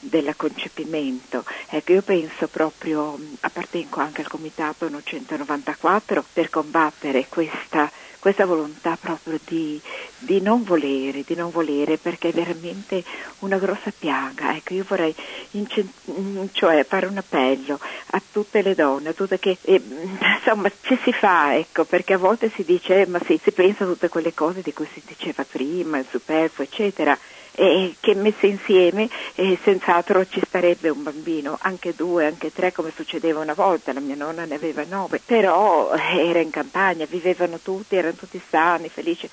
del 0.00 0.32
concepimento. 0.36 1.44
Ecco, 1.70 1.92
io 1.92 2.02
penso 2.02 2.46
proprio, 2.46 3.18
appartengo 3.40 4.00
anche 4.00 4.20
al 4.20 4.28
Comitato 4.28 4.88
194 5.02 6.24
per 6.32 6.50
combattere 6.50 7.26
questa 7.28 7.90
questa 8.18 8.44
volontà 8.46 8.96
proprio 8.96 9.38
di, 9.44 9.80
di, 10.18 10.40
non 10.40 10.62
volere, 10.62 11.22
di 11.24 11.34
non 11.34 11.50
volere 11.50 11.98
perché 11.98 12.28
è 12.28 12.32
veramente 12.32 13.04
una 13.40 13.58
grossa 13.58 13.92
piaga. 13.96 14.56
Ecco, 14.56 14.74
io 14.74 14.84
vorrei 14.88 15.14
incent- 15.52 16.50
cioè 16.52 16.84
fare 16.84 17.06
un 17.06 17.18
appello 17.18 17.78
a 18.10 18.22
tutte 18.30 18.62
le 18.62 18.74
donne, 18.74 19.10
a 19.10 19.14
tutte 19.14 19.38
che 19.38 19.58
eh, 19.62 19.82
insomma 20.38 20.70
ci 20.80 20.98
si 21.04 21.12
fa, 21.12 21.56
ecco, 21.56 21.84
perché 21.84 22.14
a 22.14 22.18
volte 22.18 22.50
si 22.54 22.64
dice, 22.64 23.06
ma 23.06 23.20
sì, 23.26 23.40
si 23.42 23.52
pensa 23.52 23.84
a 23.84 23.86
tutte 23.86 24.08
quelle 24.08 24.34
cose 24.34 24.62
di 24.62 24.72
cui 24.72 24.88
si 24.94 25.02
diceva 25.06 25.44
prima, 25.44 25.98
il 25.98 26.06
superfluo, 26.10 26.66
eccetera, 26.66 27.18
e 27.58 27.96
che 27.98 28.14
messe 28.14 28.46
insieme 28.46 29.08
eh, 29.34 29.58
senz'altro 29.64 30.24
ci 30.28 30.40
starebbe 30.46 30.90
un 30.90 31.02
bambino, 31.02 31.58
anche 31.60 31.92
due, 31.92 32.26
anche 32.26 32.52
tre 32.52 32.70
come 32.72 32.92
succedeva 32.94 33.40
una 33.40 33.54
volta, 33.54 33.92
la 33.92 33.98
mia 33.98 34.14
nonna 34.14 34.44
ne 34.44 34.54
aveva 34.54 34.84
nove, 34.88 35.20
però 35.24 35.92
eh, 35.92 36.28
era 36.28 36.38
in 36.38 36.50
campagna, 36.50 37.04
vivevano 37.06 37.58
tutti, 37.58 37.96
erano 37.96 38.14
tutti 38.14 38.40
sani, 38.48 38.88
felici. 38.88 39.28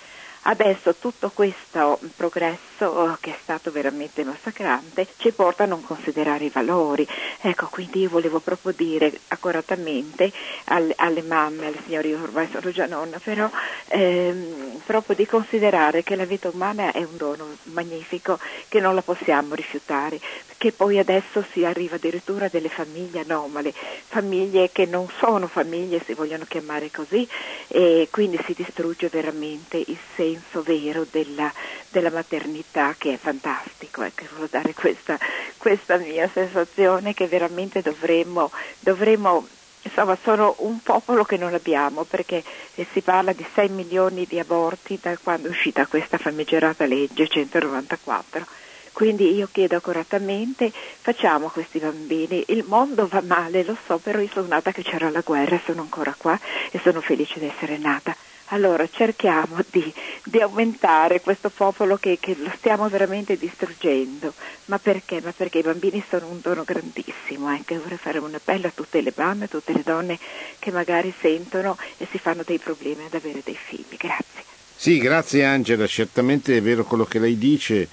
Adesso 0.47 0.97
tutto 0.99 1.31
questo 1.31 1.99
progresso, 2.15 3.17
che 3.19 3.31
è 3.31 3.37
stato 3.41 3.71
veramente 3.71 4.23
massacrante, 4.23 5.07
ci 5.17 5.31
porta 5.31 5.63
a 5.63 5.65
non 5.65 5.83
considerare 5.83 6.45
i 6.45 6.49
valori. 6.49 7.07
Ecco, 7.41 7.67
quindi 7.71 8.01
io 8.01 8.09
volevo 8.09 8.39
proprio 8.41 8.71
dire 8.71 9.21
accuratamente 9.29 10.31
alle, 10.65 10.93
alle 10.97 11.23
mamme, 11.23 11.65
alle 11.65 11.81
signore, 11.83 12.13
ormai 12.13 12.47
sono 12.51 12.69
già 12.69 12.85
nonna, 12.85 13.17
però 13.17 13.49
ehm, 13.87 14.81
proprio 14.85 15.15
di 15.15 15.25
considerare 15.25 16.03
che 16.03 16.15
la 16.15 16.25
vita 16.25 16.49
umana 16.49 16.91
è 16.91 16.99
un 16.99 17.17
dono 17.17 17.57
magnifico 17.63 18.37
che 18.67 18.79
non 18.79 18.93
la 18.93 19.01
possiamo 19.01 19.55
rifiutare, 19.55 20.19
che 20.57 20.71
poi 20.71 20.97
adesso 20.99 21.45
si 21.51 21.65
arriva 21.65 21.95
addirittura 21.95 22.45
a 22.45 22.49
delle 22.49 22.69
famiglie 22.69 23.21
anomale, 23.21 23.73
famiglie 23.73 24.71
che 24.71 24.85
non 24.85 25.07
sono 25.19 25.47
famiglie, 25.47 26.01
si 26.05 26.13
vogliono 26.13 26.45
chiamare 26.47 26.91
così, 26.91 27.27
e 27.67 28.07
quindi 28.11 28.39
si 28.45 28.53
distrugge 28.53 29.09
veramente 29.09 29.77
il 29.77 29.97
senso 30.15 30.61
vero 30.61 31.05
della, 31.09 31.51
della 31.89 32.09
maternità 32.09 32.95
che 32.97 33.13
è 33.13 33.17
fantastico. 33.17 34.03
Ecco, 34.03 34.23
volevo 34.29 34.47
dare 34.49 34.73
questa, 34.73 35.19
questa, 35.57 35.97
mia 35.97 36.29
sensazione 36.31 37.13
che 37.13 37.27
veramente 37.27 37.81
dovremmo, 37.81 38.51
dovremmo 38.79 39.47
insomma 39.81 40.17
sono 40.23 40.55
un 40.59 40.81
popolo 40.81 41.23
che 41.23 41.37
non 41.37 41.53
abbiamo 41.53 42.05
perché 42.05 42.43
si 42.91 43.01
parla 43.01 43.33
di 43.33 43.45
6 43.53 43.69
milioni 43.69 44.25
di 44.25 44.39
aborti 44.39 44.97
da 44.99 45.15
quando 45.21 45.47
è 45.47 45.51
uscita 45.51 45.85
questa 45.85 46.17
famigerata 46.17 46.85
legge 46.85 47.27
194 47.27 48.64
quindi 48.95 49.35
io 49.35 49.49
chiedo 49.51 49.75
accuratamente, 49.75 50.71
facciamo 50.71 51.49
questi 51.49 51.79
bambini, 51.79 52.45
il 52.47 52.63
mondo 52.65 53.09
va 53.09 53.21
male, 53.21 53.65
lo 53.65 53.75
so, 53.85 53.97
però 53.97 54.19
io 54.19 54.29
sono 54.31 54.47
nata 54.47 54.71
che 54.71 54.83
c'era 54.83 55.09
la 55.09 55.19
guerra, 55.19 55.59
sono 55.65 55.81
ancora 55.81 56.15
qua 56.17 56.39
e 56.71 56.79
sono 56.81 57.01
felice 57.01 57.37
di 57.39 57.45
essere 57.45 57.77
nata. 57.77 58.15
Allora 58.49 58.87
cerchiamo 58.89 59.57
di, 59.69 59.93
di 60.23 60.39
aumentare 60.39 61.19
questo 61.19 61.49
popolo 61.49 61.97
che, 61.97 62.19
che, 62.21 62.37
lo 62.39 62.49
stiamo 62.55 62.87
veramente 62.87 63.35
distruggendo. 63.35 64.33
Ma 64.67 64.79
perché? 64.79 65.19
Ma 65.21 65.33
perché 65.35 65.57
i 65.57 65.63
bambini 65.63 66.01
sono 66.07 66.27
un 66.27 66.39
dono 66.41 66.63
grandissimo. 66.63 67.47
Anche 67.47 67.73
eh, 67.73 67.79
vorrei 67.79 67.97
fare 67.97 68.19
un 68.19 68.33
appello 68.33 68.67
a 68.67 68.71
tutte 68.73 69.01
le 69.01 69.11
mamme, 69.13 69.45
a 69.45 69.49
tutte 69.49 69.73
le 69.73 69.81
donne 69.83 70.17
che 70.59 70.71
magari 70.71 71.13
sentono 71.19 71.77
e 71.97 72.07
si 72.09 72.17
fanno 72.17 72.43
dei 72.45 72.59
problemi 72.59 73.03
ad 73.03 73.13
avere 73.13 73.41
dei 73.43 73.57
figli. 73.61 73.97
Grazie. 73.97 74.43
Sì, 74.73 74.99
grazie 74.99 75.43
Angela, 75.43 75.85
certamente 75.85 76.55
è 76.55 76.61
vero 76.61 76.85
quello 76.85 77.03
che 77.03 77.19
lei 77.19 77.37
dice 77.37 77.89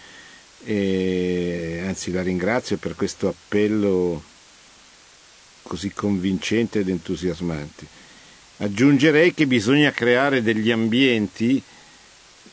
e 0.65 1.83
anzi 1.87 2.13
la 2.13 2.23
ringrazio 2.23 2.77
per 2.77 2.95
questo 2.95 3.29
appello 3.29 4.23
così 5.63 5.91
convincente 5.93 6.81
ed 6.81 6.89
entusiasmante. 6.89 7.87
Aggiungerei 8.59 9.35
che 9.35 9.47
bisogna 9.47 9.91
creare 9.91 10.43
degli 10.43 10.71
ambienti 10.71 11.61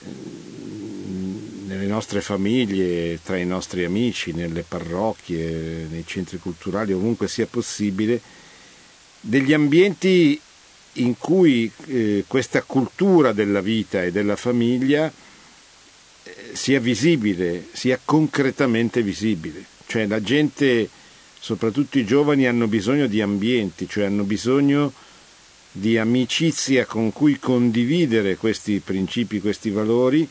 mm, 0.07 1.67
nelle 1.67 1.85
nostre 1.85 2.21
famiglie, 2.21 3.19
tra 3.23 3.37
i 3.37 3.45
nostri 3.45 3.83
amici, 3.83 4.31
nelle 4.31 4.63
parrocchie, 4.67 5.87
nei 5.89 6.03
centri 6.05 6.39
culturali, 6.39 6.93
ovunque 6.93 7.27
sia 7.27 7.45
possibile, 7.45 8.19
degli 9.21 9.53
ambienti 9.53 10.39
in 10.93 11.17
cui 11.17 11.71
eh, 11.87 12.23
questa 12.27 12.63
cultura 12.63 13.33
della 13.33 13.61
vita 13.61 14.03
e 14.03 14.11
della 14.11 14.35
famiglia 14.35 15.11
sia 16.53 16.79
visibile, 16.79 17.67
sia 17.71 17.99
concretamente 18.03 19.01
visibile. 19.01 19.63
Cioè 19.85 20.05
la 20.05 20.21
gente, 20.21 20.89
soprattutto 21.39 21.97
i 21.97 22.05
giovani, 22.05 22.47
hanno 22.47 22.67
bisogno 22.67 23.07
di 23.07 23.21
ambienti, 23.21 23.87
cioè 23.87 24.05
hanno 24.05 24.23
bisogno 24.23 24.93
di 25.71 25.97
amicizia 25.97 26.85
con 26.85 27.11
cui 27.11 27.39
condividere 27.39 28.35
questi 28.37 28.81
principi, 28.83 29.39
questi 29.39 29.69
valori 29.69 30.27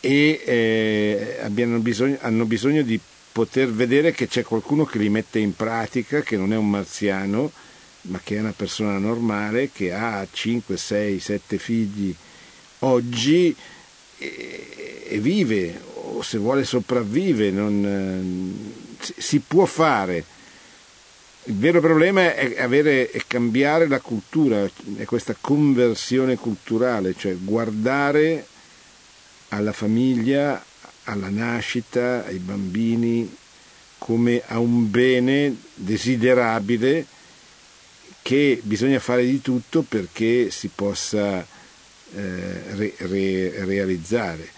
e 0.00 0.42
eh, 0.44 1.78
bisogno, 1.80 2.18
hanno 2.20 2.44
bisogno 2.44 2.82
di 2.82 2.98
poter 3.32 3.70
vedere 3.70 4.12
che 4.12 4.28
c'è 4.28 4.42
qualcuno 4.42 4.84
che 4.84 4.98
li 4.98 5.08
mette 5.08 5.38
in 5.38 5.54
pratica, 5.54 6.20
che 6.22 6.36
non 6.36 6.52
è 6.52 6.56
un 6.56 6.70
marziano, 6.70 7.50
ma 8.02 8.20
che 8.22 8.36
è 8.36 8.40
una 8.40 8.54
persona 8.56 8.98
normale, 8.98 9.70
che 9.72 9.92
ha 9.92 10.26
5, 10.30 10.76
6, 10.76 11.18
7 11.18 11.58
figli 11.58 12.14
oggi 12.80 13.54
e, 14.18 15.18
vive 15.20 15.80
o 15.94 16.22
se 16.22 16.38
vuole 16.38 16.64
sopravvive, 16.64 17.50
non, 17.50 18.74
si 18.98 19.40
può 19.40 19.64
fare. 19.64 20.24
Il 21.44 21.56
vero 21.56 21.80
problema 21.80 22.34
è, 22.34 22.60
avere, 22.60 23.10
è 23.10 23.22
cambiare 23.26 23.86
la 23.86 24.00
cultura, 24.00 24.68
è 24.96 25.04
questa 25.04 25.36
conversione 25.40 26.36
culturale, 26.36 27.14
cioè 27.16 27.36
guardare 27.36 28.46
alla 29.48 29.72
famiglia, 29.72 30.64
alla 31.04 31.28
nascita, 31.28 32.24
ai 32.26 32.38
bambini 32.38 33.36
come 33.98 34.42
a 34.46 34.58
un 34.58 34.90
bene 34.90 35.56
desiderabile 35.74 37.06
che 38.22 38.60
bisogna 38.62 38.98
fare 38.98 39.24
di 39.24 39.40
tutto 39.40 39.82
perché 39.82 40.50
si 40.50 40.68
possa 40.74 41.46
eh, 42.16 42.62
re, 42.74 42.94
re, 42.96 43.64
realizzare. 43.64 44.48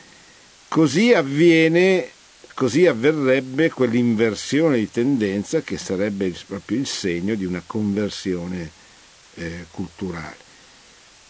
Così 0.68 1.12
avviene, 1.12 2.08
così 2.54 2.86
avverrebbe 2.86 3.70
quell'inversione 3.70 4.78
di 4.78 4.90
tendenza 4.90 5.60
che 5.62 5.76
sarebbe 5.76 6.32
proprio 6.46 6.78
il 6.78 6.86
segno 6.86 7.34
di 7.34 7.44
una 7.44 7.62
conversione 7.66 8.70
eh, 9.34 9.64
culturale. 9.72 10.36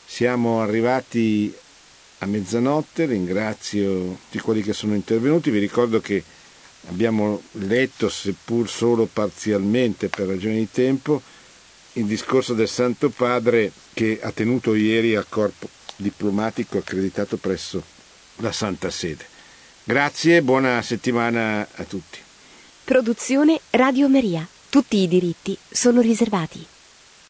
Siamo 0.05 0.61
arrivati 0.61 1.55
a 2.19 2.27
mezzanotte, 2.27 3.07
ringrazio 3.07 4.19
tutti 4.25 4.39
quelli 4.41 4.63
che 4.63 4.73
sono 4.73 4.95
intervenuti, 4.95 5.51
vi 5.51 5.61
ricordo 5.61 6.01
che 6.01 6.23
abbiamo 6.89 7.43
letto, 7.53 8.09
seppur 8.09 8.69
solo 8.69 9.09
parzialmente 9.11 10.09
per 10.09 10.27
ragioni 10.27 10.59
di 10.59 10.69
tempo, 10.71 11.23
il 11.95 12.05
discorso 12.05 12.55
del 12.55 12.69
Santo 12.69 13.09
Padre 13.09 13.73
che 13.95 14.19
ha 14.23 14.31
tenuto 14.31 14.75
ieri 14.75 15.15
al 15.15 15.27
corpo 15.29 15.77
diplomatico 15.99 16.79
accreditato 16.79 17.37
presso 17.37 17.83
la 18.37 18.53
Santa 18.53 18.91
Sede. 18.91 19.27
Grazie 19.85 20.37
e 20.37 20.43
buona 20.43 20.81
settimana 20.83 21.67
a 21.75 21.85
tutti. 21.85 22.19
Produzione 22.85 23.61
Radio 23.71 24.09
Maria. 24.09 24.47
Tutti 24.71 24.99
i 24.99 25.09
diritti 25.09 25.57
sono 25.69 26.01
riservati. 26.01 26.65